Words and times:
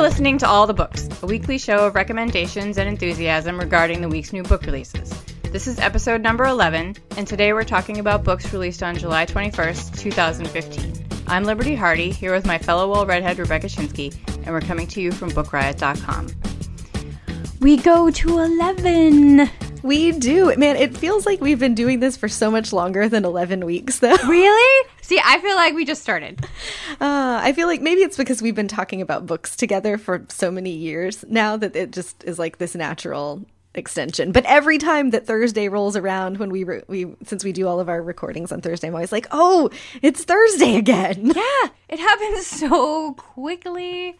Listening 0.00 0.38
to 0.38 0.48
All 0.48 0.66
the 0.66 0.74
Books, 0.74 1.08
a 1.22 1.26
weekly 1.26 1.58
show 1.58 1.86
of 1.86 1.94
recommendations 1.94 2.78
and 2.78 2.88
enthusiasm 2.88 3.58
regarding 3.58 4.00
the 4.00 4.08
week's 4.08 4.32
new 4.32 4.42
book 4.42 4.62
releases. 4.64 5.10
This 5.42 5.66
is 5.66 5.78
episode 5.78 6.22
number 6.22 6.46
11, 6.46 6.96
and 7.18 7.26
today 7.26 7.52
we're 7.52 7.64
talking 7.64 7.98
about 7.98 8.24
books 8.24 8.50
released 8.52 8.82
on 8.82 8.96
July 8.96 9.26
21st, 9.26 9.98
2015. 9.98 11.06
I'm 11.26 11.44
Liberty 11.44 11.74
Hardy, 11.74 12.10
here 12.10 12.32
with 12.32 12.46
my 12.46 12.56
fellow 12.56 12.88
Wall 12.88 13.04
Redhead 13.04 13.38
Rebecca 13.38 13.66
Schinsky, 13.66 14.16
and 14.38 14.48
we're 14.48 14.62
coming 14.62 14.86
to 14.88 15.02
you 15.02 15.12
from 15.12 15.30
BookRiot.com. 15.30 16.28
We 17.60 17.76
go 17.76 18.10
to 18.10 18.28
11! 18.38 19.69
We 19.82 20.12
do. 20.12 20.54
Man, 20.56 20.76
it 20.76 20.96
feels 20.96 21.26
like 21.26 21.40
we've 21.40 21.58
been 21.58 21.74
doing 21.74 22.00
this 22.00 22.16
for 22.16 22.28
so 22.28 22.50
much 22.50 22.72
longer 22.72 23.08
than 23.08 23.24
11 23.24 23.64
weeks, 23.64 23.98
though. 24.00 24.16
Really? 24.30 24.88
See, 25.02 25.20
I 25.24 25.40
feel 25.40 25.56
like 25.56 25.74
we 25.74 25.84
just 25.84 26.02
started. 26.02 26.44
Uh, 27.00 27.40
I 27.42 27.52
feel 27.52 27.66
like 27.66 27.80
maybe 27.80 28.02
it's 28.02 28.16
because 28.16 28.40
we've 28.40 28.54
been 28.54 28.68
talking 28.68 29.02
about 29.02 29.26
books 29.26 29.56
together 29.56 29.98
for 29.98 30.24
so 30.28 30.50
many 30.52 30.70
years 30.70 31.24
now 31.28 31.56
that 31.56 31.74
it 31.74 31.90
just 31.90 32.22
is 32.22 32.38
like 32.38 32.58
this 32.58 32.76
natural 32.76 33.44
extension. 33.74 34.30
But 34.30 34.44
every 34.44 34.78
time 34.78 35.10
that 35.10 35.26
Thursday 35.26 35.68
rolls 35.68 35.96
around, 35.96 36.38
when 36.38 36.50
we 36.50 36.62
re- 36.64 36.82
we 36.86 37.14
since 37.24 37.42
we 37.42 37.52
do 37.52 37.66
all 37.66 37.80
of 37.80 37.88
our 37.88 38.00
recordings 38.02 38.52
on 38.52 38.60
Thursday, 38.60 38.86
I'm 38.86 38.94
always 38.94 39.10
like, 39.12 39.26
oh, 39.32 39.70
it's 40.00 40.22
Thursday 40.24 40.76
again. 40.76 41.32
Yeah, 41.40 41.68
it 41.88 41.98
happens 41.98 42.46
so 42.60 43.14
quickly. 43.14 44.16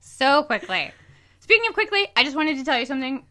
So 0.00 0.42
quickly. 0.42 0.92
Speaking 1.40 1.68
of 1.68 1.74
quickly, 1.74 2.06
I 2.16 2.24
just 2.24 2.36
wanted 2.36 2.58
to 2.58 2.64
tell 2.64 2.78
you 2.78 2.86
something 2.86 3.24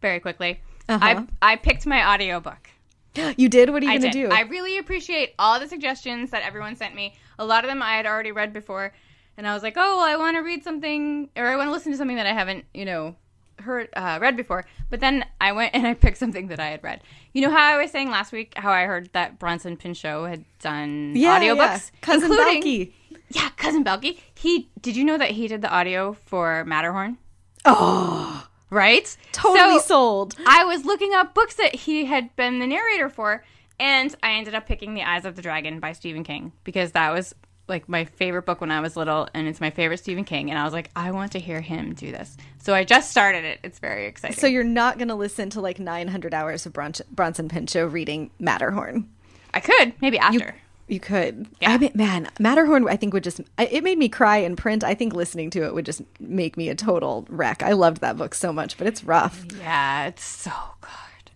very 0.00 0.18
quickly. 0.20 0.60
I 0.88 1.26
I 1.42 1.56
picked 1.56 1.86
my 1.86 2.14
audiobook. 2.14 2.70
You 3.36 3.48
did? 3.48 3.70
What 3.70 3.82
are 3.82 3.86
you 3.86 3.92
I 3.92 3.98
going 3.98 4.12
to 4.12 4.18
did. 4.18 4.28
do? 4.28 4.34
I 4.34 4.42
really 4.42 4.76
appreciate 4.76 5.34
all 5.38 5.58
the 5.58 5.66
suggestions 5.66 6.30
that 6.30 6.42
everyone 6.42 6.76
sent 6.76 6.94
me. 6.94 7.14
A 7.38 7.46
lot 7.46 7.64
of 7.64 7.70
them 7.70 7.82
I 7.82 7.96
had 7.96 8.04
already 8.04 8.30
read 8.30 8.52
before, 8.52 8.92
and 9.38 9.48
I 9.48 9.54
was 9.54 9.62
like, 9.62 9.74
"Oh, 9.76 9.96
well, 9.96 10.06
I 10.06 10.16
want 10.16 10.36
to 10.36 10.40
read 10.40 10.62
something, 10.62 11.30
or 11.34 11.46
I 11.46 11.56
want 11.56 11.68
to 11.68 11.72
listen 11.72 11.92
to 11.92 11.98
something 11.98 12.16
that 12.16 12.26
I 12.26 12.32
haven't, 12.32 12.66
you 12.74 12.84
know, 12.84 13.16
heard 13.60 13.88
uh, 13.96 14.18
read 14.20 14.36
before." 14.36 14.66
But 14.90 15.00
then 15.00 15.24
I 15.40 15.52
went 15.52 15.74
and 15.74 15.86
I 15.90 15.94
picked 15.94 16.18
something 16.18 16.48
that 16.48 16.60
I 16.60 16.66
had 16.66 16.84
read. 16.84 17.02
You 17.32 17.40
know 17.42 17.50
how 17.50 17.74
I 17.74 17.80
was 17.80 17.90
saying 17.90 18.10
last 18.10 18.32
week 18.32 18.52
how 18.56 18.70
I 18.70 18.84
heard 18.84 19.08
that 19.14 19.38
Bronson 19.38 19.78
Pinchot 19.78 20.28
had 20.28 20.44
done 20.60 21.14
yeah, 21.16 21.40
audiobooks, 21.40 21.90
yeah. 21.92 22.00
Cousin 22.02 22.30
including 22.30 22.92
yeah, 23.30 23.48
cousin 23.56 23.84
Balki. 23.84 24.18
He 24.34 24.68
did 24.80 24.96
you 24.96 25.04
know 25.04 25.18
that 25.18 25.30
he 25.32 25.48
did 25.48 25.62
the 25.62 25.70
audio 25.70 26.12
for 26.12 26.64
Matterhorn? 26.64 27.18
Oh, 27.64 28.46
Right, 28.70 29.16
totally 29.32 29.78
So- 29.78 29.86
sold. 29.86 30.34
I 30.46 30.64
was 30.64 30.84
looking 30.84 31.14
up 31.14 31.34
books 31.34 31.54
that 31.54 31.74
he 31.74 32.04
had 32.06 32.34
been 32.36 32.58
the 32.58 32.66
narrator 32.66 33.08
for, 33.08 33.44
and 33.78 34.14
I 34.22 34.32
ended 34.32 34.54
up 34.54 34.66
picking 34.66 34.94
The 34.94 35.02
Eyes 35.04 35.24
of 35.24 35.36
the 35.36 35.42
Dragon 35.42 35.78
by 35.80 35.92
Stephen 35.92 36.24
King 36.24 36.52
because 36.64 36.92
that 36.92 37.12
was 37.12 37.34
like 37.68 37.88
my 37.88 38.04
favorite 38.04 38.46
book 38.46 38.60
when 38.60 38.70
I 38.70 38.80
was 38.80 38.96
little, 38.96 39.28
and 39.34 39.46
it's 39.48 39.60
my 39.60 39.70
favorite 39.70 39.98
Stephen 39.98 40.24
King. 40.24 40.50
And 40.50 40.58
I 40.58 40.64
was 40.64 40.72
like, 40.72 40.90
I 40.94 41.10
want 41.10 41.32
to 41.32 41.38
hear 41.40 41.60
him 41.60 41.94
do 41.94 42.12
this. 42.12 42.36
So 42.58 42.74
I 42.74 42.84
just 42.84 43.10
started 43.10 43.44
it. 43.44 43.58
It's 43.64 43.78
very 43.80 44.06
exciting. 44.06 44.36
So 44.36 44.46
you're 44.46 44.62
not 44.64 44.98
going 44.98 45.08
to 45.08 45.14
listen 45.16 45.50
to 45.50 45.60
like 45.60 45.78
900 45.80 46.32
hours 46.32 46.64
of 46.66 46.72
Bron- 46.72 46.92
Bronson 47.10 47.48
Pinchot 47.48 47.92
reading 47.92 48.30
Matterhorn. 48.38 49.08
I 49.52 49.60
could 49.60 49.94
maybe 50.00 50.18
after. 50.18 50.38
You 50.38 50.52
could. 51.00 51.46
Yeah. 51.60 51.72
I 51.72 51.78
mean, 51.78 51.90
man, 51.94 52.30
Matterhorn, 52.38 52.88
I 52.88 52.96
think 52.96 53.12
would 53.12 53.24
just, 53.24 53.40
it 53.58 53.82
made 53.82 53.98
me 53.98 54.08
cry 54.08 54.38
in 54.38 54.54
print. 54.56 54.84
I 54.84 54.94
think 54.94 55.14
listening 55.14 55.50
to 55.50 55.64
it 55.64 55.74
would 55.74 55.84
just 55.84 56.02
make 56.20 56.56
me 56.56 56.68
a 56.68 56.74
total 56.74 57.26
wreck. 57.28 57.62
I 57.62 57.72
loved 57.72 58.00
that 58.00 58.16
book 58.16 58.34
so 58.34 58.52
much, 58.52 58.78
but 58.78 58.86
it's 58.86 59.02
rough. 59.02 59.44
yeah, 59.58 60.06
it's 60.06 60.24
so 60.24 60.52
good. 60.80 61.30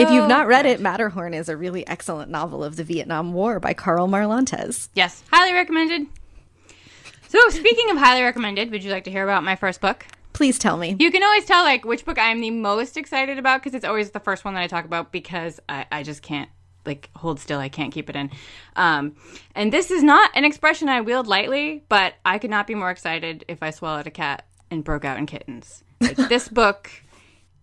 if 0.00 0.10
you've 0.10 0.28
not 0.28 0.46
read 0.46 0.62
good. 0.62 0.70
it, 0.72 0.80
Matterhorn 0.80 1.34
is 1.34 1.48
a 1.48 1.56
really 1.56 1.86
excellent 1.88 2.30
novel 2.30 2.62
of 2.62 2.76
the 2.76 2.84
Vietnam 2.84 3.32
War 3.32 3.58
by 3.58 3.74
Karl 3.74 4.06
Marlantes. 4.06 4.88
yes, 4.94 5.24
highly 5.32 5.52
recommended. 5.52 6.06
So 7.28 7.38
speaking 7.50 7.90
of 7.90 7.98
highly 7.98 8.22
recommended, 8.22 8.70
would 8.70 8.82
you 8.84 8.90
like 8.90 9.04
to 9.04 9.10
hear 9.10 9.24
about 9.24 9.44
my 9.44 9.56
first 9.56 9.80
book? 9.80 10.06
Please 10.32 10.58
tell 10.58 10.76
me. 10.76 10.96
You 10.98 11.10
can 11.10 11.22
always 11.22 11.44
tell 11.44 11.64
like 11.64 11.84
which 11.84 12.04
book 12.04 12.16
I'm 12.16 12.40
the 12.40 12.50
most 12.50 12.96
excited 12.96 13.38
about 13.38 13.60
because 13.60 13.74
it's 13.74 13.84
always 13.84 14.12
the 14.12 14.20
first 14.20 14.44
one 14.44 14.54
that 14.54 14.62
I 14.62 14.66
talk 14.68 14.84
about 14.84 15.10
because 15.10 15.58
I, 15.68 15.84
I 15.90 16.02
just 16.04 16.22
can't 16.22 16.48
like 16.88 17.10
hold 17.14 17.38
still. 17.38 17.60
I 17.60 17.68
can't 17.68 17.92
keep 17.92 18.10
it 18.10 18.16
in. 18.16 18.30
Um, 18.74 19.14
and 19.54 19.72
this 19.72 19.92
is 19.92 20.02
not 20.02 20.30
an 20.34 20.44
expression 20.44 20.88
I 20.88 21.02
wield 21.02 21.28
lightly, 21.28 21.84
but 21.88 22.14
I 22.24 22.38
could 22.38 22.50
not 22.50 22.66
be 22.66 22.74
more 22.74 22.90
excited 22.90 23.44
if 23.46 23.62
I 23.62 23.70
swallowed 23.70 24.08
a 24.08 24.10
cat 24.10 24.44
and 24.70 24.82
broke 24.82 25.04
out 25.04 25.18
in 25.18 25.26
kittens. 25.26 25.84
Like, 26.00 26.16
this 26.16 26.48
book 26.62 26.90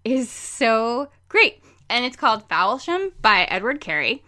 is 0.06 0.30
so 0.30 1.10
great, 1.28 1.62
and 1.90 2.06
it's 2.06 2.16
called 2.16 2.48
Foulsham 2.48 3.12
by 3.22 3.44
Edward 3.50 3.82
Carey, 3.82 4.24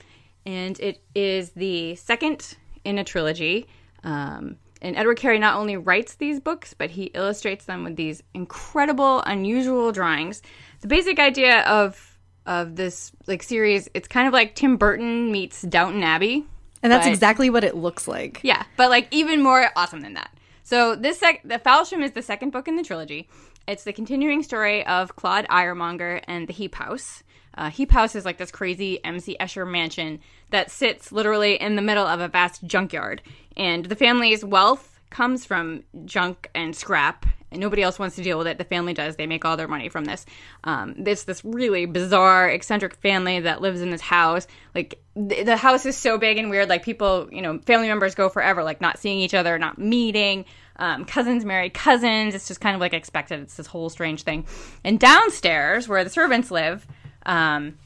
and 0.46 0.78
it 0.82 1.02
is 1.16 1.52
the 1.52 1.96
second 1.96 2.58
in 2.84 2.98
a 2.98 3.04
trilogy. 3.04 3.68
Um, 4.04 4.58
and 4.82 4.96
Edward 4.96 5.18
Carey 5.18 5.40
not 5.40 5.58
only 5.58 5.76
writes 5.76 6.16
these 6.16 6.40
books, 6.40 6.74
but 6.74 6.92
he 6.92 7.06
illustrates 7.06 7.66
them 7.66 7.84
with 7.84 7.96
these 7.96 8.22
incredible, 8.34 9.22
unusual 9.22 9.92
drawings. 9.92 10.42
The 10.82 10.88
basic 10.88 11.20
idea 11.20 11.62
of 11.62 12.17
of 12.48 12.76
this 12.76 13.12
like 13.28 13.44
series, 13.44 13.88
it's 13.94 14.08
kind 14.08 14.28
of 14.28 14.34
like 14.34 14.56
Tim 14.56 14.78
Burton 14.78 15.32
meets 15.32 15.62
Downton 15.62 16.04
Abbey. 16.04 16.46
And 16.82 16.92
that's 16.92 17.06
but- 17.06 17.12
exactly 17.12 17.50
what 17.52 17.64
it 17.64 17.76
looks 17.76 18.08
like. 18.08 18.40
yeah, 18.44 18.64
but 18.78 18.90
like 18.90 19.08
even 19.12 19.44
more 19.44 19.70
awesome 19.76 20.02
than 20.02 20.14
that. 20.16 20.32
So 20.64 20.96
this 20.96 21.20
sec- 21.20 21.44
the 21.44 21.60
Foulsham 21.60 22.04
is 22.04 22.12
the 22.14 22.22
second 22.22 22.50
book 22.52 22.68
in 22.68 22.76
the 22.76 22.84
trilogy. 22.84 23.30
It's 23.68 23.84
the 23.84 23.94
continuing 23.94 24.44
story 24.44 24.86
of 24.86 25.16
Claude 25.16 25.46
Iremonger 25.50 26.22
and 26.28 26.48
the 26.48 26.54
Heap 26.54 26.76
House. 26.76 27.24
Uh, 27.58 27.70
Heap 27.70 27.92
House 27.92 28.16
is 28.16 28.24
like 28.26 28.38
this 28.38 28.52
crazy 28.52 29.04
MC 29.04 29.36
Escher 29.40 29.70
mansion 29.70 30.20
that 30.52 30.70
sits 30.72 31.12
literally 31.12 31.56
in 31.60 31.76
the 31.76 31.82
middle 31.82 32.06
of 32.06 32.20
a 32.20 32.28
vast 32.28 32.64
junkyard, 32.66 33.22
and 33.58 33.86
the 33.86 33.96
family's 33.96 34.46
wealth 34.46 35.00
comes 35.10 35.44
from 35.46 35.84
junk 36.06 36.50
and 36.54 36.76
scrap. 36.76 37.26
And 37.52 37.62
nobody 37.62 37.82
else 37.82 37.98
wants 37.98 38.18
to 38.18 38.24
deal 38.24 38.38
with 38.38 38.48
it. 38.48 38.58
The 38.58 38.66
family 38.66 38.94
does. 38.94 39.16
They 39.16 39.26
make 39.26 39.46
all 39.46 39.56
their 39.56 39.70
money 39.70 39.88
from 39.88 40.04
this. 40.04 40.26
Um, 40.66 40.96
it's 41.06 41.24
this 41.24 41.46
really 41.46 41.86
bizarre, 41.86 42.50
eccentric 42.50 42.96
family 42.96 43.40
that 43.40 43.62
lives 43.62 43.82
in 43.82 43.90
this 43.90 44.02
house. 44.02 44.48
Like 44.76 45.02
the, 45.16 45.44
the 45.44 45.58
house 45.58 45.86
is 45.86 45.96
so 45.96 46.18
big 46.18 46.38
and 46.38 46.50
weird. 46.50 46.68
Like 46.68 46.84
people, 46.84 47.30
you 47.32 47.42
know, 47.42 47.60
family 47.60 47.88
members 47.88 48.16
go 48.16 48.28
forever, 48.28 48.64
like 48.64 48.82
not 48.82 49.00
seeing 49.00 49.20
each 49.20 49.34
other, 49.34 49.58
not 49.58 49.78
meeting. 49.78 50.44
Um, 50.76 51.06
cousins 51.06 51.46
marry 51.46 51.70
cousins. 51.70 52.36
It's 52.36 52.48
just 52.48 52.62
kind 52.62 52.76
of 52.76 52.82
like 52.82 52.94
expected. 52.94 53.40
It's 53.40 53.56
this 53.56 53.68
whole 53.68 53.90
strange 53.90 54.24
thing. 54.24 54.46
And 54.84 55.00
downstairs, 55.00 55.88
where 55.88 56.04
the 56.04 56.10
servants 56.10 56.52
live, 56.52 56.86
um, 57.26 57.78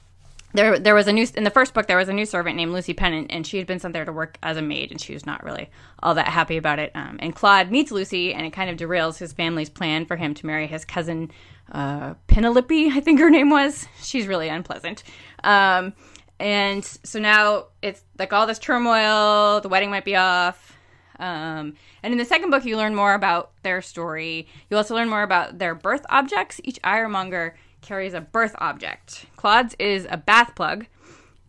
there 0.53 0.79
there 0.79 0.95
was 0.95 1.07
a 1.07 1.13
new 1.13 1.25
in 1.35 1.43
the 1.43 1.49
first 1.49 1.73
book 1.73 1.87
there 1.87 1.97
was 1.97 2.09
a 2.09 2.13
new 2.13 2.25
servant 2.25 2.55
named 2.55 2.71
Lucy 2.71 2.93
Pennant 2.93 3.27
and 3.29 3.45
she 3.45 3.57
had 3.57 3.67
been 3.67 3.79
sent 3.79 3.93
there 3.93 4.05
to 4.05 4.11
work 4.11 4.37
as 4.43 4.57
a 4.57 4.61
maid 4.61 4.91
and 4.91 4.99
she 4.99 5.13
was 5.13 5.25
not 5.25 5.43
really 5.43 5.69
all 6.01 6.15
that 6.15 6.27
happy 6.27 6.57
about 6.57 6.79
it 6.79 6.91
um, 6.95 7.17
and 7.19 7.35
Claude 7.35 7.71
meets 7.71 7.91
Lucy 7.91 8.33
and 8.33 8.45
it 8.45 8.51
kind 8.51 8.69
of 8.69 8.77
derails 8.77 9.17
his 9.17 9.33
family's 9.33 9.69
plan 9.69 10.05
for 10.05 10.15
him 10.15 10.33
to 10.33 10.45
marry 10.45 10.67
his 10.67 10.85
cousin 10.85 11.31
uh, 11.71 12.13
Penelope 12.27 12.89
I 12.91 12.99
think 12.99 13.19
her 13.19 13.29
name 13.29 13.49
was 13.49 13.87
she's 14.01 14.27
really 14.27 14.49
unpleasant 14.49 15.03
um, 15.43 15.93
and 16.39 16.83
so 16.83 17.19
now 17.19 17.65
it's 17.81 18.03
like 18.17 18.33
all 18.33 18.47
this 18.47 18.59
turmoil 18.59 19.61
the 19.61 19.69
wedding 19.69 19.89
might 19.89 20.05
be 20.05 20.15
off 20.15 20.77
um, 21.21 21.75
and 22.01 22.11
in 22.11 22.17
the 22.17 22.25
second 22.25 22.49
book, 22.49 22.65
you 22.65 22.75
learn 22.75 22.95
more 22.95 23.13
about 23.13 23.51
their 23.61 23.83
story. 23.83 24.47
You 24.69 24.77
also 24.77 24.95
learn 24.95 25.07
more 25.07 25.21
about 25.21 25.59
their 25.59 25.75
birth 25.75 26.03
objects. 26.09 26.59
Each 26.63 26.81
Iremonger 26.81 27.53
carries 27.81 28.13
a 28.13 28.21
birth 28.21 28.55
object. 28.59 29.25
Claude's 29.35 29.75
is 29.79 30.07
a 30.09 30.17
bath 30.17 30.55
plug, 30.55 30.85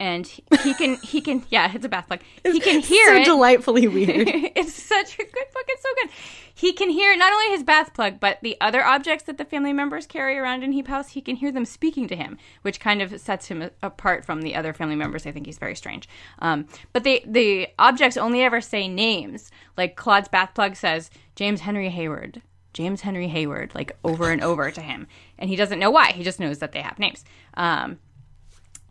and 0.02 0.26
he 0.26 0.74
can 0.74 0.96
he 0.96 1.20
can 1.20 1.44
yeah, 1.50 1.70
it's 1.72 1.84
a 1.84 1.88
bath 1.88 2.08
plug. 2.08 2.20
He 2.42 2.58
can 2.60 2.80
hear 2.92 3.14
so 3.14 3.20
it. 3.20 3.24
delightfully 3.24 3.88
weird. 3.88 4.28
it's 4.56 4.74
such 4.74 5.14
a 5.14 5.18
good 5.18 5.46
book. 5.54 5.64
It's 5.68 5.82
so 5.82 5.88
good. 6.02 6.10
He 6.54 6.72
can 6.72 6.90
hear 6.90 7.16
not 7.16 7.32
only 7.32 7.50
his 7.50 7.62
bath 7.62 7.94
plug, 7.94 8.20
but 8.20 8.38
the 8.42 8.56
other 8.60 8.84
objects 8.84 9.24
that 9.24 9.38
the 9.38 9.44
family 9.44 9.72
members 9.72 10.06
carry 10.06 10.36
around 10.36 10.62
in 10.62 10.72
Heap 10.72 10.88
House. 10.88 11.10
He 11.10 11.20
can 11.20 11.36
hear 11.36 11.52
them 11.52 11.64
speaking 11.64 12.08
to 12.08 12.16
him, 12.16 12.36
which 12.62 12.80
kind 12.80 13.00
of 13.00 13.20
sets 13.20 13.46
him 13.46 13.70
apart 13.82 14.24
from 14.24 14.42
the 14.42 14.54
other 14.54 14.72
family 14.72 14.96
members. 14.96 15.26
I 15.26 15.32
think 15.32 15.46
he's 15.46 15.58
very 15.58 15.76
strange. 15.76 16.08
Um, 16.40 16.66
but 16.92 17.04
the 17.04 17.22
the 17.26 17.68
objects 17.78 18.16
only 18.16 18.42
ever 18.42 18.60
say 18.60 18.88
names. 18.88 19.50
Like 19.76 19.96
Claude's 19.96 20.28
bath 20.28 20.54
plug 20.54 20.76
says 20.76 21.10
James 21.36 21.60
Henry 21.60 21.90
Hayward. 21.90 22.42
James 22.72 23.02
Henry 23.02 23.28
Hayward 23.28 23.74
like 23.74 23.96
over 24.04 24.30
and 24.30 24.42
over 24.42 24.70
to 24.70 24.80
him, 24.80 25.06
and 25.38 25.50
he 25.50 25.56
doesn't 25.56 25.78
know 25.78 25.90
why. 25.90 26.12
He 26.12 26.24
just 26.24 26.40
knows 26.40 26.58
that 26.58 26.72
they 26.72 26.80
have 26.80 26.98
names. 26.98 27.24
Um, 27.54 27.98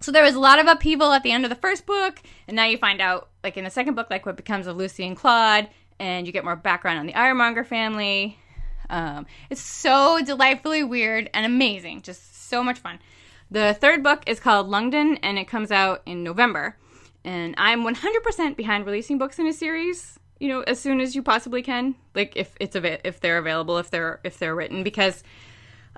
so 0.02 0.12
there 0.12 0.24
was 0.24 0.36
a 0.36 0.40
lot 0.40 0.60
of 0.60 0.68
upheaval 0.68 1.12
at 1.14 1.24
the 1.24 1.32
end 1.32 1.46
of 1.46 1.50
the 1.50 1.56
first 1.56 1.86
book, 1.86 2.22
and 2.48 2.56
now 2.56 2.66
you 2.66 2.78
find 2.78 3.02
out, 3.02 3.30
like 3.44 3.58
in 3.58 3.64
the 3.64 3.70
second 3.70 3.96
book, 3.96 4.10
like 4.10 4.26
what 4.26 4.36
becomes 4.36 4.68
of 4.68 4.76
Lucy 4.76 5.06
and 5.06 5.16
Claude, 5.16 5.70
and 6.00 6.26
you 6.26 6.34
get 6.34 6.44
more 6.44 6.56
background 6.56 7.00
on 7.00 7.06
the 7.06 7.14
Iremonger 7.14 7.66
family. 7.66 8.38
Um, 8.90 9.26
it's 9.50 9.62
so 9.62 10.20
delightfully 10.24 10.84
weird 10.84 11.30
and 11.34 11.46
amazing, 11.46 12.02
just 12.02 12.50
so 12.50 12.64
much 12.64 12.80
fun. 12.80 13.00
The 13.52 13.74
third 13.80 14.02
book 14.02 14.24
is 14.28 14.40
called 14.40 14.70
Lungdon, 14.70 15.20
and 15.22 15.38
it 15.38 15.48
comes 15.48 15.72
out 15.72 16.02
in 16.06 16.24
November. 16.24 16.78
And 17.24 17.54
I'm 17.58 17.84
100% 17.84 18.56
behind 18.56 18.86
releasing 18.86 19.18
books 19.18 19.38
in 19.38 19.46
a 19.46 19.54
series. 19.54 20.20
You 20.42 20.48
know, 20.50 20.62
as 20.62 20.80
soon 20.80 21.00
as 21.00 21.16
you 21.16 21.22
possibly 21.22 21.62
can, 21.62 21.94
like 22.16 22.36
if 22.36 22.56
it's 22.60 22.76
av- 22.76 22.86
if 22.86 23.20
they're 23.20 23.38
available, 23.38 23.78
if 23.78 23.92
they're 23.92 24.20
if 24.24 24.40
they're 24.40 24.56
written, 24.56 24.82
because 24.82 25.24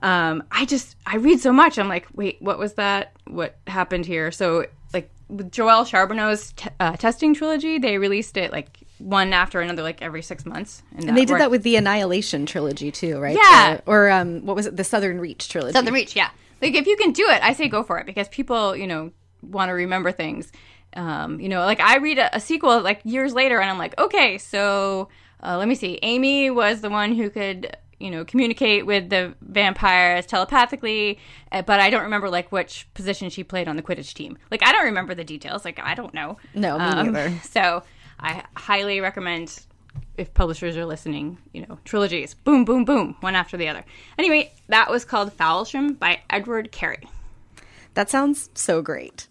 um, 0.02 0.44
I 0.52 0.66
just 0.66 0.98
I 1.06 1.16
read 1.16 1.40
so 1.40 1.54
much. 1.54 1.80
I'm 1.80 1.88
like, 1.88 2.08
wait, 2.14 2.42
what 2.42 2.60
was 2.60 2.74
that? 2.74 3.14
What 3.26 3.56
happened 3.68 4.06
here? 4.06 4.32
So 4.32 4.66
like 4.94 5.10
with 5.30 5.50
Joelle 5.50 5.88
Charbonneau's 5.88 6.52
t- 6.52 6.70
uh, 6.80 6.98
testing 6.98 7.34
trilogy, 7.34 7.80
they 7.80 7.98
released 7.98 8.36
it 8.36 8.52
like 8.52 8.80
one 8.98 9.32
after 9.32 9.62
another, 9.62 9.82
like 9.82 10.02
every 10.02 10.22
six 10.22 10.46
months. 10.46 10.84
And, 10.96 11.08
and 11.08 11.18
they 11.18 11.24
did 11.26 11.40
that 11.40 11.50
with 11.50 11.64
the 11.64 11.78
Annihilation 11.78 12.46
trilogy 12.46 12.92
too, 12.92 13.20
right? 13.20 13.38
Yeah. 13.38 13.80
Or 13.86 14.10
um, 14.10 14.46
what 14.46 14.58
was 14.58 14.66
it? 14.66 14.76
The 14.76 14.84
Southern 14.84 15.22
Reach 15.22 15.48
trilogy. 15.48 15.74
Southern 15.74 15.94
Reach, 15.94 16.18
yeah. 16.18 16.32
Like 16.62 16.76
if 16.76 16.86
you 16.86 16.98
can 16.98 17.14
do 17.14 17.26
it, 17.30 17.42
I 17.42 17.54
say 17.54 17.70
go 17.70 17.82
for 17.82 17.98
it 18.00 18.06
because 18.06 18.28
people, 18.28 18.76
you 18.76 18.88
know, 18.88 19.12
want 19.42 19.70
to 19.70 19.74
remember 19.74 20.12
things. 20.12 20.52
Um, 20.96 21.40
you 21.40 21.50
know, 21.50 21.60
like 21.62 21.80
I 21.80 21.98
read 21.98 22.20
a, 22.20 22.36
a, 22.36 22.40
sequel 22.40 22.82
like 22.82 23.02
years 23.04 23.34
later, 23.34 23.60
and 23.60 23.70
I'm 23.70 23.80
like, 23.80 24.00
okay, 24.00 24.38
so 24.38 25.10
uh, 25.42 25.58
let 25.58 25.68
me 25.68 25.76
see. 25.76 26.00
Amy 26.04 26.50
was 26.50 26.82
the 26.82 26.90
one 26.90 27.16
who 27.16 27.30
could 27.30 27.76
you 28.04 28.12
know 28.12 28.26
communicate 28.26 28.86
with 28.86 29.10
the 29.10 29.34
vampires 29.42 30.26
telepathically 30.26 31.18
uh, 31.54 31.62
but 31.62 31.80
i 31.80 31.90
don't 31.90 32.04
remember 32.04 32.30
like 32.30 32.52
which 32.52 32.86
position 32.94 33.30
she 33.30 33.44
played 33.44 33.68
on 33.68 33.78
the 33.78 33.82
quidditch 33.82 34.14
team. 34.14 34.38
Like 34.52 34.62
i 34.62 34.72
don't 34.72 34.84
remember 34.84 35.16
the 35.16 35.24
details. 35.24 35.64
Like 35.64 35.80
i 35.82 35.96
don't 35.96 36.14
know. 36.14 36.38
No 36.54 36.78
me 36.78 36.84
um, 36.84 37.14
neither. 37.14 37.40
so 37.44 37.84
i 38.20 38.44
highly 38.58 39.00
recommend 39.00 39.66
if 40.18 40.34
publishers 40.34 40.76
are 40.76 40.86
listening 40.86 41.38
you 41.54 41.66
know 41.66 41.80
trilogies. 41.86 42.34
Boom 42.34 42.66
boom 42.66 42.84
boom 42.84 43.16
one 43.22 43.36
after 43.36 43.56
the 43.56 43.70
other. 43.70 43.86
Anyway 44.20 44.52
that 44.68 44.92
was 44.92 45.06
called 45.06 45.36
Foulsham 45.38 45.98
by 45.98 46.20
edward 46.30 46.72
carey. 46.74 47.08
That 47.94 48.10
sounds 48.10 48.50
so 48.54 48.82
great 48.82 49.28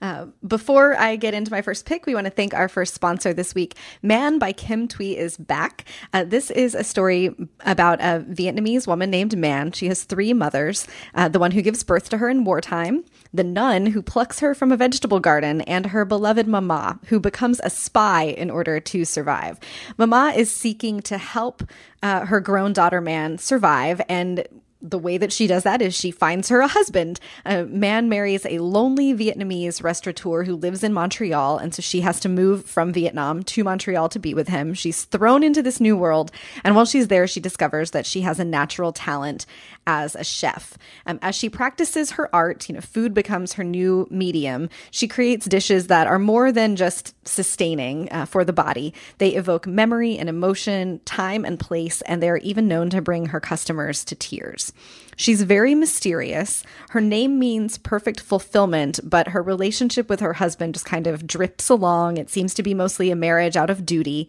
uh, 0.00 0.26
before 0.46 0.96
I 0.96 1.16
get 1.16 1.34
into 1.34 1.50
my 1.50 1.62
first 1.62 1.86
pick, 1.86 2.06
we 2.06 2.14
want 2.14 2.26
to 2.26 2.30
thank 2.30 2.54
our 2.54 2.68
first 2.68 2.94
sponsor 2.94 3.32
this 3.32 3.54
week. 3.54 3.76
Man 4.02 4.38
by 4.38 4.52
Kim 4.52 4.88
Thuy 4.88 5.16
is 5.16 5.36
back. 5.36 5.84
Uh, 6.12 6.24
this 6.24 6.50
is 6.50 6.74
a 6.74 6.84
story 6.84 7.34
about 7.60 8.00
a 8.00 8.24
Vietnamese 8.28 8.86
woman 8.86 9.10
named 9.10 9.36
Man. 9.36 9.72
She 9.72 9.88
has 9.88 10.04
three 10.04 10.32
mothers 10.32 10.86
uh, 11.14 11.28
the 11.28 11.38
one 11.38 11.52
who 11.52 11.62
gives 11.62 11.82
birth 11.82 12.08
to 12.10 12.18
her 12.18 12.28
in 12.28 12.44
wartime, 12.44 13.04
the 13.32 13.44
nun 13.44 13.86
who 13.86 14.02
plucks 14.02 14.40
her 14.40 14.54
from 14.54 14.72
a 14.72 14.76
vegetable 14.76 15.20
garden, 15.20 15.60
and 15.62 15.86
her 15.86 16.04
beloved 16.04 16.46
Mama, 16.46 16.98
who 17.06 17.20
becomes 17.20 17.60
a 17.62 17.70
spy 17.70 18.24
in 18.24 18.50
order 18.50 18.80
to 18.80 19.04
survive. 19.04 19.58
Mama 19.96 20.32
is 20.36 20.50
seeking 20.50 21.00
to 21.00 21.18
help 21.18 21.62
uh, 22.02 22.26
her 22.26 22.40
grown 22.40 22.72
daughter 22.72 23.00
Man 23.00 23.38
survive 23.38 24.00
and 24.08 24.46
the 24.84 24.98
way 24.98 25.16
that 25.16 25.32
she 25.32 25.46
does 25.46 25.62
that 25.62 25.80
is 25.80 25.94
she 25.94 26.10
finds 26.10 26.50
her 26.50 26.60
a 26.60 26.68
husband. 26.68 27.18
A 27.46 27.64
man 27.64 28.08
marries 28.08 28.44
a 28.44 28.58
lonely 28.58 29.14
Vietnamese 29.14 29.82
restaurateur 29.82 30.44
who 30.44 30.54
lives 30.54 30.84
in 30.84 30.92
Montreal. 30.92 31.56
And 31.58 31.74
so 31.74 31.80
she 31.80 32.02
has 32.02 32.20
to 32.20 32.28
move 32.28 32.66
from 32.66 32.92
Vietnam 32.92 33.42
to 33.44 33.64
Montreal 33.64 34.10
to 34.10 34.18
be 34.18 34.34
with 34.34 34.48
him. 34.48 34.74
She's 34.74 35.04
thrown 35.04 35.42
into 35.42 35.62
this 35.62 35.80
new 35.80 35.96
world. 35.96 36.30
And 36.62 36.76
while 36.76 36.84
she's 36.84 37.08
there, 37.08 37.26
she 37.26 37.40
discovers 37.40 37.92
that 37.92 38.04
she 38.04 38.20
has 38.20 38.38
a 38.38 38.44
natural 38.44 38.92
talent 38.92 39.46
as 39.86 40.14
a 40.14 40.24
chef. 40.24 40.76
Um, 41.06 41.18
as 41.22 41.34
she 41.34 41.48
practices 41.48 42.12
her 42.12 42.34
art, 42.34 42.68
you 42.68 42.74
know, 42.74 42.80
food 42.80 43.14
becomes 43.14 43.54
her 43.54 43.64
new 43.64 44.06
medium. 44.10 44.68
She 44.90 45.08
creates 45.08 45.46
dishes 45.46 45.88
that 45.88 46.06
are 46.06 46.18
more 46.18 46.52
than 46.52 46.76
just 46.76 47.14
sustaining 47.26 48.10
uh, 48.10 48.26
for 48.26 48.44
the 48.44 48.52
body. 48.52 48.94
They 49.18 49.30
evoke 49.30 49.66
memory 49.66 50.16
and 50.18 50.28
emotion, 50.28 51.00
time 51.04 51.44
and 51.44 51.58
place, 51.58 52.02
and 52.02 52.22
they 52.22 52.30
are 52.30 52.38
even 52.38 52.68
known 52.68 52.90
to 52.90 53.02
bring 53.02 53.26
her 53.26 53.40
customers 53.40 54.04
to 54.06 54.14
tears. 54.14 54.72
She's 55.16 55.42
very 55.42 55.74
mysterious. 55.74 56.64
Her 56.90 57.00
name 57.00 57.38
means 57.38 57.78
perfect 57.78 58.20
fulfillment, 58.20 59.00
but 59.04 59.28
her 59.28 59.42
relationship 59.42 60.08
with 60.08 60.20
her 60.20 60.34
husband 60.34 60.74
just 60.74 60.86
kind 60.86 61.06
of 61.06 61.26
drips 61.26 61.68
along. 61.68 62.16
It 62.16 62.30
seems 62.30 62.54
to 62.54 62.62
be 62.62 62.74
mostly 62.74 63.10
a 63.10 63.16
marriage 63.16 63.56
out 63.56 63.70
of 63.70 63.86
duty. 63.86 64.28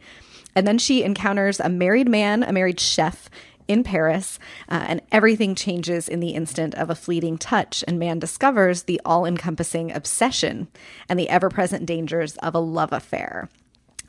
And 0.56 0.66
then 0.66 0.78
she 0.78 1.04
encounters 1.04 1.60
a 1.60 1.70
married 1.70 2.08
man, 2.08 2.44
a 2.44 2.54
married 2.54 2.80
chef 2.80 3.30
in 3.68 3.84
Paris, 3.84 4.40
uh, 4.70 4.86
and 4.88 5.02
everything 5.12 5.56
changes 5.56 6.08
in 6.08 6.20
the 6.20 6.32
instant 6.32 6.76
of 6.76 6.90
a 6.90 6.96
fleeting 6.96 7.38
touch, 7.38 7.84
and 7.88 8.00
man 8.00 8.20
discovers 8.20 8.84
the 8.84 9.02
all 9.06 9.26
encompassing 9.26 9.92
obsession 9.92 10.68
and 11.10 11.20
the 11.20 11.30
ever 11.30 11.50
present 11.50 11.86
dangers 11.86 12.38
of 12.38 12.56
a 12.56 12.60
love 12.60 12.94
affair. 12.94 13.50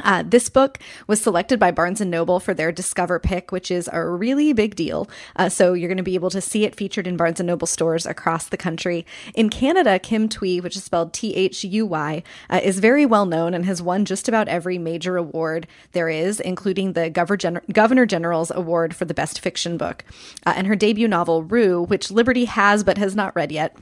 Uh, 0.01 0.23
this 0.27 0.49
book 0.49 0.79
was 1.07 1.21
selected 1.21 1.59
by 1.59 1.71
Barnes 1.71 2.01
and 2.01 2.11
Noble 2.11 2.41
for 2.41 2.55
their 2.55 2.73
Discover 2.73 3.19
pick, 3.19 3.53
which 3.53 3.71
is 3.71 3.89
a 3.93 4.05
really 4.05 4.53
big 4.53 4.75
deal. 4.75 5.09
Uh, 5.37 5.49
so 5.49 5.73
you're 5.73 5.89
going 5.89 5.97
to 5.97 6.03
be 6.03 6.15
able 6.15 6.31
to 6.31 6.41
see 6.41 6.65
it 6.65 6.75
featured 6.75 7.07
in 7.07 7.17
Barnes 7.17 7.41
and 7.41 7.47
Noble 7.47 7.67
stores 7.67 8.07
across 8.07 8.49
the 8.49 8.57
country. 8.57 9.07
In 9.35 9.49
Canada, 9.49 9.99
Kim 9.99 10.29
Thuy, 10.29 10.63
which 10.63 10.77
is 10.77 10.85
spelled 10.85 11.13
T 11.13 11.35
H 11.35 11.65
U 11.65 11.87
Y, 11.87 12.23
uh, 12.51 12.61
is 12.63 12.79
very 12.79 13.07
well 13.07 13.27
known 13.27 13.55
and 13.55 13.65
has 13.65 13.83
won 13.83 14.05
just 14.05 14.29
about 14.29 14.49
every 14.49 14.79
major 14.79 15.17
award 15.17 15.67
there 15.93 16.09
is, 16.09 16.41
including 16.41 16.93
the 16.93 17.11
Governor 17.11 18.07
General's 18.07 18.51
Award 18.51 18.95
for 18.95 19.05
the 19.05 19.15
Best 19.15 19.41
Fiction 19.41 19.77
Book. 19.77 20.05
Uh, 20.45 20.55
and 20.57 20.67
her 20.67 20.77
debut 20.77 21.09
novel, 21.09 21.43
Ru, 21.43 21.83
which 21.83 22.11
Liberty 22.11 22.45
has 22.45 22.85
but 22.85 22.99
has 22.99 23.15
not 23.15 23.35
read 23.35 23.53
yet, 23.53 23.77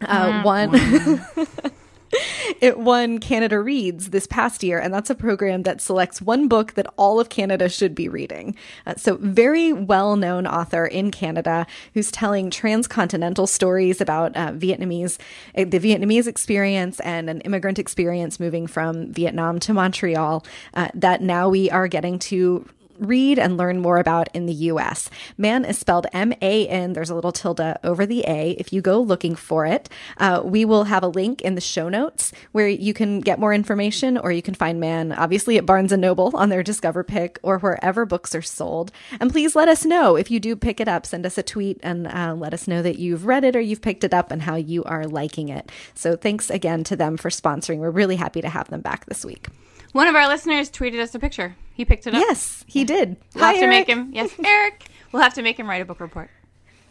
uh, 0.00 0.42
won. 0.44 1.24
it 2.60 2.78
won 2.78 3.18
Canada 3.18 3.60
Reads 3.60 4.10
this 4.10 4.26
past 4.26 4.62
year, 4.62 4.78
and 4.78 4.92
that's 4.92 5.10
a 5.10 5.14
program 5.14 5.62
that 5.62 5.80
selects 5.80 6.22
one 6.22 6.48
book 6.48 6.74
that 6.74 6.86
all 6.96 7.20
of 7.20 7.28
Canada 7.28 7.68
should 7.68 7.94
be 7.94 8.08
reading. 8.08 8.56
Uh, 8.86 8.94
so, 8.96 9.16
very 9.20 9.72
well 9.72 10.16
known 10.16 10.46
author 10.46 10.86
in 10.86 11.10
Canada 11.10 11.66
who's 11.94 12.10
telling 12.10 12.50
transcontinental 12.50 13.46
stories 13.46 14.00
about 14.00 14.36
uh, 14.36 14.52
Vietnamese, 14.52 15.18
uh, 15.56 15.64
the 15.64 15.80
Vietnamese 15.80 16.26
experience 16.26 17.00
and 17.00 17.28
an 17.28 17.40
immigrant 17.42 17.78
experience 17.78 18.38
moving 18.38 18.66
from 18.66 19.12
Vietnam 19.12 19.58
to 19.60 19.72
Montreal. 19.72 20.44
Uh, 20.74 20.88
that 20.94 21.22
now 21.22 21.48
we 21.48 21.70
are 21.70 21.88
getting 21.88 22.18
to 22.18 22.66
read 22.98 23.38
and 23.38 23.56
learn 23.56 23.80
more 23.80 23.98
about 23.98 24.28
in 24.34 24.46
the 24.46 24.52
US. 24.54 25.10
Man 25.36 25.64
is 25.64 25.78
spelled 25.78 26.06
M 26.12 26.32
A 26.40 26.66
N. 26.68 26.92
There's 26.92 27.10
a 27.10 27.14
little 27.14 27.32
tilde 27.32 27.76
over 27.82 28.06
the 28.06 28.24
A 28.26 28.52
if 28.52 28.72
you 28.72 28.80
go 28.80 29.00
looking 29.00 29.34
for 29.34 29.66
it. 29.66 29.88
Uh, 30.18 30.42
we 30.44 30.64
will 30.64 30.84
have 30.84 31.02
a 31.02 31.08
link 31.08 31.42
in 31.42 31.54
the 31.54 31.60
show 31.60 31.88
notes 31.88 32.32
where 32.52 32.68
you 32.68 32.94
can 32.94 33.20
get 33.20 33.38
more 33.38 33.54
information 33.54 34.18
or 34.18 34.32
you 34.32 34.42
can 34.42 34.54
find 34.54 34.80
Man 34.80 35.12
obviously 35.12 35.58
at 35.58 35.66
Barnes 35.66 35.92
and 35.92 36.02
Noble 36.02 36.30
on 36.34 36.48
their 36.48 36.62
Discover 36.62 37.04
pick 37.04 37.38
or 37.42 37.58
wherever 37.58 38.04
books 38.04 38.34
are 38.34 38.42
sold. 38.42 38.92
And 39.20 39.30
please 39.30 39.56
let 39.56 39.68
us 39.68 39.84
know 39.84 40.16
if 40.16 40.30
you 40.30 40.40
do 40.40 40.56
pick 40.56 40.80
it 40.80 40.88
up. 40.88 41.06
Send 41.06 41.26
us 41.26 41.38
a 41.38 41.42
tweet 41.42 41.78
and 41.82 42.06
uh, 42.06 42.34
let 42.34 42.54
us 42.54 42.68
know 42.68 42.82
that 42.82 42.98
you've 42.98 43.26
read 43.26 43.44
it 43.44 43.56
or 43.56 43.60
you've 43.60 43.82
picked 43.82 44.04
it 44.04 44.14
up 44.14 44.30
and 44.30 44.42
how 44.42 44.56
you 44.56 44.84
are 44.84 45.06
liking 45.06 45.48
it. 45.48 45.70
So 45.94 46.16
thanks 46.16 46.50
again 46.50 46.84
to 46.84 46.96
them 46.96 47.16
for 47.16 47.30
sponsoring. 47.30 47.78
We're 47.78 47.90
really 47.90 48.16
happy 48.16 48.40
to 48.40 48.48
have 48.48 48.68
them 48.68 48.80
back 48.80 49.06
this 49.06 49.24
week. 49.24 49.48
One 49.94 50.08
of 50.08 50.16
our 50.16 50.26
listeners 50.26 50.72
tweeted 50.72 50.98
us 50.98 51.14
a 51.14 51.20
picture. 51.20 51.54
He 51.72 51.84
picked 51.84 52.08
it 52.08 52.14
up. 52.16 52.20
Yes, 52.20 52.64
he 52.66 52.82
did. 52.82 53.16
We'll 53.32 53.44
Hi, 53.44 53.52
have 53.52 53.60
to 53.60 53.68
make 53.68 53.86
him. 53.86 54.10
Yes, 54.12 54.28
Eric. 54.44 54.86
We'll 55.12 55.22
have 55.22 55.34
to 55.34 55.42
make 55.42 55.56
him 55.56 55.70
write 55.70 55.82
a 55.82 55.84
book 55.84 56.00
report. 56.00 56.30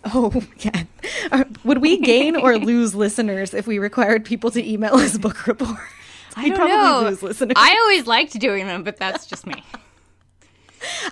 Oh 0.05 0.41
yeah. 0.59 0.83
Uh, 1.29 1.43
would 1.65 1.79
we 1.79 1.97
gain 1.97 2.37
or 2.37 2.57
lose 2.57 2.95
listeners 3.05 3.53
if 3.53 3.67
we 3.67 3.77
required 3.77 4.23
people 4.23 4.51
to 4.51 4.65
email 4.65 4.95
us 4.95 5.17
book 5.17 5.47
reports? 5.47 5.81
I 6.37 6.47
don't 6.47 6.69
know. 6.69 7.09
Lose 7.09 7.21
listeners. 7.21 7.55
I 7.57 7.77
always 7.81 8.07
liked 8.07 8.39
doing 8.39 8.67
them, 8.67 8.83
but 8.83 8.95
that's 8.95 9.27
just 9.27 9.45
me. 9.45 9.61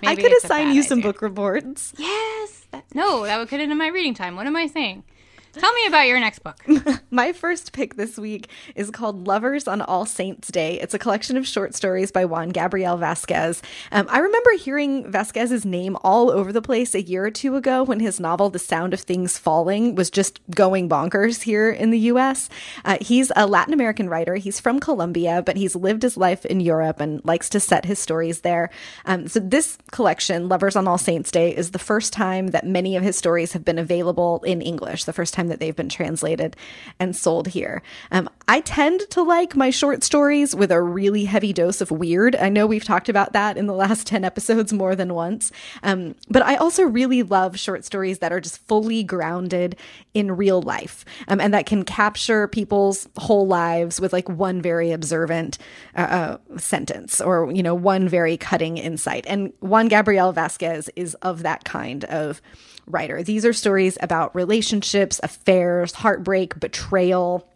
Maybe 0.00 0.06
I 0.06 0.16
could 0.16 0.34
assign 0.42 0.74
you 0.74 0.82
some 0.82 1.02
book 1.02 1.20
reports. 1.20 1.92
Yes. 1.98 2.64
That, 2.70 2.86
no, 2.94 3.24
that 3.24 3.38
would 3.38 3.50
cut 3.50 3.60
into 3.60 3.74
my 3.74 3.88
reading 3.88 4.14
time. 4.14 4.34
What 4.36 4.46
am 4.46 4.56
I 4.56 4.66
saying? 4.66 5.04
Tell 5.52 5.72
me 5.74 5.86
about 5.86 6.06
your 6.06 6.18
next 6.18 6.38
book. 6.38 6.58
My 7.10 7.32
first 7.32 7.72
pick 7.72 7.96
this 7.96 8.16
week 8.16 8.48
is 8.74 8.90
called 8.90 9.26
Lovers 9.26 9.68
on 9.68 9.82
All 9.82 10.06
Saints 10.06 10.48
Day. 10.48 10.80
It's 10.80 10.94
a 10.94 10.98
collection 10.98 11.36
of 11.36 11.46
short 11.46 11.74
stories 11.74 12.10
by 12.10 12.24
Juan 12.24 12.48
Gabriel 12.48 12.96
Vasquez. 12.96 13.60
Um, 13.90 14.06
I 14.08 14.20
remember 14.20 14.52
hearing 14.52 15.10
Vasquez's 15.12 15.66
name 15.66 15.98
all 16.02 16.30
over 16.30 16.52
the 16.52 16.62
place 16.62 16.94
a 16.94 17.02
year 17.02 17.26
or 17.26 17.30
two 17.30 17.54
ago 17.54 17.82
when 17.82 18.00
his 18.00 18.18
novel 18.18 18.48
The 18.48 18.58
Sound 18.58 18.94
of 18.94 19.00
Things 19.00 19.36
Falling 19.36 19.94
was 19.94 20.10
just 20.10 20.40
going 20.50 20.88
bonkers 20.88 21.42
here 21.42 21.70
in 21.70 21.90
the 21.90 21.98
US. 21.98 22.48
Uh, 22.86 22.96
he's 23.02 23.30
a 23.36 23.46
Latin 23.46 23.74
American 23.74 24.08
writer. 24.08 24.36
He's 24.36 24.58
from 24.58 24.80
Colombia, 24.80 25.42
but 25.44 25.58
he's 25.58 25.76
lived 25.76 26.02
his 26.02 26.16
life 26.16 26.46
in 26.46 26.60
Europe 26.60 26.98
and 26.98 27.22
likes 27.26 27.50
to 27.50 27.60
set 27.60 27.84
his 27.84 27.98
stories 27.98 28.40
there. 28.40 28.70
Um, 29.04 29.28
so 29.28 29.38
this 29.38 29.76
collection, 29.90 30.48
Lovers 30.48 30.76
on 30.76 30.88
All 30.88 30.96
Saints 30.96 31.30
Day, 31.30 31.54
is 31.54 31.72
the 31.72 31.78
first 31.78 32.14
time 32.14 32.48
that 32.48 32.66
many 32.66 32.96
of 32.96 33.02
his 33.02 33.18
stories 33.18 33.52
have 33.52 33.66
been 33.66 33.78
available 33.78 34.42
in 34.44 34.62
English. 34.62 35.04
The 35.04 35.12
first 35.12 35.34
time 35.34 35.41
time 35.42 35.48
that 35.48 35.58
they've 35.58 35.76
been 35.76 35.88
translated 35.88 36.56
and 36.98 37.16
sold 37.16 37.48
here. 37.48 37.82
Um, 38.10 38.28
I 38.48 38.60
tend 38.60 39.00
to 39.10 39.22
like 39.22 39.56
my 39.56 39.70
short 39.70 40.04
stories 40.04 40.54
with 40.54 40.70
a 40.70 40.80
really 40.80 41.24
heavy 41.24 41.52
dose 41.52 41.80
of 41.80 41.90
weird. 41.90 42.36
I 42.36 42.48
know 42.48 42.66
we've 42.66 42.84
talked 42.84 43.08
about 43.08 43.32
that 43.32 43.56
in 43.56 43.66
the 43.66 43.74
last 43.74 44.06
10 44.12 44.24
episodes 44.24 44.72
more 44.72 44.94
than 44.94 45.14
once. 45.14 45.52
Um, 45.82 46.14
but 46.28 46.42
I 46.42 46.56
also 46.56 46.84
really 46.84 47.22
love 47.22 47.58
short 47.58 47.84
stories 47.84 48.20
that 48.20 48.32
are 48.32 48.40
just 48.40 48.58
fully 48.68 49.02
grounded 49.02 49.76
in 50.14 50.36
real 50.36 50.62
life 50.62 51.04
um, 51.28 51.40
and 51.40 51.52
that 51.54 51.66
can 51.66 51.84
capture 51.84 52.46
people's 52.46 53.08
whole 53.16 53.46
lives 53.46 54.00
with 54.00 54.12
like 54.12 54.28
one 54.28 54.62
very 54.62 54.92
observant 54.92 55.58
uh, 55.96 56.38
uh, 56.52 56.58
sentence 56.58 57.20
or, 57.20 57.50
you 57.52 57.62
know, 57.62 57.74
one 57.74 58.08
very 58.08 58.36
cutting 58.36 58.76
insight. 58.76 59.24
And 59.26 59.52
Juan 59.60 59.88
Gabriel 59.88 60.32
Vasquez 60.32 60.90
is 60.94 61.14
of 61.16 61.42
that 61.42 61.64
kind 61.64 62.04
of 62.04 62.40
writer. 62.86 63.22
These 63.22 63.44
are 63.44 63.52
stories 63.52 63.96
about 64.00 64.34
relationships, 64.34 65.20
affairs, 65.36 65.92
heartbreak, 65.92 66.58
betrayal 66.60 67.48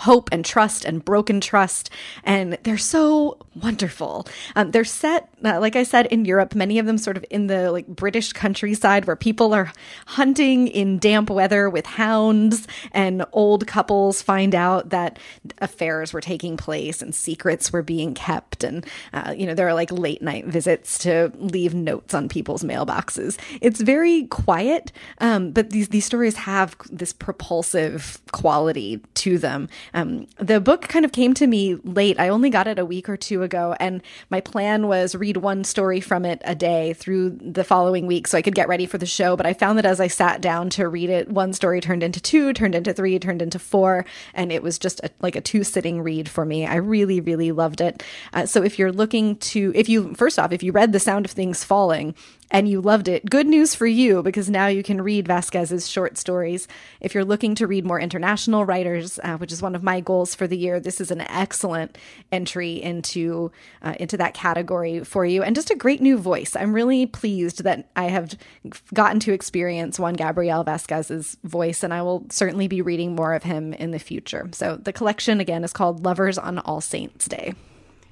hope 0.00 0.28
and 0.32 0.44
trust 0.44 0.84
and 0.84 1.04
broken 1.04 1.40
trust. 1.40 1.90
And 2.24 2.58
they're 2.62 2.78
so 2.78 3.38
wonderful. 3.54 4.26
Um, 4.54 4.70
they're 4.70 4.84
set, 4.84 5.28
uh, 5.44 5.60
like 5.60 5.76
I 5.76 5.82
said, 5.82 6.06
in 6.06 6.24
Europe, 6.24 6.54
many 6.54 6.78
of 6.78 6.86
them 6.86 6.98
sort 6.98 7.16
of 7.16 7.24
in 7.30 7.46
the 7.46 7.70
like 7.72 7.86
British 7.86 8.32
countryside 8.32 9.04
where 9.04 9.16
people 9.16 9.54
are 9.54 9.72
hunting 10.06 10.68
in 10.68 10.98
damp 10.98 11.30
weather 11.30 11.68
with 11.68 11.86
hounds 11.86 12.66
and 12.92 13.24
old 13.32 13.66
couples 13.66 14.22
find 14.22 14.54
out 14.54 14.90
that 14.90 15.18
affairs 15.58 16.12
were 16.12 16.20
taking 16.20 16.56
place 16.56 17.02
and 17.02 17.14
secrets 17.14 17.72
were 17.72 17.82
being 17.82 18.14
kept. 18.14 18.64
And, 18.64 18.84
uh, 19.12 19.34
you 19.36 19.46
know, 19.46 19.54
there 19.54 19.68
are 19.68 19.74
like 19.74 19.90
late 19.92 20.22
night 20.22 20.46
visits 20.46 20.98
to 20.98 21.32
leave 21.36 21.74
notes 21.74 22.14
on 22.14 22.28
people's 22.28 22.64
mailboxes. 22.64 23.38
It's 23.60 23.80
very 23.80 24.24
quiet, 24.24 24.92
um, 25.18 25.52
but 25.52 25.70
these, 25.70 25.88
these 25.88 26.04
stories 26.04 26.36
have 26.36 26.76
this 26.90 27.12
propulsive 27.12 28.20
quality 28.32 29.00
to 29.14 29.38
them 29.38 29.68
um, 29.94 30.26
the 30.38 30.60
book 30.60 30.82
kind 30.82 31.04
of 31.04 31.12
came 31.12 31.34
to 31.34 31.46
me 31.46 31.76
late. 31.76 32.18
I 32.18 32.28
only 32.28 32.50
got 32.50 32.66
it 32.66 32.78
a 32.78 32.84
week 32.84 33.08
or 33.08 33.16
two 33.16 33.42
ago, 33.42 33.74
and 33.80 34.02
my 34.30 34.40
plan 34.40 34.88
was 34.88 35.14
read 35.26 35.38
one 35.38 35.64
story 35.64 36.00
from 36.00 36.24
it 36.24 36.40
a 36.44 36.54
day 36.54 36.92
through 36.92 37.30
the 37.30 37.64
following 37.64 38.06
week 38.06 38.28
so 38.28 38.38
I 38.38 38.42
could 38.42 38.54
get 38.54 38.68
ready 38.68 38.86
for 38.86 38.96
the 38.96 39.06
show. 39.06 39.36
But 39.36 39.44
I 39.44 39.54
found 39.54 39.76
that 39.76 39.84
as 39.84 39.98
I 40.00 40.06
sat 40.06 40.40
down 40.40 40.70
to 40.70 40.86
read 40.86 41.10
it, 41.10 41.28
one 41.28 41.52
story 41.52 41.80
turned 41.80 42.04
into 42.04 42.20
two, 42.20 42.52
turned 42.52 42.76
into 42.76 42.92
three, 42.92 43.18
turned 43.18 43.42
into 43.42 43.58
four, 43.58 44.06
and 44.34 44.52
it 44.52 44.62
was 44.62 44.78
just 44.78 45.00
a, 45.00 45.10
like 45.20 45.34
a 45.34 45.40
two 45.40 45.64
sitting 45.64 46.00
read 46.00 46.28
for 46.28 46.44
me. 46.44 46.64
I 46.64 46.76
really, 46.76 47.20
really 47.20 47.50
loved 47.50 47.80
it. 47.80 48.04
Uh, 48.32 48.46
so 48.46 48.62
if 48.62 48.78
you're 48.78 48.92
looking 48.92 49.34
to, 49.38 49.72
if 49.74 49.88
you, 49.88 50.14
first 50.14 50.38
off, 50.38 50.52
if 50.52 50.62
you 50.62 50.70
read 50.70 50.92
The 50.92 51.00
Sound 51.00 51.24
of 51.24 51.32
Things 51.32 51.64
Falling, 51.64 52.14
and 52.50 52.68
you 52.68 52.80
loved 52.80 53.08
it, 53.08 53.28
good 53.28 53.46
news 53.46 53.74
for 53.74 53.86
you 53.86 54.22
because 54.22 54.48
now 54.48 54.66
you 54.66 54.82
can 54.82 55.02
read 55.02 55.26
Vasquez's 55.26 55.88
short 55.88 56.16
stories. 56.16 56.68
If 57.00 57.14
you're 57.14 57.24
looking 57.24 57.54
to 57.56 57.66
read 57.66 57.84
more 57.84 58.00
international 58.00 58.64
writers, 58.64 59.18
uh, 59.24 59.36
which 59.36 59.52
is 59.52 59.62
one 59.62 59.74
of 59.74 59.82
my 59.82 60.00
goals 60.00 60.34
for 60.34 60.46
the 60.46 60.56
year, 60.56 60.78
this 60.78 61.00
is 61.00 61.10
an 61.10 61.22
excellent 61.22 61.98
entry 62.30 62.80
into 62.80 63.50
uh, 63.82 63.94
into 63.98 64.16
that 64.16 64.34
category 64.34 65.02
for 65.02 65.24
you, 65.24 65.42
and 65.42 65.56
just 65.56 65.70
a 65.70 65.76
great 65.76 66.00
new 66.00 66.18
voice. 66.18 66.54
I'm 66.54 66.72
really 66.72 67.06
pleased 67.06 67.64
that 67.64 67.88
I 67.96 68.04
have 68.04 68.36
gotten 68.94 69.20
to 69.20 69.32
experience 69.32 69.98
Juan 69.98 70.14
Gabriel 70.14 70.62
Vasquez's 70.62 71.36
voice, 71.42 71.82
and 71.82 71.92
I 71.92 72.02
will 72.02 72.26
certainly 72.30 72.68
be 72.68 72.80
reading 72.80 73.14
more 73.14 73.34
of 73.34 73.42
him 73.42 73.72
in 73.72 73.90
the 73.90 73.98
future. 73.98 74.48
So 74.52 74.76
the 74.76 74.92
collection 74.92 75.40
again 75.40 75.64
is 75.64 75.72
called 75.72 76.04
Lovers 76.04 76.38
on 76.38 76.58
All 76.60 76.80
Saints 76.80 77.26
Day. 77.26 77.54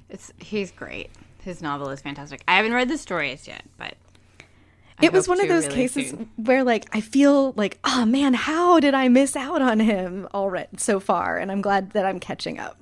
It's 0.09 0.31
he's 0.39 0.71
great. 0.71 1.09
His 1.41 1.61
novel 1.61 1.89
is 1.89 2.01
fantastic. 2.01 2.41
I 2.47 2.55
haven't 2.55 2.73
read 2.73 2.89
the 2.89 2.97
stories 2.97 3.47
yet, 3.47 3.63
but 3.77 3.95
it 5.01 5.11
was 5.11 5.27
one 5.27 5.41
of 5.41 5.47
those 5.47 5.65
really 5.67 5.75
cases 5.75 6.09
soon. 6.11 6.29
where 6.37 6.63
like 6.63 6.87
I 6.93 7.01
feel 7.01 7.53
like, 7.53 7.79
oh 7.83 8.05
man, 8.05 8.33
how 8.33 8.79
did 8.79 8.93
I 8.93 9.07
miss 9.07 9.35
out 9.35 9.61
on 9.61 9.79
him 9.79 10.27
already 10.33 10.77
so 10.77 10.99
far? 10.99 11.37
And 11.37 11.51
I'm 11.51 11.61
glad 11.61 11.91
that 11.91 12.05
I'm 12.05 12.19
catching 12.19 12.59
up. 12.59 12.77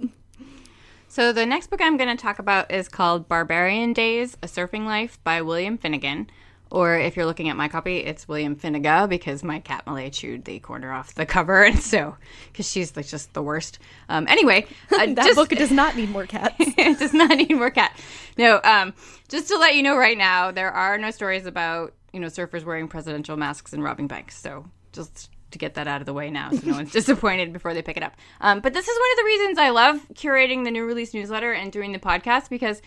So 1.08 1.32
the 1.32 1.46
next 1.46 1.70
book 1.70 1.80
I'm 1.82 1.98
going 1.98 2.16
to 2.16 2.22
talk 2.22 2.40
about 2.40 2.72
is 2.72 2.90
called 2.90 3.28
Barbarian 3.28 3.94
Days: 3.94 4.36
A 4.42 4.48
Surfing 4.48 4.86
Life 4.86 5.24
by 5.24 5.42
William 5.42 5.78
Finnegan. 5.78 6.30
Or 6.74 6.98
if 6.98 7.16
you're 7.16 7.28
looking 7.28 7.50
at 7.50 7.56
my 7.56 7.68
copy, 7.68 7.98
it's 7.98 8.28
William 8.28 8.56
Finnegan 8.56 9.08
because 9.08 9.44
my 9.44 9.60
cat 9.60 9.86
Malay 9.86 10.10
chewed 10.10 10.44
the 10.46 10.58
corner 10.58 10.92
off 10.92 11.14
the 11.14 11.24
cover, 11.24 11.64
and 11.66 11.80
so 11.80 12.18
because 12.52 12.68
she's 12.68 12.96
like 12.96 13.06
just 13.06 13.32
the 13.34 13.44
worst. 13.44 13.78
Um, 14.10 14.28
anyway, 14.28 14.66
uh, 14.92 15.06
that 15.06 15.16
just, 15.18 15.36
book 15.36 15.50
does 15.50 15.70
not 15.70 15.96
need 15.96 16.10
more 16.10 16.26
cats. 16.28 16.56
it 16.60 16.98
does 16.98 17.14
not 17.14 17.38
need 17.38 17.52
more 17.52 17.70
cat. 17.70 17.96
No, 18.40 18.60
um, 18.64 18.96
just 19.30 19.50
to 19.50 19.58
let 19.60 19.76
you 19.76 19.84
know 19.84 19.96
right 19.96 20.18
now, 20.18 20.50
there 20.50 20.72
are 20.72 20.98
no 20.98 21.12
stories 21.12 21.46
about 21.46 21.94
you 22.14 22.20
know, 22.20 22.28
surfers 22.28 22.64
wearing 22.64 22.88
presidential 22.88 23.36
masks 23.36 23.74
and 23.74 23.84
robbing 23.84 24.08
banks. 24.08 24.40
So 24.40 24.66
just 24.92 25.30
to 25.52 25.60
get 25.60 25.76
that 25.76 25.88
out 25.88 26.02
of 26.02 26.06
the 26.06 26.14
way 26.14 26.30
now 26.30 26.50
so 26.52 26.60
no 26.66 26.74
one's 26.74 26.92
disappointed 26.94 27.54
before 27.54 27.74
they 27.74 27.82
pick 27.82 27.98
it 27.98 28.04
up. 28.04 28.16
Um, 28.42 28.60
but 28.60 28.74
this 28.74 28.88
is 28.88 29.00
one 29.00 29.12
of 29.12 29.18
the 29.18 29.24
reasons 29.26 29.58
I 29.58 29.70
love 29.70 30.08
curating 30.14 30.64
the 30.64 30.72
new 30.72 30.86
release 30.86 31.14
newsletter 31.14 31.52
and 31.54 31.72
doing 31.72 31.92
the 31.92 32.00
podcast 32.00 32.50
because 32.50 32.82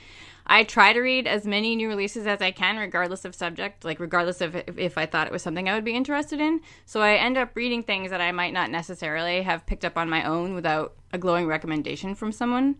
I 0.46 0.62
try 0.62 0.92
to 0.92 1.00
read 1.00 1.26
as 1.26 1.44
many 1.44 1.74
new 1.74 1.88
releases 1.88 2.26
as 2.26 2.40
I 2.40 2.52
can, 2.52 2.76
regardless 2.76 3.24
of 3.24 3.34
subject, 3.34 3.84
like 3.84 3.98
regardless 3.98 4.40
of 4.40 4.54
if, 4.54 4.78
if 4.78 4.98
I 4.98 5.06
thought 5.06 5.26
it 5.26 5.32
was 5.32 5.42
something 5.42 5.68
I 5.68 5.74
would 5.74 5.84
be 5.84 5.94
interested 5.94 6.40
in. 6.40 6.60
So 6.84 7.00
I 7.00 7.14
end 7.14 7.36
up 7.36 7.56
reading 7.56 7.82
things 7.82 8.10
that 8.10 8.20
I 8.20 8.30
might 8.30 8.52
not 8.52 8.70
necessarily 8.70 9.42
have 9.42 9.66
picked 9.66 9.84
up 9.84 9.96
on 9.96 10.08
my 10.08 10.24
own 10.24 10.54
without 10.54 10.94
a 11.12 11.18
glowing 11.18 11.46
recommendation 11.46 12.14
from 12.14 12.30
someone. 12.30 12.76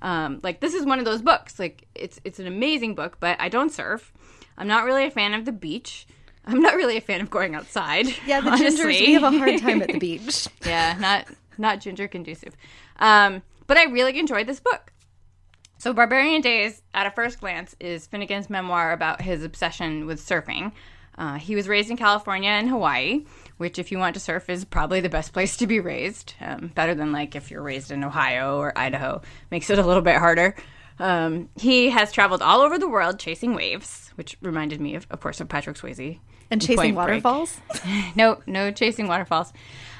Um, 0.00 0.38
like 0.44 0.60
this 0.60 0.74
is 0.74 0.86
one 0.86 1.00
of 1.00 1.04
those 1.04 1.22
books. 1.22 1.58
Like 1.58 1.86
it's 1.94 2.20
it's 2.22 2.38
an 2.38 2.46
amazing 2.46 2.94
book, 2.94 3.16
but 3.18 3.40
I 3.40 3.48
don't 3.48 3.72
surf. 3.72 4.12
I'm 4.58 4.68
not 4.68 4.84
really 4.84 5.06
a 5.06 5.10
fan 5.10 5.32
of 5.32 5.44
the 5.46 5.52
beach. 5.52 6.06
I'm 6.44 6.60
not 6.60 6.74
really 6.74 6.96
a 6.96 7.00
fan 7.00 7.20
of 7.20 7.30
going 7.30 7.54
outside. 7.54 8.06
Yeah, 8.26 8.40
the 8.40 8.50
honestly. 8.50 8.94
gingers 8.94 9.00
we 9.06 9.12
have 9.14 9.22
a 9.22 9.30
hard 9.38 9.58
time 9.60 9.80
at 9.82 9.88
the 9.92 9.98
beach. 10.00 10.48
yeah, 10.66 10.96
not 10.98 11.26
not 11.56 11.80
ginger 11.80 12.08
conducive. 12.08 12.54
Um, 12.98 13.42
but 13.66 13.76
I 13.76 13.84
really 13.84 14.18
enjoyed 14.18 14.46
this 14.46 14.60
book. 14.60 14.92
So, 15.78 15.92
Barbarian 15.92 16.40
Days, 16.40 16.82
at 16.92 17.06
a 17.06 17.10
first 17.12 17.38
glance, 17.40 17.76
is 17.78 18.06
Finnegan's 18.08 18.50
memoir 18.50 18.92
about 18.92 19.22
his 19.22 19.44
obsession 19.44 20.06
with 20.06 20.20
surfing. 20.20 20.72
Uh, 21.16 21.34
he 21.34 21.54
was 21.54 21.68
raised 21.68 21.90
in 21.90 21.96
California 21.96 22.50
and 22.50 22.68
Hawaii, 22.68 23.24
which, 23.58 23.78
if 23.78 23.92
you 23.92 23.98
want 23.98 24.14
to 24.14 24.20
surf, 24.20 24.48
is 24.48 24.64
probably 24.64 25.00
the 25.00 25.08
best 25.08 25.32
place 25.32 25.56
to 25.58 25.66
be 25.66 25.78
raised. 25.80 26.34
Um, 26.40 26.68
better 26.74 26.94
than 26.94 27.12
like 27.12 27.36
if 27.36 27.50
you're 27.50 27.62
raised 27.62 27.90
in 27.90 28.02
Ohio 28.04 28.56
or 28.58 28.76
Idaho, 28.76 29.20
makes 29.50 29.68
it 29.70 29.78
a 29.78 29.86
little 29.86 30.02
bit 30.02 30.16
harder. 30.16 30.56
Um, 30.98 31.48
he 31.56 31.90
has 31.90 32.12
traveled 32.12 32.42
all 32.42 32.60
over 32.60 32.78
the 32.78 32.88
world 32.88 33.18
chasing 33.18 33.54
waves, 33.54 34.10
which 34.16 34.36
reminded 34.42 34.80
me 34.80 34.94
of, 34.94 35.06
of 35.10 35.20
course, 35.20 35.40
of 35.40 35.48
Patrick 35.48 35.76
Swayze. 35.76 36.18
And 36.50 36.62
chasing 36.62 36.94
waterfalls? 36.94 37.60
no, 38.16 38.40
no 38.46 38.70
chasing 38.70 39.06
waterfalls. 39.06 39.52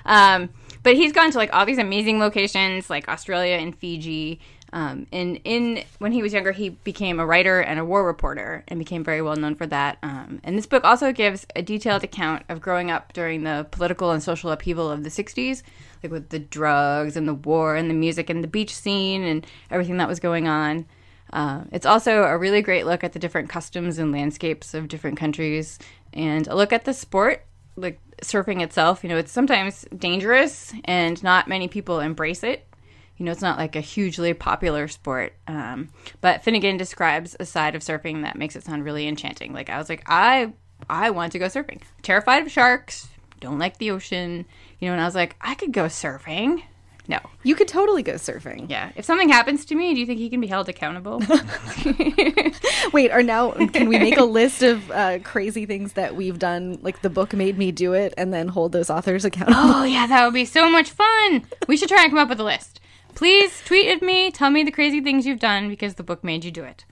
Um, 0.07 0.49
but 0.83 0.97
he's 0.97 1.12
gone 1.12 1.31
to 1.31 1.38
like 1.38 1.52
all 1.52 1.67
these 1.67 1.78
amazing 1.78 2.19
locations, 2.19 2.88
like 2.88 3.09
Australia 3.09 3.57
and 3.57 3.76
Fiji. 3.76 4.40
Um, 4.73 5.07
and 5.12 5.40
in 5.45 5.85
when 5.99 6.12
he 6.12 6.23
was 6.23 6.33
younger, 6.33 6.52
he 6.52 6.71
became 6.71 7.21
a 7.21 7.26
writer 7.26 7.61
and 7.61 7.78
a 7.78 7.85
war 7.85 8.05
reporter, 8.05 8.64
and 8.69 8.78
became 8.78 9.02
very 9.02 9.23
well 9.23 9.37
known 9.37 9.55
for 9.55 9.67
that. 9.67 9.99
Um, 10.02 10.40
and 10.45 10.59
this 10.59 10.67
book 10.67 10.85
also 10.85 11.12
gives 11.12 11.47
a 11.57 11.62
detailed 11.62 12.05
account 12.05 12.45
of 12.49 12.61
growing 12.61 12.90
up 12.90 13.12
during 13.12 13.45
the 13.45 13.67
political 13.71 14.11
and 14.11 14.23
social 14.23 14.50
upheaval 14.50 14.90
of 14.90 15.05
the 15.05 15.11
'60s, 15.11 15.62
like 16.02 16.12
with 16.12 16.31
the 16.31 16.38
drugs 16.38 17.17
and 17.17 17.26
the 17.26 17.35
war 17.35 17.76
and 17.76 17.90
the 17.90 17.95
music 17.95 18.31
and 18.31 18.43
the 18.43 18.49
beach 18.49 18.75
scene 18.75 19.23
and 19.23 19.47
everything 19.71 19.97
that 19.99 20.09
was 20.09 20.21
going 20.21 20.49
on. 20.49 20.87
Uh, 21.33 21.64
it's 21.73 21.87
also 21.87 22.23
a 22.23 22.38
really 22.38 22.62
great 22.62 22.87
look 22.87 23.05
at 23.05 23.12
the 23.12 23.19
different 23.19 23.49
customs 23.49 23.99
and 23.99 24.12
landscapes 24.12 24.75
of 24.75 24.88
different 24.88 25.19
countries 25.19 25.78
and 26.12 26.47
a 26.47 26.57
look 26.57 26.73
at 26.73 26.85
the 26.85 26.95
sport, 26.95 27.45
like 27.76 28.00
surfing 28.23 28.62
itself. 28.62 29.02
You 29.02 29.11
know, 29.11 29.19
it's 29.19 29.33
sometimes 29.33 29.85
dangerous 29.97 30.73
and 30.85 31.23
not 31.23 31.49
many 31.49 31.69
people 31.69 32.00
embrace 32.00 32.43
it. 32.43 32.67
You 33.17 33.25
know, 33.25 33.33
it's 33.33 33.43
not 33.43 33.59
like 33.59 33.75
a 33.75 33.81
hugely 33.81 34.33
popular 34.33 34.87
sport. 34.87 35.35
Um, 35.49 35.90
but 36.21 36.43
Finnegan 36.45 36.76
describes 36.76 37.37
a 37.40 37.45
side 37.45 37.75
of 37.75 37.83
surfing 37.83 38.23
that 38.23 38.38
makes 38.38 38.55
it 38.55 38.64
sound 38.64 38.85
really 38.85 39.09
enchanting. 39.09 39.52
Like 39.52 39.69
I 39.69 39.78
was 39.78 39.88
like, 39.88 40.05
I 40.07 40.52
I 40.88 41.11
want 41.11 41.33
to 41.33 41.38
go 41.38 41.47
surfing. 41.47 41.83
Terrified 42.02 42.43
of 42.43 42.52
sharks, 42.52 43.09
don't 43.40 43.59
like 43.59 43.78
the 43.78 43.90
ocean 43.90 44.47
you 44.80 44.88
know, 44.88 44.92
and 44.92 45.00
I 45.00 45.04
was 45.04 45.14
like, 45.14 45.37
I 45.40 45.54
could 45.54 45.73
go 45.73 45.87
surfing. 45.87 46.62
No. 47.08 47.18
You 47.42 47.54
could 47.54 47.68
totally 47.68 48.02
go 48.02 48.14
surfing. 48.14 48.68
Yeah. 48.68 48.92
If 48.94 49.06
something 49.06 49.30
happens 49.30 49.64
to 49.66 49.75
me, 49.75 49.94
do 49.94 50.00
you 50.00 50.04
think 50.04 50.18
he 50.18 50.28
can 50.28 50.42
be 50.42 50.47
held 50.47 50.68
accountable? 50.68 51.23
Wait, 52.92 53.11
are 53.11 53.23
now 53.23 53.52
can 53.52 53.88
we 53.88 53.99
make 53.99 54.18
a 54.18 54.25
list 54.25 54.62
of 54.62 54.90
uh, 54.90 55.18
crazy 55.20 55.64
things 55.64 55.94
that 55.94 56.14
we've 56.16 56.38
done? 56.38 56.78
Like 56.82 57.00
the 57.00 57.08
book 57.08 57.32
made 57.32 57.56
me 57.56 57.73
do 57.73 57.94
it, 57.94 58.12
and 58.18 58.32
then 58.32 58.49
hold 58.49 58.73
those 58.73 58.90
authors 58.90 59.25
accountable. 59.25 59.58
Oh 59.58 59.85
yeah, 59.85 60.06
that 60.06 60.23
would 60.26 60.35
be 60.35 60.44
so 60.44 60.68
much 60.68 60.90
fun. 60.90 61.47
We 61.66 61.78
should 61.78 61.88
try 61.88 62.02
and 62.02 62.11
come 62.11 62.18
up 62.18 62.28
with 62.28 62.40
a 62.40 62.44
list. 62.44 62.78
Please 63.14 63.62
tweet 63.64 63.88
at 63.88 64.02
me. 64.02 64.30
Tell 64.30 64.50
me 64.50 64.62
the 64.62 64.70
crazy 64.70 65.00
things 65.00 65.26
you've 65.26 65.40
done 65.40 65.70
because 65.70 65.94
the 65.94 66.02
book 66.02 66.23
made 66.23 66.44
you 66.44 66.50
do 66.50 66.64
it. 66.64 66.85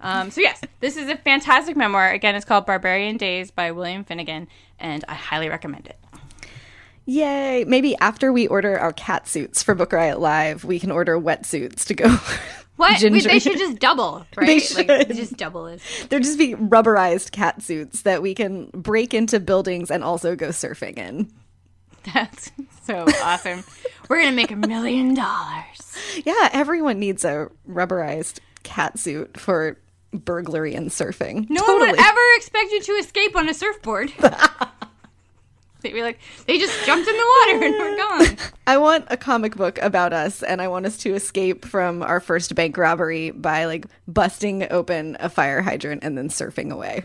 Um, 0.00 0.30
so 0.30 0.40
yes, 0.40 0.62
this 0.80 0.96
is 0.96 1.08
a 1.10 1.16
fantastic 1.16 1.76
memoir. 1.76 2.10
Again, 2.10 2.34
it's 2.34 2.44
called 2.46 2.64
Barbarian 2.64 3.18
Days 3.18 3.50
by 3.50 3.70
William 3.72 4.02
Finnegan, 4.02 4.48
and 4.78 5.04
I 5.08 5.14
highly 5.14 5.50
recommend 5.50 5.88
it. 5.88 5.98
Yay! 7.08 7.64
Maybe 7.66 7.96
after 7.96 8.34
we 8.34 8.46
order 8.48 8.78
our 8.78 8.92
cat 8.92 9.26
suits 9.26 9.62
for 9.62 9.74
Book 9.74 9.94
Riot 9.94 10.20
Live, 10.20 10.62
we 10.62 10.78
can 10.78 10.90
order 10.90 11.18
wetsuits 11.18 11.86
to 11.86 11.94
go. 11.94 12.16
What? 12.76 13.02
Wait, 13.02 13.24
they 13.24 13.40
should 13.40 13.58
just 13.58 13.80
double, 13.80 14.24
right? 14.36 14.46
They 14.46 14.60
should. 14.60 14.86
Like, 14.86 15.08
just 15.08 15.36
double 15.36 15.66
it. 15.66 15.80
They're 16.08 16.20
just 16.20 16.38
be 16.38 16.54
rubberized 16.54 17.32
cat 17.32 17.60
suits 17.60 18.02
that 18.02 18.22
we 18.22 18.34
can 18.36 18.66
break 18.66 19.14
into 19.14 19.40
buildings 19.40 19.90
and 19.90 20.04
also 20.04 20.36
go 20.36 20.50
surfing 20.50 20.96
in. 20.96 21.28
That's 22.14 22.52
so 22.84 23.04
awesome. 23.20 23.64
We're 24.08 24.20
gonna 24.20 24.30
make 24.30 24.52
a 24.52 24.56
million 24.56 25.14
dollars. 25.14 25.98
Yeah, 26.24 26.50
everyone 26.52 27.00
needs 27.00 27.24
a 27.24 27.48
rubberized 27.68 28.38
cat 28.62 28.96
suit 28.96 29.40
for 29.40 29.76
burglary 30.12 30.76
and 30.76 30.90
surfing. 30.90 31.50
No 31.50 31.64
one 31.64 31.80
would 31.80 31.98
ever 31.98 32.20
expect 32.36 32.70
you 32.70 32.80
to 32.80 32.92
escape 32.92 33.34
on 33.34 33.48
a 33.48 33.54
surfboard. 33.54 34.12
They'd 35.88 35.94
be 35.94 36.02
like, 36.02 36.18
they 36.44 36.58
just 36.58 36.84
jumped 36.84 37.08
in 37.08 37.16
the 37.16 37.26
water 37.46 37.64
and 37.64 37.74
we're 37.78 37.96
gone. 38.28 38.36
I 38.66 38.76
want 38.76 39.06
a 39.08 39.16
comic 39.16 39.56
book 39.56 39.78
about 39.80 40.12
us, 40.12 40.42
and 40.42 40.60
I 40.60 40.68
want 40.68 40.84
us 40.84 40.98
to 40.98 41.14
escape 41.14 41.64
from 41.64 42.02
our 42.02 42.20
first 42.20 42.54
bank 42.54 42.76
robbery 42.76 43.30
by 43.30 43.64
like 43.64 43.86
busting 44.06 44.70
open 44.70 45.16
a 45.18 45.30
fire 45.30 45.62
hydrant 45.62 46.04
and 46.04 46.18
then 46.18 46.28
surfing 46.28 46.70
away. 46.70 47.04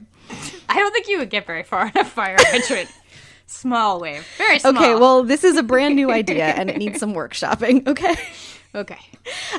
I 0.68 0.80
don't 0.80 0.92
think 0.92 1.08
you 1.08 1.18
would 1.20 1.30
get 1.30 1.46
very 1.46 1.64
far 1.64 1.84
on 1.86 1.92
a 1.96 2.04
fire 2.04 2.36
hydrant. 2.38 2.90
Small 3.46 4.02
wave. 4.02 4.28
Very 4.38 4.60
small. 4.60 4.76
Okay, 4.76 4.96
well, 4.96 5.24
this 5.24 5.46
is 5.46 5.56
a 5.56 5.64
brand 5.64 5.96
new 5.96 6.12
idea 6.22 6.48
and 6.48 6.70
it 6.70 6.76
needs 6.76 7.00
some 7.00 7.14
workshopping. 7.14 7.88
Okay. 7.88 8.16
Okay. 8.76 8.98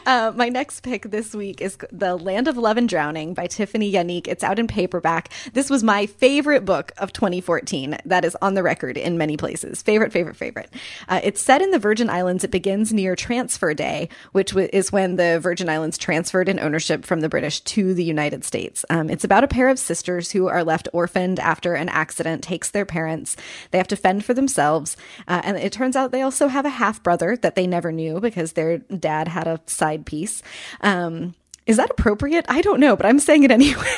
Uh, 0.07 0.33
my 0.35 0.49
next 0.49 0.81
pick 0.81 1.11
this 1.11 1.35
week 1.35 1.61
is 1.61 1.79
The 1.93 2.17
Land 2.17 2.49
of 2.49 2.57
Love 2.57 2.77
and 2.77 2.89
Drowning 2.89 3.33
by 3.33 3.47
Tiphanie 3.47 3.93
Yanique. 3.93 4.27
It's 4.27 4.43
out 4.43 4.59
in 4.59 4.67
paperback. 4.67 5.31
This 5.53 5.71
was 5.71 5.85
my 5.85 6.07
favorite 6.07 6.65
book 6.65 6.91
of 6.99 7.13
2014. 7.13 7.99
That 8.05 8.25
is 8.25 8.37
on 8.43 8.55
the 8.55 8.65
record 8.65 8.99
in 8.99 9.17
many 9.17 9.37
places. 9.37 9.83
Favorite, 9.83 10.13
favorite, 10.13 10.35
favorite. 10.35 10.69
Uh, 11.09 11.21
it's 11.23 11.41
set 11.41 11.63
in 11.63 11.71
the 11.71 11.79
Virgin 11.79 12.11
Islands. 12.11 12.43
It 12.43 12.51
begins 12.51 12.93
near 12.93 13.15
Transfer 13.15 13.73
Day, 13.73 14.09
which 14.33 14.51
w- 14.51 14.69
is 14.73 14.91
when 14.91 15.15
the 15.15 15.39
Virgin 15.39 15.69
Islands 15.69 15.97
transferred 15.97 16.49
in 16.49 16.59
ownership 16.59 17.05
from 17.05 17.21
the 17.21 17.29
British 17.29 17.61
to 17.61 17.95
the 17.95 18.05
United 18.05 18.43
States. 18.45 18.85
Um, 18.91 19.09
it's 19.09 19.25
about 19.25 19.45
a 19.45 19.49
pair 19.49 19.69
of 19.69 19.79
sisters 19.79 20.33
who 20.33 20.49
are 20.49 20.65
left 20.65 20.89
orphaned 20.93 21.39
after 21.39 21.75
an 21.75 21.89
accident 21.89 22.43
takes 22.43 22.73
their 22.73 22.85
parents. 22.85 23.37
They 23.71 23.79
have 23.79 23.89
to 23.89 23.97
fend 23.97 24.25
for 24.25 24.35
themselves. 24.35 24.97
Uh, 25.29 25.41
and 25.45 25.57
it 25.57 25.73
turns 25.73 25.95
out 25.95 26.11
they 26.11 26.23
also 26.23 26.49
have 26.49 26.67
a 26.67 26.71
half 26.71 27.01
brother 27.01 27.37
that 27.37 27.55
they 27.55 27.69
never 27.69 27.93
knew 27.93 28.19
because 28.19 28.55
their 28.55 28.79
dad 29.05 29.29
had 29.29 29.47
a 29.47 29.61
side 29.67 30.07
piece. 30.07 30.43
Um, 30.81 31.35
is 31.67 31.77
that 31.77 31.91
appropriate? 31.91 32.47
I 32.49 32.63
don't 32.63 32.81
know, 32.81 32.97
but 32.97 33.05
I'm 33.05 33.19
saying 33.19 33.43
it 33.43 33.51
anyway. 33.51 33.95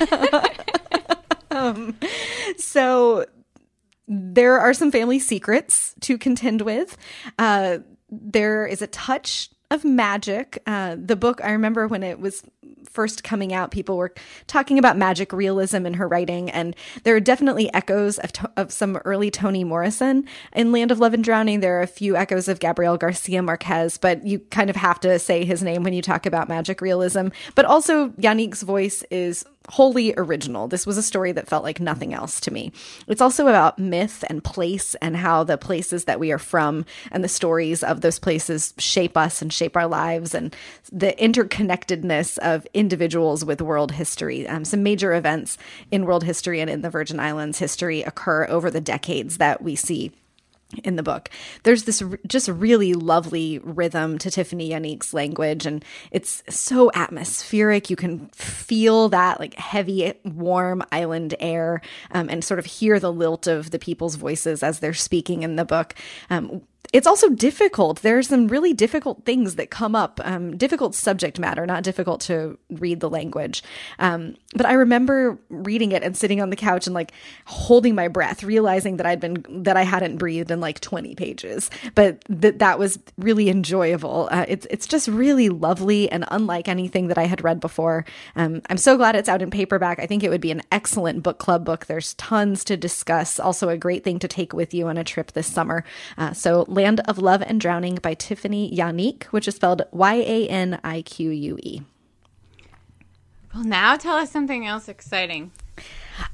um, 1.50 1.96
so 2.56 3.26
there 4.06 4.60
are 4.60 4.72
some 4.72 4.92
family 4.92 5.18
secrets 5.18 5.94
to 6.02 6.16
contend 6.16 6.62
with. 6.62 6.96
Uh, 7.38 7.78
there 8.08 8.66
is 8.66 8.82
a 8.82 8.86
touch 8.86 9.50
of 9.72 9.84
magic. 9.84 10.62
Uh, 10.64 10.96
the 10.96 11.16
book, 11.16 11.40
I 11.42 11.50
remember 11.50 11.88
when 11.88 12.04
it 12.04 12.20
was 12.20 12.44
first 12.88 13.24
coming 13.24 13.52
out, 13.52 13.70
people 13.70 13.96
were 13.96 14.12
talking 14.46 14.78
about 14.78 14.96
magic 14.96 15.32
realism 15.32 15.86
in 15.86 15.94
her 15.94 16.08
writing, 16.08 16.50
and 16.50 16.76
there 17.04 17.14
are 17.14 17.20
definitely 17.20 17.72
echoes 17.72 18.18
of, 18.18 18.32
to- 18.32 18.50
of 18.56 18.72
some 18.72 18.96
early 19.04 19.30
Toni 19.30 19.64
Morrison 19.64 20.26
in 20.52 20.72
Land 20.72 20.90
of 20.90 20.98
Love 20.98 21.14
and 21.14 21.24
Drowning. 21.24 21.60
There 21.60 21.78
are 21.78 21.82
a 21.82 21.86
few 21.86 22.16
echoes 22.16 22.48
of 22.48 22.60
Gabriel 22.60 22.96
Garcia 22.96 23.42
Marquez, 23.42 23.96
but 23.98 24.26
you 24.26 24.38
kind 24.38 24.70
of 24.70 24.76
have 24.76 25.00
to 25.00 25.18
say 25.18 25.44
his 25.44 25.62
name 25.62 25.82
when 25.82 25.92
you 25.92 26.02
talk 26.02 26.26
about 26.26 26.48
magic 26.48 26.80
realism. 26.80 27.28
But 27.54 27.64
also, 27.64 28.10
Yanique's 28.10 28.62
voice 28.62 29.02
is 29.10 29.44
wholly 29.68 30.14
original. 30.16 30.68
This 30.68 30.86
was 30.86 30.96
a 30.96 31.02
story 31.02 31.32
that 31.32 31.46
felt 31.46 31.62
like 31.62 31.80
nothing 31.80 32.14
else 32.14 32.40
to 32.40 32.50
me. 32.50 32.72
It's 33.06 33.20
also 33.20 33.46
about 33.46 33.78
myth 33.78 34.24
and 34.28 34.42
place 34.42 34.94
and 34.96 35.16
how 35.16 35.44
the 35.44 35.58
places 35.58 36.04
that 36.04 36.18
we 36.18 36.32
are 36.32 36.38
from 36.38 36.84
and 37.12 37.22
the 37.22 37.28
stories 37.28 37.82
of 37.82 38.00
those 38.00 38.18
places 38.18 38.74
shape 38.78 39.16
us 39.16 39.42
and 39.42 39.52
shape 39.52 39.76
our 39.76 39.86
lives 39.86 40.34
and 40.34 40.54
the 40.90 41.12
interconnectedness 41.12 42.38
of 42.54 42.66
individuals 42.74 43.44
with 43.44 43.60
world 43.60 43.92
history. 43.92 44.46
Um, 44.46 44.64
some 44.64 44.82
major 44.82 45.14
events 45.14 45.56
in 45.90 46.04
world 46.04 46.24
history 46.24 46.60
and 46.60 46.68
in 46.68 46.82
the 46.82 46.90
Virgin 46.90 47.20
Islands 47.20 47.58
history 47.58 48.02
occur 48.02 48.46
over 48.48 48.70
the 48.70 48.80
decades 48.80 49.38
that 49.38 49.62
we 49.62 49.76
see 49.76 50.12
in 50.84 50.96
the 50.96 51.02
book. 51.02 51.30
There's 51.62 51.84
this 51.84 52.02
r- 52.02 52.18
just 52.26 52.48
really 52.48 52.94
lovely 52.94 53.58
rhythm 53.58 54.18
to 54.18 54.30
Tiphanie 54.30 54.70
Yanique's 54.70 55.12
language, 55.12 55.66
and 55.66 55.84
it's 56.10 56.42
so 56.48 56.90
atmospheric. 56.94 57.90
You 57.90 57.96
can 57.96 58.28
feel 58.28 59.08
that 59.10 59.40
like 59.40 59.54
heavy, 59.54 60.12
warm 60.24 60.82
island 60.92 61.34
air, 61.40 61.80
um, 62.12 62.28
and 62.28 62.44
sort 62.44 62.58
of 62.58 62.66
hear 62.66 63.00
the 63.00 63.12
lilt 63.12 63.46
of 63.46 63.70
the 63.70 63.78
people's 63.78 64.14
voices 64.16 64.62
as 64.62 64.78
they're 64.78 64.94
speaking 64.94 65.42
in 65.42 65.56
the 65.56 65.64
book. 65.64 65.94
Um, 66.28 66.62
it's 66.92 67.06
also 67.06 67.28
difficult. 67.28 68.02
There 68.02 68.18
are 68.18 68.22
some 68.22 68.48
really 68.48 68.72
difficult 68.72 69.24
things 69.24 69.54
that 69.54 69.70
come 69.70 69.94
up, 69.94 70.20
um, 70.24 70.56
difficult 70.56 70.94
subject 70.94 71.38
matter, 71.38 71.64
not 71.64 71.84
difficult 71.84 72.20
to 72.22 72.58
read 72.68 72.98
the 72.98 73.08
language. 73.08 73.62
Um, 74.00 74.36
but 74.54 74.66
I 74.66 74.72
remember 74.72 75.38
reading 75.50 75.92
it 75.92 76.02
and 76.02 76.16
sitting 76.16 76.40
on 76.40 76.50
the 76.50 76.56
couch 76.56 76.88
and 76.88 76.94
like 76.94 77.12
holding 77.44 77.94
my 77.94 78.08
breath, 78.08 78.42
realizing 78.42 78.96
that 78.96 79.06
I'd 79.06 79.20
been 79.20 79.44
that 79.62 79.76
I 79.76 79.82
hadn't 79.82 80.16
breathed 80.16 80.50
in 80.50 80.60
like 80.60 80.80
20 80.80 81.14
pages. 81.14 81.70
But 81.94 82.24
that 82.28 82.58
that 82.58 82.78
was 82.78 82.98
really 83.16 83.48
enjoyable. 83.48 84.28
Uh, 84.32 84.46
it's 84.48 84.66
it's 84.68 84.86
just 84.86 85.06
really 85.06 85.48
lovely 85.48 86.10
and 86.10 86.24
unlike 86.28 86.66
anything 86.66 87.06
that 87.08 87.18
I 87.18 87.24
had 87.24 87.44
read 87.44 87.60
before. 87.60 88.04
Um, 88.34 88.62
I'm 88.68 88.78
so 88.78 88.96
glad 88.96 89.14
it's 89.14 89.28
out 89.28 89.42
in 89.42 89.50
paperback. 89.50 90.00
I 90.00 90.06
think 90.06 90.24
it 90.24 90.30
would 90.30 90.40
be 90.40 90.50
an 90.50 90.62
excellent 90.72 91.22
book 91.22 91.38
club 91.38 91.64
book. 91.64 91.86
There's 91.86 92.14
tons 92.14 92.64
to 92.64 92.76
discuss. 92.76 93.38
Also, 93.38 93.68
a 93.68 93.76
great 93.76 94.02
thing 94.02 94.18
to 94.18 94.28
take 94.28 94.52
with 94.52 94.74
you 94.74 94.88
on 94.88 94.98
a 94.98 95.04
trip 95.04 95.32
this 95.32 95.46
summer. 95.46 95.84
Uh, 96.18 96.32
so. 96.32 96.64
Land 96.82 97.00
of 97.06 97.18
Love 97.18 97.42
and 97.42 97.60
Drowning 97.60 97.96
by 97.96 98.14
Tiphanie 98.14 98.74
Yanique, 98.74 99.24
which 99.24 99.46
is 99.46 99.56
spelled 99.56 99.82
Y 99.90 100.14
A 100.14 100.48
N 100.48 100.80
I 100.82 101.02
Q 101.02 101.28
U 101.28 101.58
E. 101.62 101.82
Well, 103.54 103.64
now 103.64 103.96
tell 103.96 104.16
us 104.16 104.30
something 104.30 104.66
else 104.66 104.88
exciting. 104.88 105.52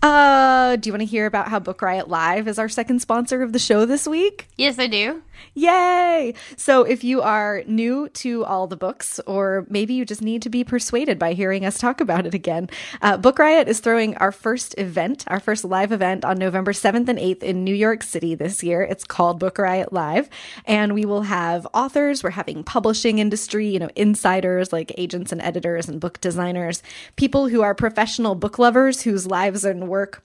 Uh, 0.02 0.76
do 0.76 0.88
you 0.88 0.92
want 0.92 1.00
to 1.00 1.06
hear 1.06 1.26
about 1.26 1.48
how 1.48 1.58
Book 1.58 1.82
Riot 1.82 2.08
Live 2.08 2.48
is 2.48 2.58
our 2.58 2.68
second 2.68 3.00
sponsor 3.00 3.42
of 3.42 3.52
the 3.52 3.58
show 3.58 3.84
this 3.84 4.06
week? 4.06 4.48
Yes, 4.56 4.78
I 4.78 4.86
do. 4.86 5.22
Yay! 5.54 6.34
So, 6.56 6.82
if 6.82 7.04
you 7.04 7.22
are 7.22 7.62
new 7.66 8.08
to 8.10 8.44
all 8.44 8.66
the 8.66 8.76
books, 8.76 9.20
or 9.26 9.66
maybe 9.68 9.94
you 9.94 10.04
just 10.04 10.22
need 10.22 10.42
to 10.42 10.50
be 10.50 10.64
persuaded 10.64 11.18
by 11.18 11.32
hearing 11.32 11.64
us 11.64 11.78
talk 11.78 12.00
about 12.00 12.26
it 12.26 12.34
again, 12.34 12.68
uh, 13.02 13.16
Book 13.16 13.38
Riot 13.38 13.68
is 13.68 13.80
throwing 13.80 14.16
our 14.16 14.32
first 14.32 14.74
event, 14.78 15.24
our 15.28 15.40
first 15.40 15.64
live 15.64 15.92
event 15.92 16.24
on 16.24 16.38
November 16.38 16.72
7th 16.72 17.08
and 17.08 17.18
8th 17.18 17.42
in 17.42 17.64
New 17.64 17.74
York 17.74 18.02
City 18.02 18.34
this 18.34 18.62
year. 18.62 18.82
It's 18.82 19.04
called 19.04 19.38
Book 19.38 19.58
Riot 19.58 19.92
Live, 19.92 20.28
and 20.64 20.94
we 20.94 21.04
will 21.04 21.22
have 21.22 21.66
authors, 21.74 22.22
we're 22.22 22.30
having 22.30 22.64
publishing 22.64 23.18
industry, 23.18 23.68
you 23.68 23.78
know, 23.78 23.90
insiders 23.96 24.72
like 24.72 24.92
agents 24.98 25.32
and 25.32 25.40
editors 25.42 25.88
and 25.88 26.00
book 26.00 26.20
designers, 26.20 26.82
people 27.16 27.48
who 27.48 27.62
are 27.62 27.74
professional 27.74 28.34
book 28.34 28.58
lovers 28.58 29.02
whose 29.02 29.26
lives 29.26 29.64
work 29.80 30.22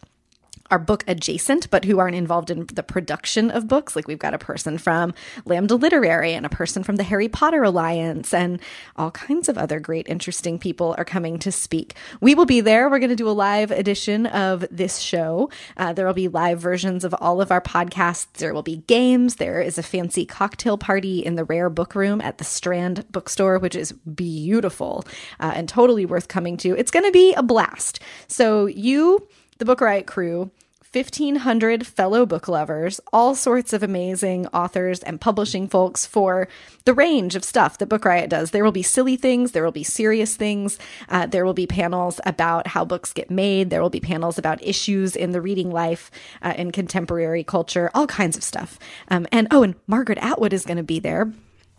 are 0.71 0.79
book 0.79 1.03
adjacent, 1.05 1.69
but 1.69 1.83
who 1.83 1.99
aren't 1.99 2.15
involved 2.15 2.49
in 2.49 2.65
the 2.73 2.81
production 2.81 3.51
of 3.51 3.67
books. 3.67 3.95
Like 3.95 4.07
we've 4.07 4.17
got 4.17 4.33
a 4.33 4.39
person 4.39 4.77
from 4.77 5.13
Lambda 5.45 5.75
Literary 5.75 6.33
and 6.33 6.45
a 6.45 6.49
person 6.49 6.81
from 6.81 6.95
the 6.95 7.03
Harry 7.03 7.27
Potter 7.27 7.61
Alliance, 7.61 8.33
and 8.33 8.59
all 8.95 9.11
kinds 9.11 9.49
of 9.49 9.57
other 9.57 9.79
great, 9.79 10.07
interesting 10.07 10.57
people 10.57 10.95
are 10.97 11.03
coming 11.03 11.37
to 11.39 11.51
speak. 11.51 11.95
We 12.21 12.33
will 12.33 12.45
be 12.45 12.61
there. 12.61 12.89
We're 12.89 12.99
going 12.99 13.09
to 13.09 13.15
do 13.15 13.29
a 13.29 13.31
live 13.31 13.69
edition 13.69 14.25
of 14.25 14.65
this 14.71 14.99
show. 14.99 15.49
Uh, 15.75 15.91
there 15.91 16.05
will 16.05 16.13
be 16.13 16.29
live 16.29 16.59
versions 16.59 17.03
of 17.03 17.13
all 17.19 17.41
of 17.41 17.51
our 17.51 17.61
podcasts. 17.61 18.31
There 18.37 18.53
will 18.53 18.63
be 18.63 18.77
games. 18.87 19.35
There 19.35 19.59
is 19.59 19.77
a 19.77 19.83
fancy 19.83 20.25
cocktail 20.25 20.77
party 20.77 21.19
in 21.19 21.35
the 21.35 21.43
Rare 21.43 21.69
Book 21.69 21.95
Room 21.95 22.21
at 22.21 22.37
the 22.37 22.45
Strand 22.45 23.05
Bookstore, 23.11 23.59
which 23.59 23.75
is 23.75 23.91
beautiful 23.91 25.05
uh, 25.41 25.51
and 25.53 25.67
totally 25.67 26.05
worth 26.05 26.29
coming 26.29 26.55
to. 26.57 26.77
It's 26.77 26.91
going 26.91 27.05
to 27.05 27.11
be 27.11 27.33
a 27.33 27.43
blast. 27.43 27.99
So 28.27 28.67
you 28.67 29.27
the 29.61 29.65
Book 29.65 29.81
Riot 29.81 30.07
crew, 30.07 30.49
1,500 30.91 31.85
fellow 31.85 32.25
book 32.25 32.47
lovers, 32.47 32.99
all 33.13 33.35
sorts 33.35 33.73
of 33.73 33.83
amazing 33.83 34.47
authors 34.47 35.01
and 35.03 35.21
publishing 35.21 35.67
folks 35.67 36.03
for 36.03 36.47
the 36.85 36.95
range 36.95 37.35
of 37.35 37.43
stuff 37.43 37.77
that 37.77 37.85
Book 37.85 38.03
Riot 38.03 38.27
does. 38.27 38.49
There 38.49 38.63
will 38.63 38.71
be 38.71 38.81
silly 38.81 39.17
things, 39.17 39.51
there 39.51 39.63
will 39.63 39.71
be 39.71 39.83
serious 39.83 40.35
things, 40.35 40.79
uh, 41.09 41.27
there 41.27 41.45
will 41.45 41.53
be 41.53 41.67
panels 41.67 42.19
about 42.25 42.65
how 42.65 42.83
books 42.83 43.13
get 43.13 43.29
made, 43.29 43.69
there 43.69 43.83
will 43.83 43.91
be 43.91 43.99
panels 43.99 44.39
about 44.39 44.63
issues 44.63 45.15
in 45.15 45.29
the 45.29 45.41
reading 45.41 45.69
life, 45.69 46.09
uh, 46.41 46.55
in 46.57 46.71
contemporary 46.71 47.43
culture, 47.43 47.91
all 47.93 48.07
kinds 48.07 48.35
of 48.35 48.43
stuff. 48.43 48.79
Um, 49.09 49.27
and 49.31 49.47
oh, 49.51 49.61
and 49.61 49.75
Margaret 49.85 50.17
Atwood 50.23 50.53
is 50.53 50.65
going 50.65 50.77
to 50.77 50.83
be 50.83 50.99
there. 50.99 51.31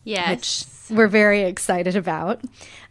Yes. 0.05 0.31
Which 0.31 0.65
we're 0.91 1.09
very 1.09 1.43
excited 1.43 1.97
about. 1.97 2.43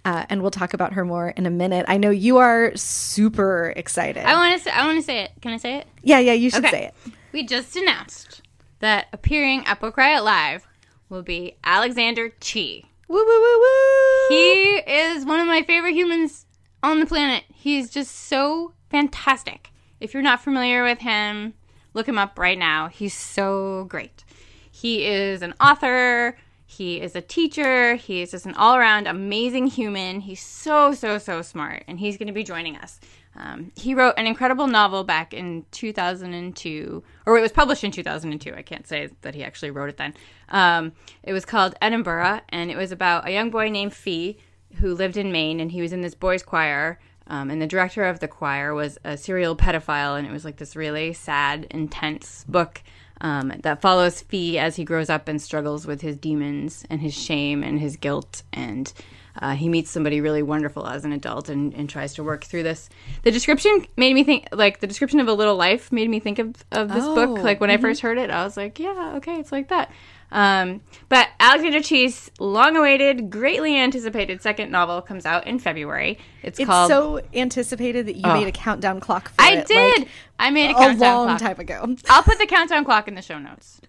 Uh, 0.03 0.25
and 0.29 0.41
we'll 0.41 0.51
talk 0.51 0.73
about 0.73 0.93
her 0.93 1.05
more 1.05 1.29
in 1.29 1.45
a 1.45 1.49
minute. 1.49 1.85
I 1.87 1.97
know 1.97 2.09
you 2.09 2.37
are 2.37 2.75
super 2.75 3.73
excited. 3.75 4.25
I 4.25 4.33
want 4.33 4.57
to. 4.57 4.63
Say, 4.63 4.71
I 4.71 4.85
want 4.85 4.97
to 4.97 5.03
say 5.03 5.23
it. 5.23 5.31
Can 5.41 5.51
I 5.51 5.57
say 5.57 5.75
it? 5.77 5.87
Yeah, 6.01 6.19
yeah, 6.19 6.33
you 6.33 6.49
should 6.49 6.65
say 6.65 6.85
it. 6.85 7.13
We 7.31 7.45
just 7.45 7.75
announced 7.75 8.41
that 8.79 9.07
appearing 9.13 9.65
at 9.65 9.79
Book 9.79 9.97
Riot 9.97 10.23
Live 10.23 10.67
will 11.09 11.21
be 11.21 11.55
Alexander 11.63 12.31
Chee. 12.41 12.85
Woo 13.07 13.17
woo 13.17 13.25
woo 13.25 13.59
woo. 13.59 14.27
He 14.29 14.77
is 14.87 15.25
one 15.25 15.39
of 15.39 15.47
my 15.47 15.63
favorite 15.63 15.93
humans 15.93 16.45
on 16.81 16.99
the 16.99 17.05
planet. 17.05 17.43
He's 17.53 17.89
just 17.89 18.15
so 18.15 18.73
fantastic. 18.89 19.69
If 19.99 20.13
you're 20.13 20.23
not 20.23 20.41
familiar 20.41 20.83
with 20.83 20.99
him, 20.99 21.53
look 21.93 22.07
him 22.07 22.17
up 22.17 22.39
right 22.39 22.57
now. 22.57 22.87
He's 22.87 23.13
so 23.13 23.85
great. 23.85 24.23
He 24.71 25.05
is 25.05 25.41
an 25.41 25.53
author. 25.61 26.37
He 26.71 27.01
is 27.01 27.17
a 27.17 27.21
teacher. 27.21 27.95
He 27.95 28.21
is 28.21 28.31
just 28.31 28.45
an 28.45 28.53
all 28.55 28.77
around 28.77 29.05
amazing 29.05 29.67
human. 29.67 30.21
He's 30.21 30.41
so, 30.41 30.93
so, 30.93 31.17
so 31.17 31.41
smart, 31.41 31.83
and 31.85 31.99
he's 31.99 32.17
going 32.17 32.27
to 32.27 32.33
be 32.33 32.45
joining 32.45 32.77
us. 32.77 33.01
Um, 33.35 33.73
he 33.75 33.93
wrote 33.93 34.13
an 34.15 34.25
incredible 34.25 34.67
novel 34.67 35.03
back 35.03 35.33
in 35.33 35.65
2002, 35.71 37.03
or 37.25 37.37
it 37.37 37.41
was 37.41 37.51
published 37.51 37.83
in 37.83 37.91
2002. 37.91 38.53
I 38.55 38.61
can't 38.61 38.87
say 38.87 39.09
that 39.21 39.35
he 39.35 39.43
actually 39.43 39.71
wrote 39.71 39.89
it 39.89 39.97
then. 39.97 40.13
Um, 40.47 40.93
it 41.23 41.33
was 41.33 41.43
called 41.43 41.75
Edinburgh, 41.81 42.39
and 42.47 42.71
it 42.71 42.77
was 42.77 42.93
about 42.93 43.27
a 43.27 43.33
young 43.33 43.49
boy 43.49 43.69
named 43.69 43.93
Fee 43.93 44.37
who 44.75 44.95
lived 44.95 45.17
in 45.17 45.29
Maine, 45.29 45.59
and 45.59 45.73
he 45.73 45.81
was 45.81 45.91
in 45.91 45.99
this 45.99 46.15
boys' 46.15 46.41
choir. 46.41 46.99
Um, 47.27 47.49
and 47.49 47.61
the 47.61 47.67
director 47.67 48.05
of 48.05 48.21
the 48.21 48.29
choir 48.29 48.73
was 48.73 48.97
a 49.03 49.17
serial 49.17 49.57
pedophile, 49.57 50.17
and 50.17 50.25
it 50.25 50.31
was 50.31 50.45
like 50.45 50.55
this 50.55 50.77
really 50.77 51.11
sad, 51.11 51.67
intense 51.69 52.45
book 52.47 52.81
um, 53.21 53.53
that 53.61 53.81
follows 53.81 54.21
Fee 54.21 54.59
as 54.59 54.75
he 54.75 54.83
grows 54.83 55.09
up 55.09 55.27
and 55.27 55.41
struggles 55.41 55.87
with 55.87 56.01
his 56.01 56.17
demons 56.17 56.85
and 56.89 57.01
his 57.01 57.13
shame 57.13 57.63
and 57.63 57.79
his 57.79 57.95
guilt 57.95 58.43
and 58.51 58.91
uh, 59.39 59.53
he 59.55 59.69
meets 59.69 59.89
somebody 59.89 60.19
really 60.19 60.43
wonderful 60.43 60.85
as 60.87 61.05
an 61.05 61.13
adult 61.13 61.49
and, 61.49 61.73
and 61.73 61.89
tries 61.89 62.13
to 62.15 62.23
work 62.23 62.43
through 62.43 62.63
this. 62.63 62.89
The 63.23 63.31
description 63.31 63.85
made 63.95 64.13
me 64.13 64.23
think, 64.23 64.47
like, 64.51 64.79
the 64.79 64.87
description 64.87 65.19
of 65.19 65.27
A 65.27 65.33
Little 65.33 65.55
Life 65.55 65.91
made 65.91 66.09
me 66.09 66.19
think 66.19 66.39
of, 66.39 66.53
of 66.71 66.89
this 66.89 67.03
Oh, 67.05 67.15
book. 67.15 67.43
Like, 67.43 67.61
when 67.61 67.69
I 67.69 67.77
first 67.77 68.01
heard 68.01 68.17
it, 68.17 68.29
I 68.29 68.43
was 68.43 68.57
like, 68.57 68.79
yeah, 68.79 69.13
okay, 69.17 69.39
it's 69.39 69.51
like 69.51 69.69
that. 69.69 69.91
Um, 70.31 70.81
but 71.09 71.27
Alexander 71.39 71.81
Chee's 71.81 72.31
long 72.39 72.77
awaited, 72.77 73.29
greatly 73.29 73.77
anticipated 73.77 74.41
second 74.41 74.71
novel 74.71 75.01
comes 75.01 75.25
out 75.25 75.45
in 75.45 75.59
February. 75.59 76.17
It's, 76.41 76.59
It's 76.59 76.67
called. 76.67 76.89
so 76.89 77.21
anticipated 77.33 78.05
that 78.05 78.15
you 78.15 78.21
Oh. 78.25 78.33
made 78.33 78.47
a 78.47 78.51
countdown 78.51 78.99
clock 79.01 79.29
for 79.29 79.41
I 79.41 79.57
it. 79.57 79.67
did! 79.67 79.99
like, 79.99 80.07
I 80.39 80.49
made 80.51 80.67
a 80.71 80.75
a 80.75 80.79
countdown 80.79 81.15
long 81.15 81.37
clock. 81.37 81.39
time 81.41 81.59
ago. 81.59 81.95
I'll 82.09 82.23
put 82.23 82.37
the 82.39 82.45
countdown 82.45 82.85
clock 82.85 83.07
in 83.07 83.15
the 83.15 83.21
show 83.21 83.39
notes. 83.39 83.81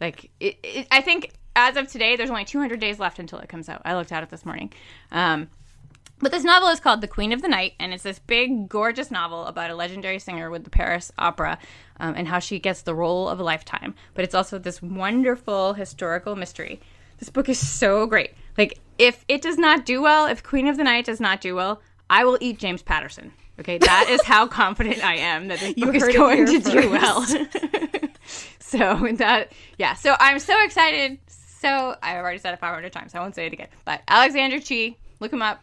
Like, 0.00 0.30
it, 0.40 0.58
it, 0.62 0.86
I 0.90 1.00
think 1.00 1.32
as 1.56 1.76
of 1.76 1.88
today, 1.88 2.16
there's 2.16 2.30
only 2.30 2.44
200 2.44 2.78
days 2.80 2.98
left 3.00 3.18
until 3.18 3.38
it 3.40 3.48
comes 3.48 3.68
out. 3.68 3.82
I 3.84 3.94
looked 3.96 4.12
at 4.12 4.22
it 4.22 4.30
this 4.30 4.46
morning. 4.46 4.72
Um, 5.10 5.48
but 6.20 6.32
this 6.32 6.44
novel 6.44 6.68
is 6.68 6.80
called 6.80 7.00
The 7.00 7.08
Queen 7.08 7.32
of 7.32 7.42
the 7.42 7.48
Night, 7.48 7.74
and 7.80 7.92
it's 7.92 8.02
this 8.02 8.18
big, 8.18 8.68
gorgeous 8.68 9.10
novel 9.10 9.46
about 9.46 9.70
a 9.70 9.74
legendary 9.74 10.18
singer 10.18 10.50
with 10.50 10.64
the 10.64 10.70
Paris 10.70 11.10
Opera 11.18 11.58
um, 11.98 12.14
and 12.16 12.28
how 12.28 12.38
she 12.38 12.58
gets 12.58 12.82
the 12.82 12.94
role 12.94 13.28
of 13.28 13.40
a 13.40 13.44
lifetime. 13.44 13.94
But 14.14 14.24
it's 14.24 14.34
also 14.34 14.58
this 14.58 14.82
wonderful 14.82 15.74
historical 15.74 16.36
mystery. 16.36 16.80
This 17.18 17.30
book 17.30 17.48
is 17.48 17.58
so 17.58 18.06
great. 18.06 18.34
Like, 18.56 18.78
if 18.98 19.24
it 19.28 19.42
does 19.42 19.58
not 19.58 19.84
do 19.84 20.02
well, 20.02 20.26
if 20.26 20.42
Queen 20.42 20.66
of 20.66 20.76
the 20.76 20.84
Night 20.84 21.06
does 21.06 21.20
not 21.20 21.40
do 21.40 21.54
well, 21.54 21.80
I 22.08 22.24
will 22.24 22.38
eat 22.40 22.58
James 22.58 22.82
Patterson. 22.82 23.32
Okay, 23.58 23.78
that 23.78 24.08
is 24.08 24.22
how 24.22 24.46
confident 24.48 25.04
I 25.04 25.16
am 25.16 25.48
that 25.48 25.60
this 25.60 25.74
book 25.74 25.94
is 25.94 26.08
going 26.08 26.46
to 26.46 26.60
do 26.60 26.90
well. 26.90 27.24
so 28.58 29.08
that, 29.16 29.52
yeah. 29.78 29.94
So 29.94 30.16
I'm 30.18 30.38
so 30.38 30.62
excited. 30.64 31.18
So 31.26 31.94
I've 32.02 32.16
already 32.16 32.38
said 32.38 32.54
it 32.54 32.60
500 32.60 32.92
times. 32.92 33.14
I 33.14 33.20
won't 33.20 33.34
say 33.34 33.46
it 33.46 33.52
again. 33.52 33.68
But 33.84 34.02
Alexander 34.08 34.60
Chee, 34.60 34.96
look 35.20 35.32
him 35.32 35.42
up. 35.42 35.62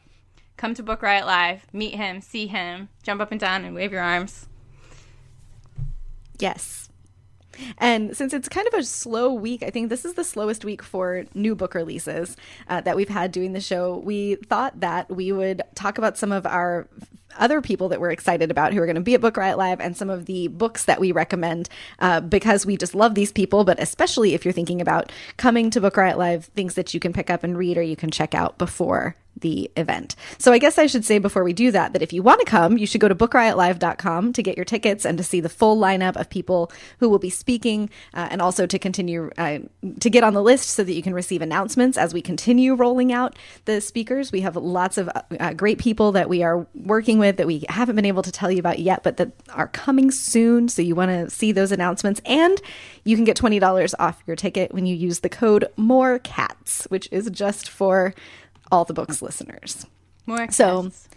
Come 0.58 0.74
to 0.74 0.84
Book 0.84 1.04
Riot 1.04 1.26
Live, 1.26 1.68
meet 1.72 1.96
him, 1.96 2.20
see 2.20 2.48
him, 2.48 2.90
jump 3.04 3.22
up 3.22 3.32
and 3.32 3.40
down 3.40 3.64
and 3.64 3.76
wave 3.76 3.92
your 3.92 4.02
arms. 4.02 4.48
Yes. 6.40 6.90
And 7.78 8.16
since 8.16 8.34
it's 8.34 8.50
kind 8.50 8.68
of 8.68 8.74
a 8.74 8.84
slow 8.84 9.34
week, 9.34 9.64
I 9.64 9.70
think 9.70 9.90
this 9.90 10.06
is 10.06 10.16
the 10.16 10.24
slowest 10.24 10.66
week 10.66 10.84
for 10.84 11.26
new 11.34 11.56
book 11.56 11.74
releases 11.74 12.38
uh, 12.68 12.82
that 12.82 12.96
we've 12.96 13.10
had 13.10 13.32
doing 13.32 13.54
the 13.54 13.62
show. 13.62 13.98
We 13.98 14.36
thought 14.36 14.80
that 14.80 15.10
we 15.10 15.32
would 15.32 15.62
talk 15.76 15.98
about 15.98 16.18
some 16.18 16.32
of 16.32 16.46
our 16.46 16.88
other 17.38 17.62
people 17.62 17.90
that 17.90 18.00
we're 18.00 18.12
excited 18.12 18.50
about 18.50 18.74
who 18.74 18.82
are 18.82 18.86
going 18.86 18.96
to 18.96 19.02
be 19.02 19.14
at 19.14 19.22
Book 19.22 19.38
Riot 19.38 19.58
Live 19.60 19.80
and 19.80 19.96
some 19.96 20.10
of 20.10 20.26
the 20.26 20.48
books 20.48 20.86
that 20.86 21.00
we 21.00 21.12
recommend 21.12 21.70
uh, 22.00 22.20
because 22.20 22.66
we 22.66 22.78
just 22.78 22.96
love 22.96 23.14
these 23.16 23.32
people. 23.32 23.64
But 23.64 23.80
especially 23.80 24.34
if 24.34 24.44
you're 24.44 24.54
thinking 24.54 24.82
about 24.82 25.12
coming 25.38 25.70
to 25.72 25.82
Book 25.82 25.98
Riot 25.98 26.18
Live, 26.18 26.46
things 26.46 26.74
that 26.76 26.94
you 26.96 27.00
can 27.00 27.14
pick 27.14 27.30
up 27.30 27.44
and 27.44 27.58
read 27.58 27.78
or 27.78 27.84
you 27.84 27.96
can 27.96 28.10
check 28.10 28.34
out 28.34 28.58
before 28.58 29.16
the 29.42 29.70
event. 29.76 30.16
So 30.38 30.52
I 30.52 30.58
guess 30.58 30.78
I 30.78 30.88
should 30.88 31.06
say 31.06 31.20
before 31.20 31.44
we 31.44 31.54
do 31.54 31.72
that 31.72 31.94
that 31.94 32.02
if 32.02 32.14
you 32.14 32.24
want 32.24 32.40
to 32.40 32.46
come, 32.46 32.78
you 32.78 32.88
should 32.88 33.02
go 33.02 33.08
to 33.08 33.16
bookriotlive.com 33.16 34.34
to 34.34 34.44
get 34.44 34.56
your 34.56 34.66
tickets 34.66 35.06
and 35.06 35.18
to 35.18 35.24
see 35.24 35.40
the 35.40 35.50
full 35.50 35.78
lineup 35.78 36.16
of 36.16 36.30
people 36.30 36.72
who 37.00 37.10
will 37.10 37.20
be 37.20 37.30
speaking 37.30 37.90
uh, 38.14 38.28
and 38.32 38.42
also 38.42 38.66
to 38.66 38.80
continue 38.80 39.32
uh, 39.38 39.60
to 40.00 40.10
get 40.10 40.24
on 40.24 40.34
the 40.34 40.42
list 40.42 40.70
so 40.70 40.84
that 40.84 40.94
you 40.94 41.02
can 41.02 41.14
receive 41.14 41.42
announcements 41.42 41.98
as 41.98 42.14
we 42.14 42.22
continue 42.22 42.76
rolling 42.76 43.14
out 43.14 43.36
the 43.66 43.82
speakers. 43.82 44.32
We 44.32 44.42
have 44.42 44.56
lots 44.56 44.98
of 44.98 45.10
uh, 45.40 45.54
great 45.54 45.78
people 45.78 46.12
that 46.14 46.30
we 46.30 46.44
are 46.44 46.68
working 46.74 47.20
with 47.20 47.38
that 47.38 47.48
we 47.48 47.66
haven't 47.70 47.96
been 47.96 48.06
able 48.06 48.24
to 48.24 48.32
tell 48.32 48.52
you 48.52 48.60
about 48.60 48.80
yet, 48.80 49.04
but 49.04 49.18
that 49.18 49.32
are 49.54 49.68
coming 49.68 50.12
soon. 50.12 50.70
So 50.70 50.82
you 50.82 50.96
want 50.96 51.12
to 51.12 51.30
see 51.30 51.52
those 51.52 51.72
announcements 51.72 52.22
and 52.26 52.62
you 53.04 53.16
can 53.16 53.26
get 53.26 53.38
$20 53.38 53.94
off 54.00 54.22
your 54.26 54.36
ticket 54.36 54.74
when 54.74 54.86
you 54.86 54.96
use 54.96 55.20
the 55.20 55.30
code 55.30 55.68
MORE 55.78 56.20
CATS, 56.20 56.86
which 56.86 57.08
is 57.12 57.30
just 57.30 57.70
for 57.70 58.14
all 58.72 58.86
the 58.86 58.94
books 58.94 59.22
listeners. 59.22 59.86
More 60.26 60.50
So, 60.52 60.84
guests. 60.84 61.08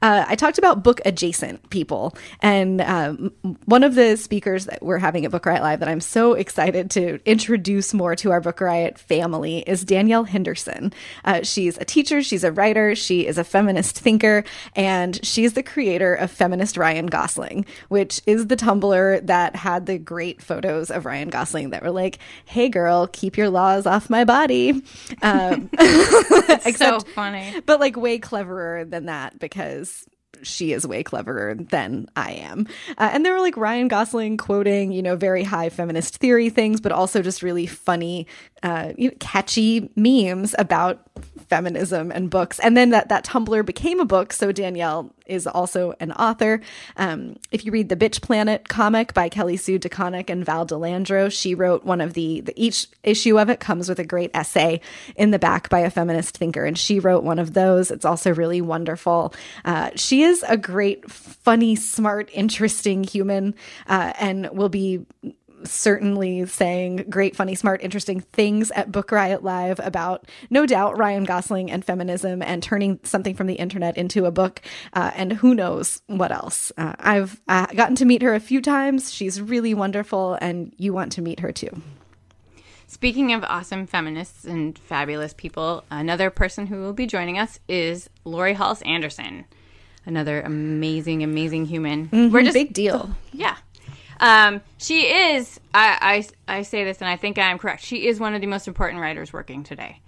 Uh, 0.00 0.24
I 0.28 0.34
talked 0.34 0.58
about 0.58 0.82
book 0.82 1.00
adjacent 1.04 1.70
people, 1.70 2.16
and 2.40 2.80
um, 2.80 3.32
one 3.64 3.84
of 3.84 3.94
the 3.94 4.16
speakers 4.16 4.66
that 4.66 4.82
we're 4.82 4.98
having 4.98 5.24
at 5.24 5.30
Book 5.30 5.46
Riot 5.46 5.62
Live 5.62 5.80
that 5.80 5.88
I'm 5.88 6.00
so 6.00 6.34
excited 6.34 6.90
to 6.92 7.20
introduce 7.24 7.94
more 7.94 8.14
to 8.16 8.30
our 8.30 8.40
Book 8.40 8.60
Riot 8.60 8.98
family 8.98 9.60
is 9.60 9.84
Danielle 9.84 10.24
Henderson. 10.24 10.92
Uh, 11.24 11.42
she's 11.42 11.78
a 11.78 11.84
teacher, 11.84 12.22
she's 12.22 12.44
a 12.44 12.52
writer, 12.52 12.94
she 12.94 13.26
is 13.26 13.38
a 13.38 13.44
feminist 13.44 13.98
thinker, 13.98 14.44
and 14.74 15.24
she's 15.24 15.54
the 15.54 15.62
creator 15.62 16.14
of 16.14 16.30
Feminist 16.30 16.76
Ryan 16.76 17.06
Gosling, 17.06 17.64
which 17.88 18.20
is 18.26 18.46
the 18.46 18.56
Tumblr 18.56 19.26
that 19.26 19.56
had 19.56 19.86
the 19.86 19.98
great 19.98 20.42
photos 20.42 20.90
of 20.90 21.06
Ryan 21.06 21.30
Gosling 21.30 21.70
that 21.70 21.82
were 21.82 21.90
like, 21.90 22.18
"Hey, 22.44 22.68
girl, 22.68 23.06
keep 23.06 23.36
your 23.36 23.48
laws 23.50 23.86
off 23.86 24.10
my 24.10 24.24
body." 24.24 24.82
Um, 25.22 25.70
so 26.76 27.00
funny. 27.00 27.60
but 27.66 27.80
like 27.80 27.96
way 27.96 28.18
cleverer 28.18 28.84
than 28.84 29.06
that 29.06 29.38
because 29.38 29.71
she 30.42 30.72
is 30.72 30.86
way 30.86 31.02
cleverer 31.02 31.54
than 31.54 32.08
I 32.16 32.32
am. 32.32 32.66
Uh, 32.98 33.10
and 33.12 33.24
there 33.24 33.32
were 33.32 33.40
like 33.40 33.56
Ryan 33.56 33.88
Gosling 33.88 34.36
quoting, 34.36 34.92
you 34.92 35.02
know, 35.02 35.16
very 35.16 35.44
high 35.44 35.68
feminist 35.68 36.18
theory 36.18 36.50
things, 36.50 36.80
but 36.80 36.92
also 36.92 37.22
just 37.22 37.42
really 37.42 37.66
funny, 37.66 38.26
uh, 38.62 38.92
catchy 39.20 39.90
memes 39.96 40.54
about 40.58 41.00
feminism 41.52 42.10
and 42.10 42.30
books. 42.30 42.58
And 42.60 42.74
then 42.78 42.88
that 42.90 43.10
that 43.10 43.26
Tumblr 43.26 43.66
became 43.66 44.00
a 44.00 44.06
book. 44.06 44.32
So 44.32 44.52
Danielle 44.52 45.12
is 45.26 45.46
also 45.46 45.94
an 46.00 46.10
author. 46.12 46.62
Um, 46.96 47.36
if 47.50 47.66
you 47.66 47.72
read 47.72 47.90
the 47.90 47.96
Bitch 47.96 48.22
Planet 48.22 48.70
comic 48.70 49.12
by 49.12 49.28
Kelly 49.28 49.58
Sue 49.58 49.78
DeConnick 49.78 50.30
and 50.30 50.46
Val 50.46 50.66
DeLandro, 50.66 51.30
she 51.30 51.54
wrote 51.54 51.84
one 51.84 52.00
of 52.00 52.14
the, 52.14 52.40
the 52.40 52.54
each 52.56 52.86
issue 53.02 53.38
of 53.38 53.50
it 53.50 53.60
comes 53.60 53.86
with 53.86 53.98
a 53.98 54.04
great 54.04 54.30
essay 54.32 54.80
in 55.14 55.30
the 55.30 55.38
back 55.38 55.68
by 55.68 55.80
a 55.80 55.90
feminist 55.90 56.38
thinker, 56.38 56.64
and 56.64 56.78
she 56.78 56.98
wrote 56.98 57.22
one 57.22 57.38
of 57.38 57.52
those. 57.52 57.90
It's 57.90 58.06
also 58.06 58.32
really 58.32 58.62
wonderful. 58.62 59.34
Uh, 59.64 59.90
she 59.94 60.22
is 60.22 60.42
a 60.48 60.56
great, 60.56 61.10
funny, 61.10 61.76
smart, 61.76 62.30
interesting 62.32 63.04
human, 63.04 63.54
uh, 63.88 64.14
and 64.18 64.48
will 64.52 64.70
be 64.70 65.04
certainly 65.64 66.46
saying 66.46 67.06
great, 67.08 67.36
funny, 67.36 67.54
smart, 67.54 67.82
interesting 67.82 68.20
things 68.20 68.70
at 68.72 68.92
Book 68.92 69.12
Riot 69.12 69.42
Live 69.42 69.80
about, 69.82 70.26
no 70.50 70.66
doubt, 70.66 70.98
Ryan 70.98 71.24
Gosling 71.24 71.70
and 71.70 71.84
feminism 71.84 72.42
and 72.42 72.62
turning 72.62 73.00
something 73.02 73.34
from 73.34 73.46
the 73.46 73.54
internet 73.54 73.96
into 73.96 74.24
a 74.24 74.30
book, 74.30 74.60
uh, 74.92 75.10
and 75.14 75.32
who 75.32 75.54
knows 75.54 76.02
what 76.06 76.32
else. 76.32 76.72
Uh, 76.76 76.94
I've 76.98 77.40
uh, 77.48 77.66
gotten 77.66 77.96
to 77.96 78.04
meet 78.04 78.22
her 78.22 78.34
a 78.34 78.40
few 78.40 78.60
times. 78.60 79.12
She's 79.12 79.40
really 79.40 79.74
wonderful, 79.74 80.38
and 80.40 80.72
you 80.78 80.92
want 80.92 81.12
to 81.12 81.22
meet 81.22 81.40
her 81.40 81.52
too. 81.52 81.82
Speaking 82.86 83.32
of 83.32 83.42
awesome 83.44 83.86
feminists 83.86 84.44
and 84.44 84.78
fabulous 84.78 85.32
people, 85.32 85.82
another 85.90 86.28
person 86.28 86.66
who 86.66 86.76
will 86.82 86.92
be 86.92 87.06
joining 87.06 87.38
us 87.38 87.58
is 87.66 88.10
Laurie 88.24 88.52
Halse 88.52 88.82
Anderson, 88.82 89.46
another 90.04 90.42
amazing, 90.42 91.22
amazing 91.22 91.64
human. 91.64 92.10
We're 92.30 92.42
just 92.42 92.52
Big 92.52 92.74
deal. 92.74 93.16
yeah. 93.32 93.56
Um, 94.22 94.60
she 94.78 95.02
is. 95.02 95.60
I, 95.74 96.24
I 96.48 96.58
I 96.58 96.62
say 96.62 96.84
this, 96.84 97.00
and 97.00 97.08
I 97.08 97.16
think 97.16 97.36
I 97.38 97.50
am 97.50 97.58
correct. 97.58 97.84
She 97.84 98.06
is 98.06 98.18
one 98.20 98.34
of 98.34 98.40
the 98.40 98.46
most 98.46 98.66
important 98.68 99.00
writers 99.02 99.32
working 99.32 99.64
today. 99.64 100.00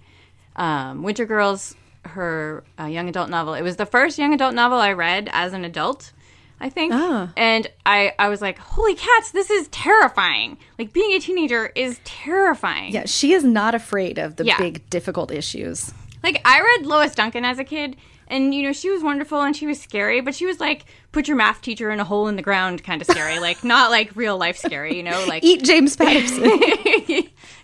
Um, 0.55 1.03
Wintergirls, 1.03 1.75
her 2.05 2.63
uh, 2.79 2.85
young 2.85 3.09
adult 3.09 3.29
novel. 3.29 3.53
It 3.55 3.61
was 3.61 3.75
the 3.75 3.85
first 3.85 4.17
young 4.17 4.33
adult 4.33 4.53
novel 4.55 4.77
I 4.79 4.93
read 4.93 5.29
as 5.33 5.53
an 5.53 5.65
adult. 5.65 6.13
I 6.57 6.69
think, 6.69 6.93
Ah. 6.95 7.33
and 7.35 7.67
I 7.85 8.13
I 8.17 8.29
was 8.29 8.41
like, 8.41 8.57
holy 8.57 8.95
cats, 8.95 9.31
this 9.31 9.49
is 9.49 9.67
terrifying. 9.67 10.57
Like 10.79 10.93
being 10.93 11.11
a 11.11 11.19
teenager 11.19 11.69
is 11.75 11.99
terrifying. 12.05 12.93
Yeah, 12.93 13.03
she 13.07 13.33
is 13.33 13.43
not 13.43 13.75
afraid 13.75 14.17
of 14.17 14.37
the 14.37 14.45
Yeah. 14.45 14.57
big, 14.57 14.89
difficult 14.89 15.31
issues. 15.31 15.93
Like 16.23 16.41
I 16.45 16.61
read 16.61 16.85
Lois 16.85 17.13
Duncan 17.13 17.43
as 17.43 17.59
a 17.59 17.65
kid, 17.65 17.97
and 18.27 18.53
you 18.53 18.63
know 18.63 18.73
she 18.73 18.89
was 18.89 19.03
wonderful 19.03 19.41
and 19.41 19.55
she 19.55 19.67
was 19.67 19.79
scary, 19.79 20.21
but 20.21 20.35
she 20.35 20.45
was 20.45 20.59
like 20.59 20.85
put 21.11 21.27
your 21.27 21.37
math 21.37 21.61
teacher 21.61 21.91
in 21.91 21.99
a 21.99 22.03
hole 22.03 22.27
in 22.27 22.35
the 22.35 22.41
ground 22.41 22.83
kind 22.83 23.01
of 23.01 23.07
scary, 23.07 23.39
like 23.39 23.63
not 23.63 23.91
like 23.91 24.15
real 24.15 24.37
life 24.37 24.57
scary, 24.57 24.97
you 24.97 25.03
know, 25.03 25.25
like 25.27 25.43
Eat 25.43 25.63
James 25.63 25.95
Patterson. 25.97 26.43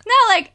not 0.05 0.27
like 0.29 0.53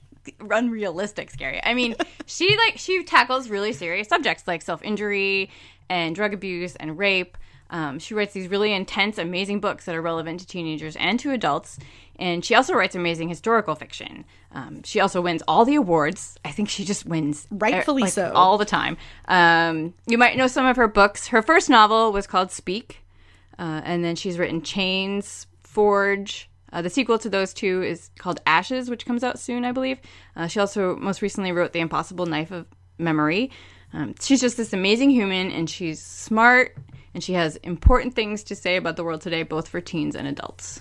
unrealistic 0.51 1.31
scary. 1.31 1.63
I 1.63 1.75
mean, 1.75 1.95
she 2.27 2.57
like 2.57 2.79
she 2.79 3.03
tackles 3.05 3.49
really 3.49 3.73
serious 3.73 4.09
subjects 4.09 4.47
like 4.47 4.63
self 4.63 4.83
injury 4.83 5.51
and 5.89 6.15
drug 6.15 6.35
abuse 6.35 6.77
and 6.77 6.99
rape. 6.99 7.37
Um, 7.69 7.99
she 7.99 8.15
writes 8.15 8.33
these 8.33 8.49
really 8.49 8.73
intense, 8.73 9.19
amazing 9.19 9.61
books 9.61 9.87
that 9.87 9.95
are 9.97 10.03
relevant 10.03 10.41
to 10.41 10.47
teenagers 10.47 10.95
and 10.97 11.19
to 11.21 11.33
adults. 11.33 11.79
And 12.19 12.45
she 12.45 12.55
also 12.55 12.75
writes 12.75 12.95
amazing 12.95 13.29
historical 13.29 13.75
fiction. 13.75 14.25
Um, 14.57 14.83
she 14.85 15.01
also 15.01 15.21
wins 15.21 15.43
all 15.47 15.67
the 15.67 15.75
awards. 15.75 16.39
I 16.43 16.51
think 16.51 16.71
she 16.71 16.87
just 16.87 17.05
wins 17.05 17.47
Rightfully 17.51 18.05
like, 18.05 18.13
so. 18.13 18.33
all 18.35 18.57
the 18.57 18.65
time. 18.65 18.97
Um, 19.29 19.93
you 20.07 20.17
might 20.17 20.39
know 20.39 20.47
some 20.47 20.65
of 20.65 20.77
her 20.77 20.89
books. 20.89 21.27
Her 21.27 21.43
first 21.43 21.69
novel 21.69 22.11
was 22.11 22.27
called 22.27 22.51
Speak, 22.51 23.03
uh, 23.59 23.83
and 23.85 24.03
then 24.03 24.17
she's 24.17 24.39
written 24.39 24.63
Chains, 24.63 25.47
Forge. 25.63 26.49
Uh, 26.73 26.81
the 26.81 26.89
sequel 26.89 27.19
to 27.19 27.29
those 27.29 27.53
two 27.53 27.83
is 27.83 28.09
called 28.19 28.41
Ashes, 28.47 28.89
which 28.89 29.05
comes 29.05 29.23
out 29.23 29.39
soon, 29.39 29.67
I 29.67 29.73
believe. 29.73 30.01
Uh, 30.35 30.47
she 30.47 30.59
also 30.59 30.97
most 30.97 31.21
recently 31.21 31.53
wrote 31.53 31.75
The 31.75 31.81
Impossible 31.81 32.25
Knife 32.25 32.51
of 32.51 32.67
Memory. 32.97 33.51
Um, 33.93 34.15
she's 34.19 34.41
just 34.41 34.57
this 34.57 34.73
amazing 34.73 35.11
human, 35.11 35.51
and 35.51 35.69
she's 35.69 36.01
smart, 36.01 36.75
and 37.13 37.23
she 37.23 37.35
has 37.35 37.57
important 37.57 38.15
things 38.15 38.43
to 38.45 38.57
say 38.57 38.77
about 38.77 38.97
the 38.97 39.05
world 39.05 39.21
today, 39.21 39.43
both 39.43 39.69
for 39.69 39.83
teens 39.83 40.17
and 40.17 40.27
adults. 40.27 40.81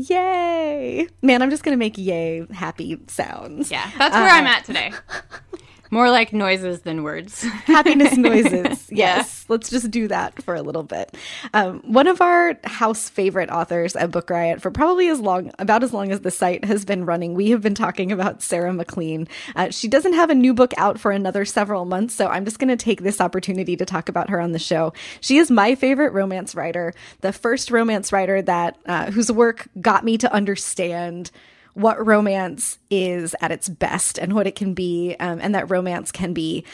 Yay! 0.00 1.08
Man, 1.22 1.42
I'm 1.42 1.50
just 1.50 1.64
gonna 1.64 1.76
make 1.76 1.98
yay 1.98 2.46
happy 2.52 2.96
sounds. 3.08 3.68
Yeah, 3.68 3.90
that's 3.98 4.14
where 4.14 4.28
uh, 4.28 4.32
I'm 4.32 4.46
at 4.46 4.64
today. 4.64 4.92
More 5.90 6.10
like 6.10 6.32
noises 6.32 6.80
than 6.80 7.02
words. 7.02 7.42
happiness 7.66 8.16
noises. 8.16 8.86
Yes, 8.98 9.44
let's 9.48 9.70
just 9.70 9.90
do 9.90 10.08
that 10.08 10.42
for 10.42 10.54
a 10.54 10.62
little 10.62 10.82
bit. 10.82 11.14
Um, 11.54 11.80
one 11.84 12.06
of 12.06 12.20
our 12.20 12.58
house 12.64 13.08
favorite 13.08 13.48
authors 13.50 13.94
at 13.94 14.10
Book 14.10 14.28
Riot 14.30 14.60
for 14.60 14.70
probably 14.70 15.08
as 15.08 15.20
long, 15.20 15.52
about 15.58 15.84
as 15.84 15.92
long 15.92 16.10
as 16.10 16.20
the 16.20 16.30
site 16.30 16.64
has 16.64 16.84
been 16.84 17.04
running, 17.04 17.34
we 17.34 17.50
have 17.50 17.60
been 17.60 17.74
talking 17.74 18.10
about 18.10 18.42
Sarah 18.42 18.72
MacLean. 18.72 19.28
Uh, 19.54 19.70
she 19.70 19.86
doesn't 19.86 20.14
have 20.14 20.30
a 20.30 20.34
new 20.34 20.52
book 20.52 20.72
out 20.78 20.98
for 20.98 21.12
another 21.12 21.44
several 21.44 21.84
months, 21.84 22.14
so 22.14 22.26
I'm 22.26 22.44
just 22.44 22.58
going 22.58 22.76
to 22.76 22.82
take 22.82 23.02
this 23.02 23.20
opportunity 23.20 23.76
to 23.76 23.84
talk 23.84 24.08
about 24.08 24.30
her 24.30 24.40
on 24.40 24.52
the 24.52 24.58
show. 24.58 24.92
She 25.20 25.38
is 25.38 25.50
my 25.50 25.74
favorite 25.74 26.12
romance 26.12 26.54
writer, 26.54 26.92
the 27.20 27.32
first 27.32 27.70
romance 27.70 28.10
writer 28.12 28.42
that 28.42 28.78
uh, 28.86 29.10
whose 29.10 29.30
work 29.30 29.68
got 29.80 30.04
me 30.04 30.18
to 30.18 30.32
understand 30.32 31.30
what 31.78 32.04
romance 32.04 32.78
is 32.90 33.36
at 33.40 33.52
its 33.52 33.68
best 33.68 34.18
and 34.18 34.34
what 34.34 34.48
it 34.48 34.56
can 34.56 34.74
be, 34.74 35.14
um, 35.20 35.38
and 35.40 35.54
that 35.54 35.70
romance 35.70 36.10
can 36.10 36.32
be 36.32 36.64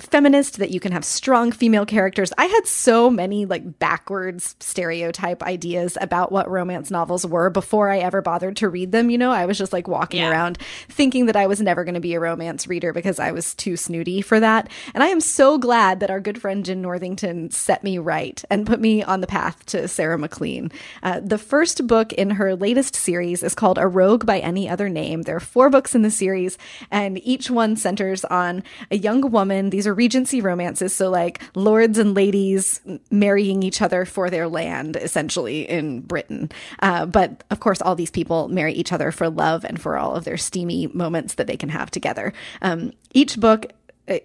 feminist, 0.00 0.58
that 0.58 0.70
you 0.70 0.80
can 0.80 0.92
have 0.92 1.04
strong 1.04 1.52
female 1.52 1.86
characters. 1.86 2.32
I 2.36 2.46
had 2.46 2.66
so 2.66 3.08
many 3.10 3.46
like 3.46 3.78
backwards 3.78 4.56
stereotype 4.60 5.42
ideas 5.42 5.96
about 6.00 6.32
what 6.32 6.50
romance 6.50 6.90
novels 6.90 7.26
were 7.26 7.48
before 7.50 7.90
I 7.90 7.98
ever 7.98 8.20
bothered 8.20 8.56
to 8.56 8.68
read 8.68 8.92
them. 8.92 9.08
You 9.10 9.18
know, 9.18 9.30
I 9.30 9.46
was 9.46 9.56
just 9.56 9.72
like 9.72 9.86
walking 9.86 10.20
Yeah. 10.20 10.30
around 10.30 10.58
thinking 10.88 11.26
that 11.26 11.36
I 11.36 11.46
was 11.46 11.60
never 11.60 11.84
going 11.84 11.94
to 11.94 12.00
be 12.00 12.14
a 12.14 12.20
romance 12.20 12.66
reader 12.66 12.92
because 12.92 13.18
I 13.20 13.30
was 13.32 13.54
too 13.54 13.76
snooty 13.76 14.20
for 14.20 14.40
that. 14.40 14.68
And 14.94 15.02
I 15.02 15.08
am 15.08 15.20
so 15.20 15.58
glad 15.58 16.00
that 16.00 16.10
our 16.10 16.20
good 16.20 16.40
friend 16.40 16.64
Jenn 16.64 16.82
Northington 16.82 17.50
set 17.50 17.84
me 17.84 17.98
right 17.98 18.44
and 18.50 18.66
put 18.66 18.80
me 18.80 19.02
on 19.02 19.20
the 19.20 19.26
path 19.26 19.64
to 19.66 19.86
Sarah 19.86 20.18
MacLean. 20.18 20.72
Uh, 21.02 21.20
the 21.24 21.38
first 21.38 21.86
book 21.86 22.12
in 22.14 22.30
her 22.30 22.56
latest 22.56 22.94
series 22.96 23.42
is 23.42 23.54
called 23.54 23.78
A 23.78 23.86
Rogue 23.86 24.26
by 24.26 24.38
Any 24.40 24.68
Other 24.68 24.88
Name. 24.88 25.22
There 25.22 25.36
are 25.36 25.40
four 25.40 25.70
books 25.70 25.94
in 25.94 26.02
the 26.02 26.10
series, 26.10 26.58
and 26.90 27.18
each 27.24 27.50
one 27.50 27.76
centers 27.76 28.24
on 28.24 28.62
a 28.90 28.96
young 28.96 29.30
woman. 29.30 29.70
These 29.70 29.83
are 29.86 29.94
Regency 29.94 30.40
romances, 30.40 30.94
so 30.94 31.10
like 31.10 31.42
lords 31.54 31.98
and 31.98 32.14
ladies 32.14 32.80
marrying 33.10 33.62
each 33.62 33.82
other 33.82 34.04
for 34.04 34.30
their 34.30 34.48
land, 34.48 34.96
essentially 34.96 35.68
in 35.68 36.00
Britain. 36.00 36.50
Uh, 36.80 37.06
but 37.06 37.44
of 37.50 37.60
course, 37.60 37.80
all 37.80 37.94
these 37.94 38.10
people 38.10 38.48
marry 38.48 38.72
each 38.72 38.92
other 38.92 39.10
for 39.10 39.28
love 39.28 39.64
and 39.64 39.80
for 39.80 39.96
all 39.96 40.14
of 40.14 40.24
their 40.24 40.36
steamy 40.36 40.86
moments 40.88 41.34
that 41.34 41.46
they 41.46 41.56
can 41.56 41.68
have 41.68 41.90
together. 41.90 42.32
Um, 42.62 42.92
each 43.12 43.38
book 43.38 43.72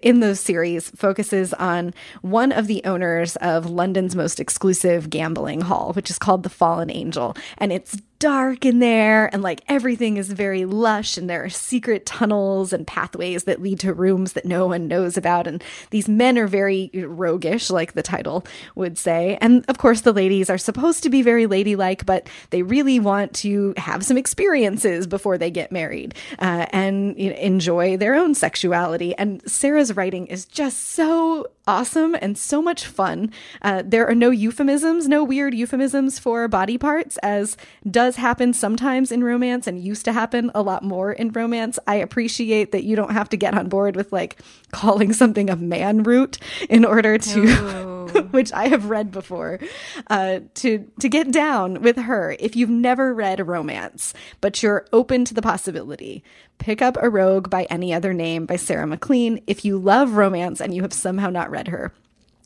in 0.02 0.20
those 0.20 0.40
series 0.40 0.90
focuses 0.90 1.54
on 1.54 1.94
one 2.22 2.52
of 2.52 2.66
the 2.66 2.82
owners 2.84 3.36
of 3.36 3.66
London's 3.66 4.14
most 4.14 4.38
exclusive 4.38 5.08
gambling 5.08 5.62
hall, 5.62 5.92
which 5.94 6.10
is 6.10 6.18
called 6.18 6.42
the 6.42 6.50
Fallen 6.50 6.90
Angel. 6.90 7.34
And 7.58 7.72
it's 7.72 7.96
dark 8.20 8.66
in 8.66 8.78
there, 8.78 9.32
and 9.32 9.42
like 9.42 9.62
everything 9.66 10.18
is 10.18 10.30
very 10.30 10.64
lush, 10.66 11.16
and 11.16 11.28
there 11.28 11.42
are 11.42 11.48
secret 11.48 12.06
tunnels 12.06 12.72
and 12.72 12.86
pathways 12.86 13.44
that 13.44 13.60
lead 13.60 13.80
to 13.80 13.92
rooms 13.92 14.34
that 14.34 14.44
no 14.44 14.66
one 14.66 14.86
knows 14.86 15.16
about. 15.16 15.48
And 15.48 15.64
these 15.88 16.08
men 16.08 16.38
are 16.38 16.46
very 16.46 16.90
roguish, 16.94 17.70
like 17.70 17.94
the 17.94 18.02
title 18.02 18.46
would 18.76 18.98
say. 18.98 19.38
And 19.40 19.64
of 19.68 19.78
course, 19.78 20.02
the 20.02 20.12
ladies 20.12 20.50
are 20.50 20.58
supposed 20.58 21.02
to 21.02 21.10
be 21.10 21.22
very 21.22 21.46
ladylike, 21.46 22.06
but 22.06 22.28
they 22.50 22.62
really 22.62 23.00
want 23.00 23.34
to 23.36 23.74
have 23.78 24.04
some 24.04 24.18
experiences 24.18 25.06
before 25.06 25.38
they 25.38 25.50
get 25.50 25.72
married 25.72 26.14
uh, 26.38 26.66
and 26.70 27.18
you 27.18 27.30
know, 27.30 27.36
enjoy 27.36 27.96
their 27.96 28.14
own 28.14 28.34
sexuality. 28.34 29.14
And 29.16 29.42
Sarah's 29.50 29.96
writing 29.96 30.26
is 30.26 30.44
just 30.44 30.88
so 30.88 31.46
awesome 31.66 32.16
and 32.20 32.36
so 32.36 32.60
much 32.60 32.84
fun. 32.84 33.32
Uh, 33.62 33.82
there 33.84 34.08
are 34.08 34.14
no 34.14 34.30
euphemisms, 34.30 35.06
no 35.06 35.22
weird 35.22 35.54
euphemisms 35.54 36.18
for 36.18 36.48
body 36.48 36.76
parts, 36.76 37.16
as 37.18 37.56
does 37.88 38.09
happen 38.16 38.52
sometimes 38.52 39.12
in 39.12 39.22
romance 39.24 39.66
and 39.66 39.82
used 39.82 40.04
to 40.04 40.12
happen 40.12 40.50
a 40.54 40.62
lot 40.62 40.82
more 40.82 41.12
in 41.12 41.30
romance. 41.30 41.78
I 41.86 41.96
appreciate 41.96 42.72
that 42.72 42.84
you 42.84 42.96
don't 42.96 43.12
have 43.12 43.28
to 43.30 43.36
get 43.36 43.54
on 43.54 43.68
board 43.68 43.96
with 43.96 44.12
like 44.12 44.38
calling 44.72 45.12
something 45.12 45.50
a 45.50 45.56
man 45.56 46.02
root 46.02 46.38
in 46.68 46.84
order 46.84 47.18
to, 47.18 48.26
which 48.30 48.52
I 48.52 48.68
have 48.68 48.90
read 48.90 49.10
before, 49.10 49.60
uh, 50.08 50.40
to 50.54 50.90
to 51.00 51.08
get 51.08 51.32
down 51.32 51.82
with 51.82 51.96
her. 51.96 52.36
If 52.38 52.56
you've 52.56 52.70
never 52.70 53.14
read 53.14 53.40
a 53.40 53.44
romance, 53.44 54.14
but 54.40 54.62
you're 54.62 54.86
open 54.92 55.24
to 55.26 55.34
the 55.34 55.42
possibility, 55.42 56.22
pick 56.58 56.80
up 56.82 56.96
A 57.00 57.10
Rogue 57.10 57.50
by 57.50 57.64
Any 57.64 57.92
Other 57.92 58.12
Name 58.12 58.46
by 58.46 58.56
Sarah 58.56 58.86
MacLean. 58.86 59.42
If 59.46 59.64
you 59.64 59.78
love 59.78 60.12
romance 60.12 60.60
and 60.60 60.74
you 60.74 60.82
have 60.82 60.92
somehow 60.92 61.30
not 61.30 61.50
read 61.50 61.68
her, 61.68 61.92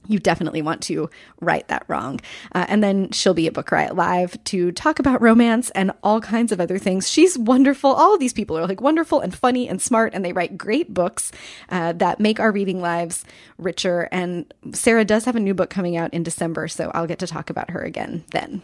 you 0.06 0.18
definitely 0.18 0.62
want 0.62 0.82
to 0.82 1.08
right 1.40 1.66
that 1.68 1.84
wrong. 1.88 2.20
Uh, 2.54 2.66
and 2.68 2.82
then 2.82 3.10
she'll 3.10 3.34
be 3.34 3.46
at 3.46 3.54
Book 3.54 3.70
Riot 3.70 3.96
Live 3.96 4.42
to 4.44 4.72
talk 4.72 4.98
about 4.98 5.20
romance 5.22 5.70
and 5.70 5.92
all 6.02 6.20
kinds 6.20 6.52
of 6.52 6.60
other 6.60 6.78
things. 6.78 7.10
She's 7.10 7.38
wonderful. 7.38 7.90
All 7.90 8.14
of 8.14 8.20
these 8.20 8.32
people 8.32 8.58
are 8.58 8.66
like 8.66 8.80
wonderful 8.80 9.20
and 9.20 9.34
funny 9.34 9.68
and 9.68 9.80
smart, 9.80 10.14
and 10.14 10.24
they 10.24 10.32
write 10.32 10.58
great 10.58 10.92
books 10.92 11.32
uh, 11.68 11.92
that 11.94 12.20
make 12.20 12.40
our 12.40 12.52
reading 12.52 12.80
lives 12.80 13.24
richer. 13.58 14.08
And 14.12 14.52
Sarah 14.72 15.04
does 15.04 15.24
have 15.24 15.36
a 15.36 15.40
new 15.40 15.54
book 15.54 15.70
coming 15.70 15.96
out 15.96 16.12
in 16.12 16.22
December, 16.22 16.68
so 16.68 16.90
I'll 16.94 17.06
get 17.06 17.18
to 17.20 17.26
talk 17.26 17.50
about 17.50 17.70
her 17.70 17.80
again 17.82 18.24
then. 18.30 18.62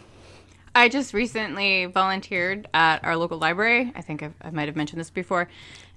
I 0.74 0.88
just 0.88 1.12
recently 1.12 1.86
volunteered 1.86 2.68
at 2.72 3.04
our 3.04 3.16
local 3.16 3.38
library. 3.38 3.92
I 3.96 4.02
think 4.02 4.22
I've, 4.22 4.34
I 4.40 4.50
might 4.50 4.68
have 4.68 4.76
mentioned 4.76 5.00
this 5.00 5.10
before. 5.10 5.48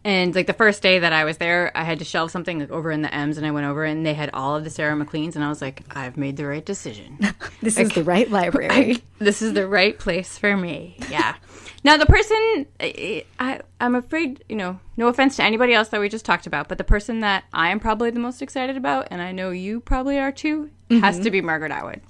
And 0.05 0.35
like 0.35 0.47
the 0.47 0.53
first 0.53 0.81
day 0.81 0.99
that 0.99 1.13
I 1.13 1.23
was 1.23 1.37
there, 1.37 1.71
I 1.75 1.83
had 1.83 1.99
to 1.99 2.05
shelve 2.05 2.29
something 2.29 2.59
like 2.59 2.71
over 2.71 2.91
in 2.91 3.01
the 3.01 3.13
M's, 3.13 3.37
and 3.37 3.45
I 3.45 3.51
went 3.51 3.67
over 3.67 3.85
and 3.85 4.05
they 4.05 4.13
had 4.13 4.29
all 4.33 4.55
of 4.55 4.65
the 4.65 4.69
Sarah 4.69 4.95
MacLeans, 4.95 5.35
and 5.35 5.45
I 5.45 5.49
was 5.49 5.61
like, 5.61 5.83
I've 5.95 6.17
made 6.17 6.35
the 6.35 6.45
right 6.45 6.65
decision. 6.65 7.19
This 7.61 7.77
is 7.77 7.91
the 7.91 8.03
right 8.03 8.29
library. 8.29 9.01
this 9.19 9.41
is 9.41 9.53
the 9.53 9.65
right 9.65 9.97
place 9.97 10.37
for 10.37 10.57
me. 10.57 10.97
Yeah. 11.09 11.35
now 11.85 11.95
the 11.95 12.05
person, 12.05 12.65
I, 12.77 13.23
I, 13.39 13.61
I'm 13.79 13.95
afraid, 13.95 14.43
you 14.49 14.57
know, 14.57 14.79
no 14.97 15.07
offense 15.07 15.37
to 15.37 15.43
anybody 15.43 15.73
else 15.73 15.87
that 15.89 16.01
we 16.01 16.09
just 16.09 16.25
talked 16.25 16.45
about, 16.45 16.67
but 16.67 16.77
the 16.77 16.83
person 16.83 17.21
that 17.21 17.45
I 17.53 17.69
am 17.69 17.79
probably 17.79 18.11
the 18.11 18.19
most 18.19 18.41
excited 18.41 18.75
about, 18.75 19.07
and 19.11 19.21
I 19.21 19.31
know 19.31 19.51
you 19.51 19.79
probably 19.79 20.19
are 20.19 20.31
too, 20.33 20.71
has 20.89 21.15
mm-hmm. 21.15 21.23
to 21.23 21.31
be 21.31 21.41
Margaret 21.41 21.71
Atwood. 21.71 22.01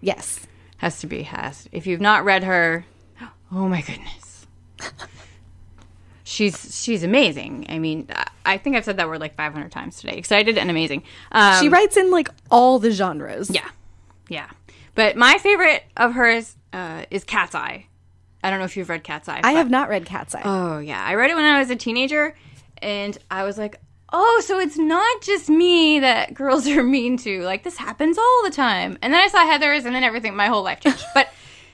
yes. 0.00 0.46
Has 0.78 1.00
to 1.00 1.06
be 1.06 1.22
has. 1.22 1.68
If 1.72 1.86
you've 1.86 2.00
not 2.00 2.24
read 2.24 2.44
her, 2.44 2.84
oh 3.52 3.68
my 3.68 3.82
goodness, 3.82 4.46
she's 6.24 6.82
she's 6.82 7.02
amazing. 7.04 7.66
I 7.68 7.78
mean, 7.78 8.08
I- 8.44 8.58
think 8.58 8.76
I've 8.76 8.84
said 8.84 8.96
that 8.96 9.08
word 9.08 9.20
like 9.20 9.34
500 9.36 9.70
times 9.70 9.98
today. 10.00 10.16
Excited 10.16 10.58
and 10.58 10.70
amazing. 10.70 11.02
Um, 11.32 11.62
She 11.62 11.68
writes 11.68 11.96
in 11.96 12.10
like 12.10 12.28
all 12.50 12.78
the 12.78 12.90
genres. 12.90 13.50
yeah, 13.50 13.68
yeah. 14.28 14.48
But 14.94 15.16
my 15.16 15.38
favorite 15.38 15.84
of 15.96 16.14
hers 16.14 16.56
uh, 16.72 17.04
is 17.10 17.24
Cat's 17.24 17.54
Eye. 17.54 17.86
I 18.42 18.50
don't 18.50 18.58
know 18.58 18.64
if 18.66 18.76
you've 18.76 18.88
read 18.88 19.02
Cat's 19.04 19.28
Eye. 19.28 19.40
I 19.42 19.52
have 19.52 19.70
not 19.70 19.88
read 19.88 20.04
Cat's 20.06 20.34
Eye. 20.34 20.42
Oh 20.44 20.78
yeah, 20.78 21.02
I 21.04 21.14
read 21.14 21.30
it 21.30 21.34
when 21.34 21.44
I 21.44 21.58
was 21.60 21.70
a 21.70 21.76
teenager, 21.76 22.34
and 22.78 23.16
I 23.30 23.44
was 23.44 23.56
like, 23.58 23.80
oh, 24.12 24.42
so 24.44 24.60
it's 24.60 24.76
not 24.78 25.22
just 25.22 25.48
me 25.48 25.98
that 26.00 26.34
girls 26.34 26.66
are 26.68 26.82
mean 26.82 27.16
to. 27.18 27.42
Like 27.42 27.64
this 27.64 27.76
happens 27.76 28.16
all 28.18 28.40
the 28.44 28.50
time. 28.50 28.98
And 29.02 29.12
then 29.12 29.20
I 29.20 29.28
saw 29.28 29.44
Heather's, 29.46 29.84
and 29.86 29.94
then 29.94 30.04
everything, 30.04 30.36
my 30.36 30.46
whole 30.46 30.62
life 30.62 30.80
changed. 30.80 31.04
but 31.14 31.28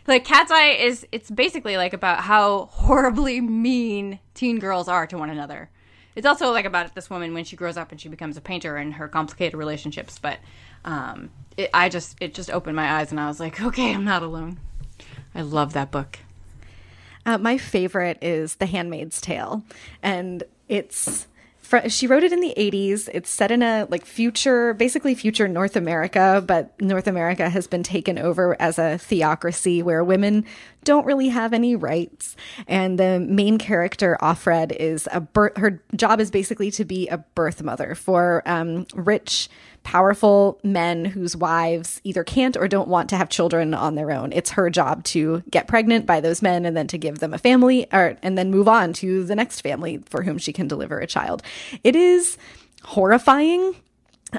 like 0.06 0.24
Cat's 0.24 0.50
Eye 0.50 0.70
is, 0.70 1.06
it's 1.12 1.30
basically 1.30 1.76
like 1.76 1.92
about 1.92 2.20
how 2.20 2.66
horribly 2.66 3.40
mean 3.40 4.18
teen 4.34 4.58
girls 4.58 4.88
are 4.88 5.06
to 5.06 5.18
one 5.18 5.30
another. 5.30 5.70
It's 6.16 6.26
also 6.26 6.50
like 6.50 6.64
about 6.64 6.94
this 6.94 7.08
woman 7.08 7.34
when 7.34 7.44
she 7.44 7.56
grows 7.56 7.76
up 7.76 7.92
and 7.92 8.00
she 8.00 8.08
becomes 8.08 8.36
a 8.36 8.40
painter 8.40 8.76
and 8.76 8.94
her 8.94 9.08
complicated 9.08 9.58
relationships. 9.58 10.18
But 10.18 10.38
um, 10.84 11.30
it, 11.56 11.70
I 11.72 11.88
just, 11.88 12.16
it 12.20 12.34
just 12.34 12.50
opened 12.50 12.76
my 12.76 13.00
eyes, 13.00 13.10
and 13.10 13.20
I 13.20 13.28
was 13.28 13.40
like, 13.40 13.60
okay, 13.62 13.94
I'm 13.94 14.04
not 14.04 14.22
alone. 14.22 14.58
I 15.34 15.42
love 15.42 15.72
that 15.74 15.90
book. 15.90 16.18
Uh, 17.24 17.38
my 17.38 17.58
favorite 17.58 18.18
is 18.22 18.56
The 18.56 18.66
Handmaid's 18.66 19.20
Tale, 19.20 19.62
and 20.02 20.42
it's 20.68 21.26
she 21.88 22.06
wrote 22.06 22.24
it 22.24 22.32
in 22.32 22.40
the 22.40 22.54
80s. 22.56 23.08
It's 23.12 23.30
set 23.30 23.50
in 23.50 23.62
a 23.62 23.86
like 23.90 24.04
future, 24.04 24.74
basically 24.74 25.14
future 25.14 25.46
North 25.46 25.76
America, 25.76 26.42
but 26.46 26.80
North 26.80 27.06
America 27.06 27.48
has 27.48 27.66
been 27.66 27.82
taken 27.82 28.18
over 28.18 28.56
as 28.60 28.78
a 28.78 28.98
theocracy 28.98 29.82
where 29.82 30.02
women 30.02 30.44
don't 30.84 31.06
really 31.06 31.28
have 31.28 31.52
any 31.52 31.76
rights. 31.76 32.36
And 32.66 32.98
the 32.98 33.20
main 33.20 33.58
character, 33.58 34.16
Offred, 34.20 34.72
is 34.72 35.08
a 35.12 35.20
birth, 35.20 35.56
her 35.58 35.82
job 35.94 36.20
is 36.20 36.30
basically 36.30 36.70
to 36.72 36.84
be 36.84 37.08
a 37.08 37.18
birth 37.18 37.62
mother 37.62 37.94
for 37.94 38.42
um, 38.46 38.86
rich, 38.94 39.48
powerful 39.82 40.58
men 40.62 41.04
whose 41.04 41.36
wives 41.36 42.00
either 42.04 42.22
can't 42.22 42.56
or 42.56 42.68
don't 42.68 42.88
want 42.88 43.08
to 43.10 43.16
have 43.16 43.28
children 43.28 43.74
on 43.74 43.94
their 43.94 44.10
own. 44.10 44.32
It's 44.32 44.50
her 44.50 44.70
job 44.70 45.04
to 45.04 45.42
get 45.50 45.68
pregnant 45.68 46.06
by 46.06 46.20
those 46.20 46.42
men 46.42 46.64
and 46.64 46.76
then 46.76 46.86
to 46.88 46.98
give 46.98 47.18
them 47.18 47.34
a 47.34 47.38
family 47.38 47.86
or, 47.92 48.16
and 48.22 48.36
then 48.36 48.50
move 48.50 48.68
on 48.68 48.92
to 48.94 49.24
the 49.24 49.34
next 49.34 49.60
family 49.60 50.02
for 50.06 50.22
whom 50.22 50.38
she 50.38 50.52
can 50.52 50.68
deliver 50.68 50.98
a 50.98 51.06
child. 51.06 51.42
It 51.82 51.96
is 51.96 52.36
horrifying 52.84 53.74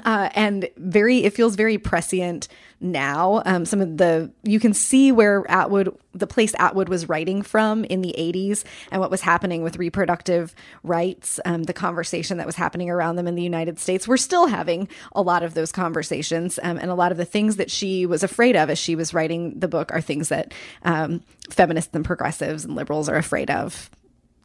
uh, 0.04 0.30
and 0.34 0.68
very 0.76 1.24
it 1.24 1.34
feels 1.34 1.54
very 1.54 1.78
prescient 1.78 2.48
now 2.82 3.42
um, 3.46 3.64
some 3.64 3.80
of 3.80 3.96
the 3.96 4.30
you 4.42 4.60
can 4.60 4.74
see 4.74 5.12
where 5.12 5.48
atwood 5.50 5.96
the 6.12 6.26
place 6.26 6.52
atwood 6.58 6.88
was 6.88 7.08
writing 7.08 7.42
from 7.42 7.84
in 7.84 8.02
the 8.02 8.14
80s 8.18 8.64
and 8.90 9.00
what 9.00 9.10
was 9.10 9.20
happening 9.20 9.62
with 9.62 9.76
reproductive 9.76 10.54
rights 10.82 11.40
um, 11.44 11.62
the 11.62 11.72
conversation 11.72 12.36
that 12.38 12.46
was 12.46 12.56
happening 12.56 12.90
around 12.90 13.16
them 13.16 13.26
in 13.26 13.34
the 13.34 13.42
united 13.42 13.78
states. 13.78 14.06
We're 14.06 14.16
still 14.16 14.46
having 14.46 14.88
a 15.12 15.22
lot 15.22 15.42
of 15.42 15.54
those 15.54 15.72
conversations 15.72 16.58
um, 16.62 16.78
and 16.78 16.90
a 16.90 16.94
lot 16.94 17.12
of 17.12 17.18
the 17.18 17.24
things 17.24 17.56
that 17.56 17.70
she 17.70 18.04
was 18.04 18.22
afraid 18.22 18.56
of 18.56 18.68
as 18.68 18.78
she 18.78 18.96
was 18.96 19.14
writing 19.14 19.58
the 19.58 19.68
book 19.68 19.92
are 19.92 20.00
things 20.00 20.28
that 20.28 20.52
um, 20.82 21.22
feminists 21.50 21.94
and 21.94 22.04
progressives 22.04 22.64
and 22.64 22.74
liberals 22.74 23.08
are 23.08 23.16
afraid 23.16 23.50
of 23.50 23.90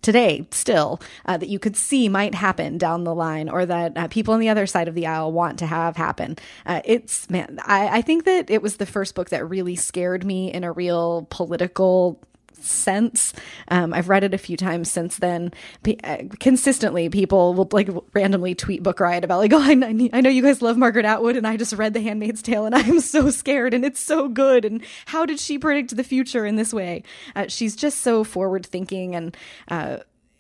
today 0.02 0.48
still 0.52 1.02
uh, 1.26 1.38
that 1.38 1.50
you 1.50 1.60
could 1.60 1.76
see 1.76 2.10
might 2.10 2.36
happen 2.36 2.78
down 2.78 3.04
the 3.04 3.16
line 3.16 3.50
or 3.50 3.66
that 3.66 3.98
uh, 3.98 4.08
people 4.08 4.34
on 4.34 4.40
the 4.40 4.50
other 4.50 4.66
side 4.66 4.88
of 4.88 4.96
the 4.96 5.06
aisle 5.06 5.32
want 5.32 5.60
to 5.60 5.66
have 5.66 5.96
happen. 5.96 6.38
Uh, 6.66 6.82
it's 6.86 7.30
man 7.30 7.60
I, 7.66 7.98
I 7.98 8.02
think 8.02 8.26
that 8.26 8.50
it 8.50 8.62
was 8.62 8.78
the 8.78 8.86
first 8.86 9.16
book 9.16 9.30
that 9.30 9.48
really 9.48 9.76
scared 9.76 10.24
me 10.24 10.52
in 10.52 10.64
a 10.64 10.72
real 10.72 11.28
political 11.30 12.20
sense. 12.62 13.34
Um, 13.70 13.94
I've 13.94 14.10
read 14.10 14.24
it 14.24 14.34
a 14.34 14.38
few 14.38 14.58
times 14.58 14.92
since 14.92 15.18
then. 15.18 15.54
P- 15.84 16.00
uh, 16.04 16.24
consistently, 16.40 17.10
people 17.10 17.54
will 17.54 17.68
like 17.72 17.90
randomly 18.14 18.56
tweet 18.56 18.84
Book 18.84 19.00
Riot 19.00 19.24
about 19.24 19.40
like, 19.40 19.54
oh, 19.54 19.62
I, 19.62 19.72
I 20.14 20.22
know 20.22 20.30
you 20.30 20.42
guys 20.42 20.62
love 20.62 20.78
Margaret 20.78 21.06
Atwood, 21.06 21.36
and 21.36 21.48
I 21.48 21.58
just 21.58 21.74
read 21.74 21.94
The 21.94 22.02
Handmaid's 22.02 22.42
Tale, 22.42 22.66
and 22.66 22.76
I'm 22.76 23.00
so 23.00 23.30
scared, 23.30 23.74
and 23.74 23.86
it's 23.86 24.00
so 24.00 24.28
good, 24.28 24.66
and 24.66 24.82
how 25.08 25.26
did 25.26 25.40
she 25.40 25.58
predict 25.58 25.96
the 25.96 26.04
future 26.04 26.46
in 26.46 26.56
this 26.56 26.74
way? 26.74 27.04
Uh, 27.36 27.48
she's 27.48 27.76
just 27.76 28.02
so 28.02 28.24
forward 28.24 28.66
thinking 28.66 29.16
and. 29.16 29.36
Uh, 29.68 29.98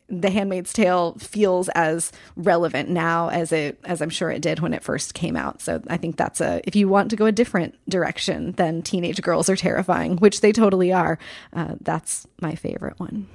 the 0.09 0.29
Handmaid's 0.29 0.71
Tale 0.71 1.13
feels 1.19 1.69
as 1.69 2.11
relevant 2.35 2.89
now 2.89 3.29
as 3.29 3.51
it 3.51 3.79
as 3.83 4.01
I'm 4.01 4.09
sure 4.09 4.29
it 4.29 4.41
did 4.41 4.59
when 4.59 4.73
it 4.73 4.83
first 4.83 5.13
came 5.13 5.35
out. 5.35 5.61
So 5.61 5.81
I 5.87 5.97
think 5.97 6.15
that's 6.15 6.39
a 6.39 6.61
if 6.65 6.75
you 6.75 6.87
want 6.87 7.09
to 7.09 7.15
go 7.15 7.25
a 7.25 7.31
different 7.31 7.75
direction 7.89 8.53
than 8.53 8.81
teenage 8.81 9.21
girls 9.21 9.49
are 9.49 9.55
terrifying, 9.55 10.17
which 10.17 10.41
they 10.41 10.51
totally 10.51 10.93
are. 10.93 11.19
Uh, 11.53 11.75
that's 11.81 12.25
my 12.41 12.55
favorite 12.55 12.99
one. 12.99 13.27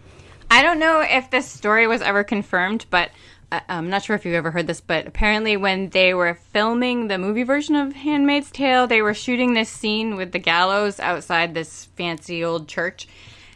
I 0.51 0.63
don't 0.63 0.79
know 0.79 1.01
if 1.01 1.31
this 1.31 1.47
story 1.47 1.87
was 1.87 2.03
ever 2.03 2.25
confirmed, 2.25 2.87
but 2.91 3.11
uh, 3.51 3.61
I'm 3.69 3.91
not 3.91 4.03
sure 4.03 4.17
if 4.17 4.25
you've 4.25 4.35
ever 4.35 4.51
heard 4.51 4.67
this, 4.67 4.81
but 4.81 5.07
apparently 5.07 5.57
when 5.57 5.91
they 5.91 6.15
were 6.15 6.35
filming 6.53 7.09
the 7.09 7.19
movie 7.19 7.43
version 7.43 7.75
of 7.75 7.93
Handmaid's 7.93 8.51
Tale, 8.51 8.87
they 8.87 9.03
were 9.03 9.15
shooting 9.15 9.55
this 9.55 9.69
scene 9.69 10.17
with 10.17 10.33
the 10.33 10.39
gallows 10.39 11.01
outside 11.01 11.55
this 11.55 11.87
fancy 11.97 12.45
old 12.45 12.69
church 12.69 13.09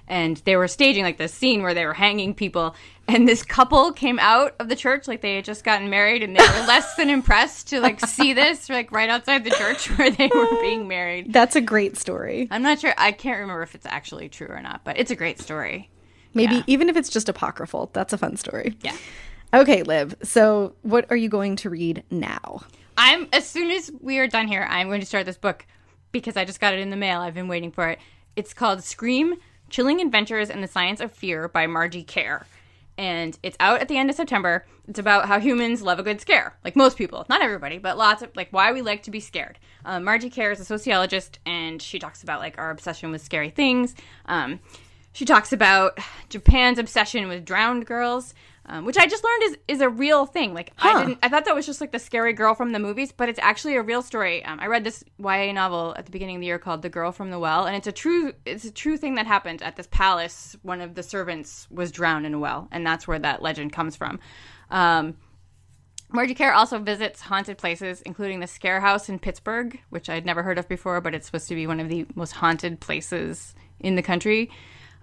and 0.08 0.36
they 0.44 0.56
were 0.56 0.68
staging 0.68 1.02
like 1.02 1.18
this 1.18 1.34
scene 1.34 1.62
where 1.62 1.74
they 1.74 1.84
were 1.84 1.94
hanging 1.94 2.34
people 2.34 2.74
and 3.08 3.28
this 3.28 3.42
couple 3.42 3.92
came 3.92 4.18
out 4.18 4.54
of 4.58 4.68
the 4.68 4.76
church 4.76 5.06
like 5.06 5.20
they 5.20 5.36
had 5.36 5.44
just 5.44 5.64
gotten 5.64 5.90
married 5.90 6.22
and 6.22 6.36
they 6.36 6.42
were 6.42 6.66
less 6.66 6.94
than 6.96 7.10
impressed 7.10 7.68
to 7.68 7.80
like 7.80 8.00
see 8.00 8.32
this 8.32 8.68
like 8.68 8.90
right 8.92 9.08
outside 9.08 9.44
the 9.44 9.50
church 9.50 9.86
where 9.98 10.10
they 10.10 10.28
were 10.28 10.60
being 10.60 10.88
married. 10.88 11.32
That's 11.32 11.56
a 11.56 11.60
great 11.60 11.96
story. 11.96 12.48
I'm 12.50 12.62
not 12.62 12.80
sure 12.80 12.94
i 12.98 13.12
can't 13.12 13.38
remember 13.40 13.62
if 13.62 13.74
it's 13.74 13.86
actually 13.86 14.28
true 14.28 14.48
or 14.48 14.60
not 14.60 14.82
but 14.84 14.98
it's 14.98 15.10
a 15.10 15.16
great 15.16 15.40
story. 15.40 15.90
Maybe 16.34 16.56
yeah. 16.56 16.62
even 16.66 16.88
if 16.88 16.96
it's 16.96 17.08
just 17.08 17.28
apocryphal 17.28 17.90
that's 17.92 18.12
a 18.12 18.18
fun 18.18 18.36
story. 18.36 18.76
Yeah. 18.82 18.96
Okay 19.54 19.82
liv 19.82 20.14
so 20.22 20.74
what 20.82 21.06
are 21.10 21.16
you 21.16 21.28
going 21.28 21.56
to 21.56 21.70
read 21.70 22.02
now? 22.10 22.62
I'm 22.96 23.28
as 23.32 23.48
soon 23.48 23.70
as 23.70 23.90
we 24.00 24.18
are 24.18 24.26
done 24.26 24.48
here 24.48 24.66
i'm 24.68 24.88
going 24.88 25.00
to 25.00 25.06
start 25.06 25.26
this 25.26 25.36
book 25.36 25.66
because 26.12 26.36
i 26.36 26.44
just 26.44 26.60
got 26.60 26.74
it 26.74 26.80
in 26.80 26.90
the 26.90 26.96
mail. 26.96 27.20
I've 27.20 27.34
been 27.34 27.48
waiting 27.48 27.70
for 27.70 27.88
it. 27.88 27.98
It's 28.34 28.52
called 28.52 28.82
scream 28.82 29.36
Chilling 29.68 30.00
Adventures 30.00 30.50
in 30.50 30.60
the 30.60 30.68
Science 30.68 31.00
of 31.00 31.10
Fear 31.10 31.48
by 31.48 31.66
Margee 31.66 32.06
Kerr. 32.06 32.46
And 32.98 33.38
it's 33.42 33.56
out 33.60 33.80
at 33.80 33.88
the 33.88 33.98
end 33.98 34.08
of 34.08 34.16
September. 34.16 34.66
It's 34.88 34.98
about 34.98 35.26
how 35.26 35.38
humans 35.38 35.82
love 35.82 35.98
a 35.98 36.02
good 36.02 36.20
scare. 36.20 36.56
Like 36.64 36.76
most 36.76 36.96
people. 36.96 37.26
Not 37.28 37.42
everybody, 37.42 37.78
but 37.78 37.98
lots 37.98 38.22
of, 38.22 38.34
like, 38.34 38.48
why 38.52 38.72
we 38.72 38.80
like 38.82 39.02
to 39.02 39.10
be 39.10 39.20
scared. 39.20 39.58
Um, 39.84 40.04
Margee 40.04 40.34
Kerr 40.34 40.52
is 40.52 40.60
a 40.60 40.64
sociologist, 40.64 41.38
and 41.44 41.82
she 41.82 41.98
talks 41.98 42.22
about, 42.22 42.40
like, 42.40 42.56
our 42.58 42.70
obsession 42.70 43.10
with 43.10 43.20
scary 43.20 43.50
things. 43.50 43.94
Um, 44.26 44.60
she 45.12 45.24
talks 45.24 45.52
about 45.52 45.98
Japan's 46.28 46.78
obsession 46.78 47.28
with 47.28 47.44
drowned 47.44 47.86
girls 47.86 48.34
um, 48.68 48.84
which 48.84 48.96
I 48.96 49.06
just 49.06 49.22
learned 49.22 49.42
is 49.44 49.58
is 49.68 49.80
a 49.80 49.88
real 49.88 50.26
thing. 50.26 50.52
Like 50.54 50.72
huh. 50.76 50.88
I 50.88 51.04
didn't, 51.04 51.18
I 51.22 51.28
thought 51.28 51.44
that 51.44 51.54
was 51.54 51.66
just 51.66 51.80
like 51.80 51.92
the 51.92 51.98
scary 51.98 52.32
girl 52.32 52.54
from 52.54 52.72
the 52.72 52.78
movies, 52.78 53.12
but 53.12 53.28
it's 53.28 53.38
actually 53.40 53.76
a 53.76 53.82
real 53.82 54.02
story. 54.02 54.44
Um, 54.44 54.58
I 54.60 54.66
read 54.66 54.84
this 54.84 55.04
YA 55.18 55.52
novel 55.52 55.94
at 55.96 56.06
the 56.06 56.12
beginning 56.12 56.36
of 56.36 56.40
the 56.40 56.46
year 56.46 56.58
called 56.58 56.82
The 56.82 56.88
Girl 56.88 57.12
from 57.12 57.30
the 57.30 57.38
Well, 57.38 57.66
and 57.66 57.76
it's 57.76 57.86
a 57.86 57.92
true 57.92 58.32
it's 58.44 58.64
a 58.64 58.72
true 58.72 58.96
thing 58.96 59.14
that 59.14 59.26
happened 59.26 59.62
at 59.62 59.76
this 59.76 59.88
palace. 59.90 60.56
One 60.62 60.80
of 60.80 60.94
the 60.94 61.02
servants 61.02 61.68
was 61.70 61.92
drowned 61.92 62.26
in 62.26 62.34
a 62.34 62.38
well, 62.38 62.68
and 62.72 62.86
that's 62.86 63.06
where 63.06 63.18
that 63.18 63.42
legend 63.42 63.72
comes 63.72 63.96
from. 63.96 64.18
Um, 64.70 65.16
Margee 66.12 66.36
Kerr 66.36 66.52
also 66.52 66.78
visits 66.78 67.20
haunted 67.20 67.58
places, 67.58 68.00
including 68.02 68.40
the 68.40 68.46
Scare 68.46 68.80
House 68.80 69.08
in 69.08 69.18
Pittsburgh, 69.18 69.80
which 69.90 70.08
I'd 70.08 70.24
never 70.24 70.42
heard 70.42 70.58
of 70.58 70.68
before, 70.68 71.00
but 71.00 71.14
it's 71.14 71.26
supposed 71.26 71.48
to 71.48 71.54
be 71.54 71.66
one 71.66 71.80
of 71.80 71.88
the 71.88 72.06
most 72.14 72.32
haunted 72.32 72.80
places 72.80 73.54
in 73.80 73.96
the 73.96 74.02
country. 74.02 74.50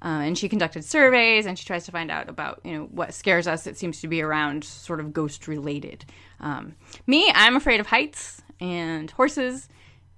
Uh, 0.04 0.20
and 0.20 0.38
she 0.38 0.50
conducted 0.50 0.84
surveys 0.84 1.46
and 1.46 1.58
she 1.58 1.66
tries 1.66 1.86
to 1.86 1.92
find 1.92 2.12
out 2.12 2.28
about 2.28 2.60
you 2.66 2.74
know 2.74 2.84
what 2.92 3.14
scares 3.14 3.48
us. 3.48 3.66
It 3.66 3.78
seems 3.78 4.02
to 4.02 4.08
be 4.08 4.22
around 4.22 4.64
sort 4.64 5.00
of 5.00 5.14
ghost 5.14 5.48
related 5.48 6.06
um, 6.44 6.76
me 7.08 7.32
i'm 7.34 7.56
afraid 7.56 7.80
of 7.80 7.88
heights 7.88 8.42
and 8.60 9.10
horses 9.12 9.70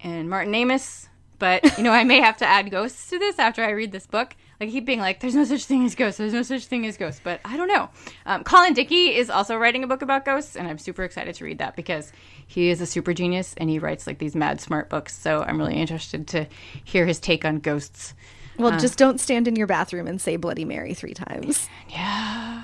and 0.01 0.29
martin 0.29 0.53
amis 0.53 1.07
but 1.39 1.77
you 1.77 1.83
know 1.83 1.91
i 1.91 2.03
may 2.03 2.19
have 2.19 2.37
to 2.37 2.45
add 2.45 2.69
ghosts 2.71 3.09
to 3.09 3.19
this 3.19 3.39
after 3.39 3.63
i 3.63 3.69
read 3.69 3.91
this 3.91 4.07
book. 4.07 4.35
Like 4.59 4.71
keep 4.71 4.85
being 4.85 5.01
like 5.01 5.19
there's 5.19 5.35
no 5.35 5.43
such 5.43 5.65
thing 5.65 5.83
as 5.83 5.95
ghosts. 5.95 6.17
There's 6.17 6.31
no 6.31 6.41
such 6.41 6.65
thing 6.67 6.85
as 6.85 6.95
ghosts 6.95 7.19
but 7.21 7.41
i 7.43 7.57
don't 7.57 7.67
know. 7.67 7.89
Um, 8.25 8.43
colin 8.45 8.73
dickey 8.73 9.15
is 9.15 9.29
also 9.29 9.57
writing 9.57 9.83
a 9.83 9.87
book 9.87 10.01
about 10.01 10.23
ghosts 10.23 10.55
and 10.55 10.65
i'm 10.67 10.77
super 10.77 11.03
excited 11.03 11.35
to 11.35 11.43
read 11.43 11.57
that 11.57 11.75
because 11.75 12.13
he 12.47 12.69
is 12.69 12.79
a 12.79 12.85
super 12.85 13.13
genius 13.13 13.53
and 13.57 13.69
he 13.69 13.79
writes 13.79 14.07
like 14.07 14.17
these 14.17 14.35
mad 14.35 14.61
smart 14.61 14.89
books. 14.89 15.17
So 15.17 15.43
i'm 15.43 15.57
really 15.57 15.75
interested 15.75 16.25
to 16.27 16.47
hear 16.85 17.05
his 17.05 17.19
take 17.19 17.43
on 17.43 17.59
ghosts 17.59 18.13
well, 18.57 18.73
uh, 18.73 18.79
just 18.79 18.97
don't 18.97 19.19
stand 19.19 19.47
in 19.47 19.55
your 19.55 19.67
bathroom 19.67 20.07
and 20.07 20.19
say 20.19 20.35
Bloody 20.35 20.65
Mary 20.65 20.93
three 20.93 21.13
times. 21.13 21.67
Yeah. 21.89 22.63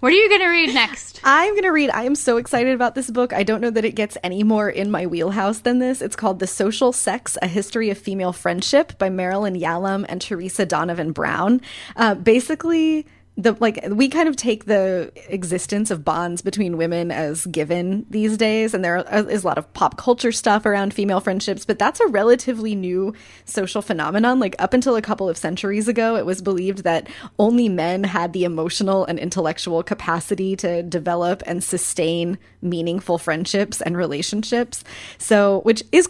What 0.00 0.12
are 0.12 0.16
you 0.16 0.28
going 0.28 0.40
to 0.40 0.48
read 0.48 0.74
next? 0.74 1.20
I'm 1.24 1.52
going 1.52 1.62
to 1.62 1.70
read. 1.70 1.90
I 1.90 2.04
am 2.04 2.14
so 2.14 2.36
excited 2.36 2.74
about 2.74 2.94
this 2.94 3.10
book. 3.10 3.32
I 3.32 3.42
don't 3.42 3.60
know 3.60 3.70
that 3.70 3.84
it 3.84 3.94
gets 3.94 4.18
any 4.22 4.42
more 4.42 4.68
in 4.68 4.90
my 4.90 5.06
wheelhouse 5.06 5.60
than 5.60 5.78
this. 5.78 6.02
It's 6.02 6.16
called 6.16 6.38
The 6.38 6.46
Social 6.46 6.92
Sex 6.92 7.38
A 7.40 7.46
History 7.46 7.90
of 7.90 7.98
Female 7.98 8.32
Friendship 8.32 8.98
by 8.98 9.08
Marilyn 9.08 9.54
Yalom 9.54 10.04
and 10.08 10.20
Teresa 10.20 10.66
Donovan 10.66 11.12
Brown. 11.12 11.60
Uh, 11.94 12.14
basically, 12.14 13.06
the 13.38 13.54
like 13.60 13.78
we 13.90 14.08
kind 14.08 14.28
of 14.28 14.36
take 14.36 14.64
the 14.64 15.12
existence 15.28 15.90
of 15.90 16.04
bonds 16.04 16.40
between 16.40 16.78
women 16.78 17.10
as 17.10 17.44
given 17.46 18.06
these 18.08 18.38
days 18.38 18.72
and 18.72 18.82
there 18.82 18.96
is 19.28 19.44
a 19.44 19.46
lot 19.46 19.58
of 19.58 19.70
pop 19.74 19.98
culture 19.98 20.32
stuff 20.32 20.64
around 20.64 20.94
female 20.94 21.20
friendships 21.20 21.66
but 21.66 21.78
that's 21.78 22.00
a 22.00 22.06
relatively 22.06 22.74
new 22.74 23.14
social 23.44 23.82
phenomenon. 23.82 24.40
Like 24.40 24.56
up 24.58 24.72
until 24.72 24.96
a 24.96 25.02
couple 25.02 25.28
of 25.28 25.36
centuries 25.36 25.86
ago 25.86 26.16
it 26.16 26.24
was 26.24 26.40
believed 26.40 26.84
that 26.84 27.08
only 27.38 27.68
men 27.68 28.04
had 28.04 28.32
the 28.32 28.44
emotional 28.44 29.04
and 29.04 29.18
intellectual 29.18 29.82
capacity 29.82 30.56
to 30.56 30.82
develop 30.82 31.42
and 31.46 31.62
sustain 31.62 32.38
meaningful 32.62 33.18
friendships 33.18 33.82
and 33.82 33.98
relationships. 33.98 34.82
So 35.18 35.60
which 35.60 35.82
is 35.92 36.08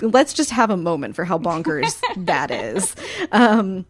let's 0.00 0.32
just 0.32 0.50
have 0.50 0.70
a 0.70 0.76
moment 0.78 1.16
for 1.16 1.26
how 1.26 1.36
bonkers 1.36 2.00
that 2.16 2.50
is. 2.50 2.96
Um 3.30 3.84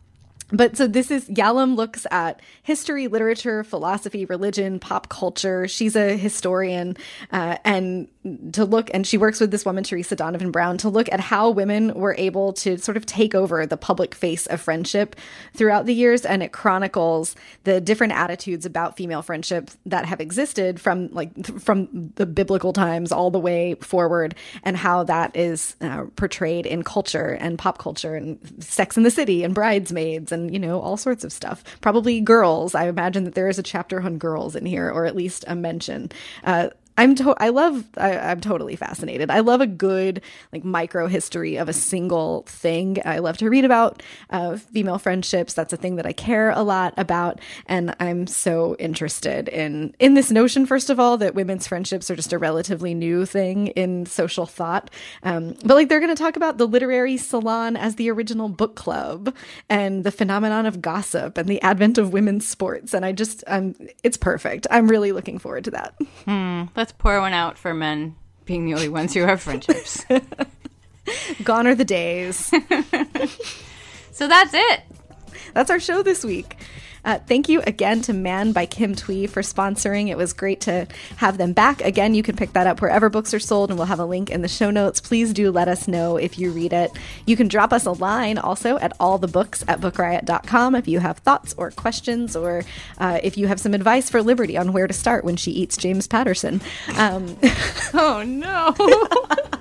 but 0.53 0.77
so 0.77 0.87
this 0.87 1.11
is 1.11 1.29
Yalom 1.29 1.77
looks 1.77 2.07
at 2.11 2.41
history, 2.65 3.09
literature, 3.09 3.65
philosophy, 3.65 4.25
religion, 4.25 4.79
pop 4.79 5.09
culture. 5.09 5.67
She's 5.67 5.97
a 5.97 6.17
historian, 6.17 6.97
uh, 7.33 7.57
and 7.65 8.07
to 8.53 8.65
look, 8.65 8.89
and 8.95 9.05
she 9.05 9.19
works 9.19 9.41
with 9.41 9.51
this 9.51 9.65
woman, 9.65 9.83
Teresa 9.83 10.15
Donovan 10.15 10.53
Brown, 10.53 10.79
to 10.79 10.89
look 10.89 11.11
at 11.11 11.19
how 11.19 11.51
women 11.51 11.93
were 11.95 12.15
able 12.17 12.53
to 12.55 12.79
sort 12.79 12.97
of 12.97 13.05
take 13.05 13.35
over 13.35 13.67
the 13.67 13.77
public 13.77 14.15
face 14.15 14.47
of 14.47 14.61
friendship 14.61 15.17
throughout 15.55 15.87
the 15.87 15.95
years. 15.95 16.25
And 16.25 16.41
it 16.41 16.53
chronicles 16.53 17.35
the 17.65 17.81
different 17.81 18.13
attitudes 18.13 18.65
about 18.65 18.97
female 18.97 19.23
friendship 19.23 19.71
that 19.87 20.07
have 20.07 20.21
existed 20.21 20.81
from 20.81 21.09
like 21.13 21.45
from 21.61 22.13
the 22.15 22.27
biblical 22.27 22.73
times 22.73 23.11
all 23.11 23.33
the 23.33 23.41
way 23.41 23.75
forward, 23.81 24.37
and 24.63 24.77
how 24.77 25.03
that 25.03 25.35
is 25.37 25.75
uh, 25.81 26.05
portrayed 26.15 26.65
in 26.65 26.85
culture 26.85 27.31
and 27.41 27.59
pop 27.59 27.79
culture 27.79 28.15
and 28.15 28.39
Sex 28.61 28.97
in 28.97 29.03
the 29.03 29.11
City 29.11 29.43
and 29.43 29.53
Bridesmaids 29.53 30.31
and 30.31 30.53
you 30.53 30.61
know, 30.61 30.81
all 30.81 30.97
sorts 30.97 31.25
of 31.25 31.33
stuff. 31.33 31.65
Probably 31.81 32.21
girls. 32.21 32.52
I 32.75 32.89
imagine 32.89 33.25
that 33.25 33.35
there 33.35 33.49
is 33.49 33.59
a 33.59 33.63
chapter 33.63 34.01
on 34.01 34.19
girls 34.19 34.57
in 34.57 34.67
here, 34.67 34.91
or 34.91 35.05
at 35.05 35.17
least 35.17 35.45
a 35.47 35.55
mention. 35.55 36.11
Uh, 36.45 36.69
I'm 36.99 37.15
to- 37.17 37.35
I 37.39 37.49
love 37.49 37.85
I, 37.97 38.19
I'm 38.19 38.41
totally 38.41 38.77
fascinated. 38.77 39.31
I 39.31 39.41
love 39.41 39.61
a 39.61 39.67
good 39.67 40.21
like 40.53 40.65
micro 40.65 41.07
history 41.07 41.57
of 41.57 41.69
a 41.69 41.73
single 41.73 42.43
thing. 42.47 42.99
I 43.05 43.19
love 43.19 43.39
to 43.39 43.49
read 43.49 43.65
about 43.65 44.03
uh, 44.31 44.57
female 44.57 44.99
friendships. 44.99 45.55
That's 45.55 45.73
a 45.73 45.77
thing 45.77 45.97
that 45.97 46.07
I 46.07 46.13
care 46.13 46.51
a 46.51 46.63
lot 46.63 46.95
about, 46.97 47.41
and 47.67 47.95
I'm 47.99 48.27
so 48.27 48.77
interested 48.79 49.49
in 49.49 49.95
in 49.99 50.15
this 50.15 50.31
notion. 50.31 50.67
First 50.67 50.91
of 50.91 51.01
all, 51.01 51.17
that 51.19 51.35
women's 51.35 51.67
friendships 51.67 52.11
are 52.11 52.17
just 52.17 52.33
a 52.33 52.39
relatively 52.39 52.95
new 52.95 53.25
thing 53.25 53.69
in 53.69 54.07
social 54.07 54.47
thought. 54.47 54.91
Um, 55.23 55.55
but 55.65 55.75
like 55.75 55.89
they're 55.89 56.01
going 56.01 56.15
to 56.15 56.23
talk 56.23 56.37
about 56.37 56.59
the 56.59 56.67
literary 56.67 57.17
salon 57.17 57.77
as 57.77 57.97
the 57.97 58.11
original 58.11 58.49
book 58.49 58.75
club 58.75 59.35
and 59.69 60.05
the 60.05 60.11
phenomenon 60.11 60.67
of 60.67 60.83
gossip 60.83 61.39
and 61.39 61.49
the 61.49 61.61
advent 61.63 61.99
of 61.99 62.13
women's 62.13 62.47
sports. 62.47 62.93
And 62.93 63.05
I 63.05 63.13
just 63.13 63.45
um, 63.47 63.75
it's 64.03 64.17
perfect. 64.17 64.67
I'm 64.71 64.89
really 64.89 65.13
looking 65.13 65.39
forward 65.39 65.65
to 65.65 65.71
that. 65.73 65.95
Hmm. 66.27 66.65
Let's 66.83 66.91
pour 66.91 67.21
one 67.21 67.33
out 67.33 67.59
for 67.59 67.73
men 67.73 68.17
being 68.45 68.67
the 68.67 68.75
only 68.75 68.89
ones 68.89 69.15
who 69.15 69.21
have 69.21 69.41
friendships. 69.41 70.05
Gone 71.45 71.69
are 71.69 71.77
the 71.77 71.85
days. 71.85 72.39
so 74.11 74.27
that's 74.27 74.53
it. 74.53 74.81
That's 75.55 75.71
our 75.71 75.79
show 75.79 76.03
this 76.03 76.25
week. 76.25 76.57
Uh, 77.05 77.19
thank 77.27 77.49
you 77.49 77.63
again 77.67 78.01
to 78.03 78.13
Man 78.13 78.53
by 78.53 78.67
Kim 78.67 78.95
Thuy 78.95 79.29
for 79.29 79.43
sponsoring. 79.43 80.09
It 80.09 80.17
was 80.17 80.33
great 80.33 80.61
to 80.63 80.87
have 81.17 81.39
them 81.39 81.53
back. 81.53 81.81
Again, 81.83 82.15
you 82.15 82.23
can 82.23 82.37
pick 82.37 82.53
that 82.53 82.67
up 82.67 82.81
wherever 82.81 83.11
books 83.11 83.35
are 83.35 83.41
sold, 83.41 83.71
and 83.71 83.79
we'll 83.79 83.87
have 83.87 83.99
a 83.99 84.05
link 84.05 84.31
in 84.31 84.43
the 84.43 84.49
show 84.49 84.71
notes. 84.71 85.01
Please 85.01 85.33
do 85.33 85.51
let 85.51 85.69
us 85.69 85.89
know 85.89 86.17
if 86.17 86.39
you 86.39 86.51
read 86.51 86.73
it. 86.73 86.93
You 87.27 87.37
can 87.37 87.49
drop 87.49 87.73
us 87.73 87.87
a 87.87 87.93
line 87.93 88.39
also 88.39 88.79
at 88.79 88.97
allthebooks 88.99 89.65
at 89.67 89.81
bookriot.com 89.81 90.75
if 90.75 90.87
you 90.87 91.01
have 91.01 91.19
thoughts 91.19 91.55
or 91.59 91.71
questions, 91.71 92.37
or 92.37 92.65
uh, 92.99 93.19
if 93.23 93.37
you 93.37 93.47
have 93.49 93.61
some 93.61 93.75
advice 93.75 94.09
for 94.09 94.23
Liberty 94.23 94.57
on 94.57 94.73
where 94.73 94.87
to 94.87 94.95
start 94.95 95.25
when 95.25 95.37
she 95.37 95.51
eats 95.51 95.77
James 95.77 96.07
Patterson. 96.07 96.61
Um, 96.97 97.37
oh, 97.95 98.23
no. 98.25 98.75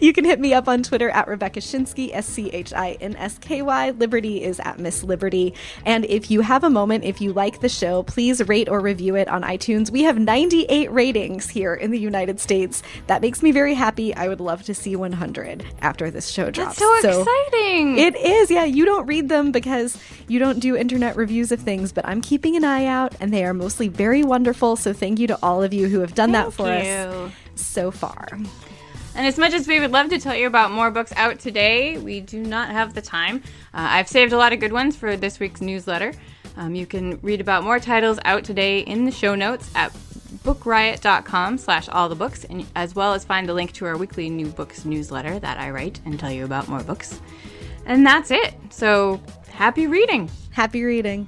you 0.00 0.12
can 0.12 0.24
hit 0.24 0.40
me 0.40 0.54
up 0.54 0.68
on 0.68 0.82
Twitter 0.82 1.10
at 1.10 1.28
Rebecca 1.28 1.60
Schinsky, 1.60 2.10
S 2.12 2.26
C 2.26 2.50
H 2.50 2.72
I 2.72 2.96
N 3.00 3.16
S 3.16 3.38
K 3.38 3.62
Y. 3.62 3.90
Liberty 3.90 4.42
is 4.42 4.60
at 4.60 4.78
Miss 4.78 5.02
Liberty. 5.02 5.54
And 5.84 6.04
if 6.04 6.30
you 6.30 6.40
have 6.40 6.64
a 6.64 6.70
moment, 6.70 7.04
if 7.04 7.20
you 7.20 7.32
like 7.32 7.60
the 7.60 7.68
show, 7.68 8.02
please 8.02 8.46
rate 8.48 8.68
or 8.68 8.80
review 8.80 9.16
it 9.16 9.28
on 9.28 9.42
iTunes. 9.42 9.90
We 9.90 10.02
have 10.02 10.18
98 10.18 10.90
ratings 10.90 11.48
here 11.48 11.74
in 11.74 11.90
the 11.90 11.98
United 11.98 12.40
States. 12.40 12.82
That 13.06 13.22
makes 13.22 13.42
me 13.42 13.52
very 13.52 13.74
happy. 13.74 14.14
I 14.14 14.28
would 14.28 14.40
love 14.40 14.62
to 14.64 14.74
see 14.74 14.96
100 14.96 15.64
after 15.80 16.10
this 16.10 16.28
show 16.28 16.50
drops. 16.50 16.78
That's 16.78 17.02
so, 17.02 17.12
so 17.12 17.20
exciting. 17.22 17.98
It 17.98 18.16
is. 18.16 18.50
Yeah, 18.50 18.64
you 18.64 18.84
don't 18.84 19.06
read 19.06 19.28
them 19.28 19.52
because 19.52 19.98
you 20.28 20.38
don't 20.38 20.60
do 20.60 20.76
internet 20.76 21.16
reviews 21.16 21.52
of 21.52 21.60
things, 21.60 21.92
but 21.92 22.06
I'm 22.06 22.20
keeping 22.20 22.56
an 22.56 22.64
eye 22.64 22.86
out 22.86 23.14
and 23.20 23.32
they 23.32 23.44
are 23.44 23.54
mostly 23.54 23.88
very 23.88 24.22
wonderful. 24.22 24.76
So 24.76 24.92
thank 24.92 25.18
you 25.18 25.26
to 25.28 25.38
all 25.42 25.62
of 25.62 25.72
you 25.72 25.88
who 25.88 26.00
have 26.00 26.14
done 26.14 26.32
thank 26.32 26.46
that 26.46 26.52
for 26.52 26.68
you. 26.68 27.26
us 27.26 27.32
so 27.54 27.90
far. 27.90 28.38
And 29.16 29.26
as 29.26 29.38
much 29.38 29.54
as 29.54 29.66
we 29.66 29.80
would 29.80 29.92
love 29.92 30.10
to 30.10 30.18
tell 30.18 30.36
you 30.36 30.46
about 30.46 30.72
more 30.72 30.90
books 30.90 31.10
out 31.16 31.38
today, 31.38 31.96
we 31.96 32.20
do 32.20 32.42
not 32.42 32.68
have 32.68 32.92
the 32.92 33.00
time. 33.00 33.36
Uh, 33.72 33.88
I've 33.88 34.08
saved 34.08 34.34
a 34.34 34.36
lot 34.36 34.52
of 34.52 34.60
good 34.60 34.74
ones 34.74 34.94
for 34.94 35.16
this 35.16 35.40
week's 35.40 35.62
newsletter. 35.62 36.12
Um, 36.58 36.74
you 36.74 36.84
can 36.84 37.18
read 37.22 37.40
about 37.40 37.64
more 37.64 37.80
titles 37.80 38.18
out 38.26 38.44
today 38.44 38.80
in 38.80 39.06
the 39.06 39.10
show 39.10 39.34
notes 39.34 39.70
at 39.74 39.90
bookriot.com 40.44 41.56
slash 41.56 41.88
all 41.88 42.10
the 42.10 42.14
books, 42.14 42.44
and 42.44 42.66
as 42.76 42.94
well 42.94 43.14
as 43.14 43.24
find 43.24 43.48
the 43.48 43.54
link 43.54 43.72
to 43.72 43.86
our 43.86 43.96
weekly 43.96 44.28
new 44.28 44.48
books 44.48 44.84
newsletter 44.84 45.38
that 45.38 45.58
I 45.58 45.70
write 45.70 45.98
and 46.04 46.20
tell 46.20 46.30
you 46.30 46.44
about 46.44 46.68
more 46.68 46.82
books. 46.82 47.18
And 47.86 48.06
that's 48.06 48.30
it. 48.30 48.54
So 48.68 49.22
happy 49.48 49.86
reading. 49.86 50.30
Happy 50.50 50.84
reading. 50.84 51.26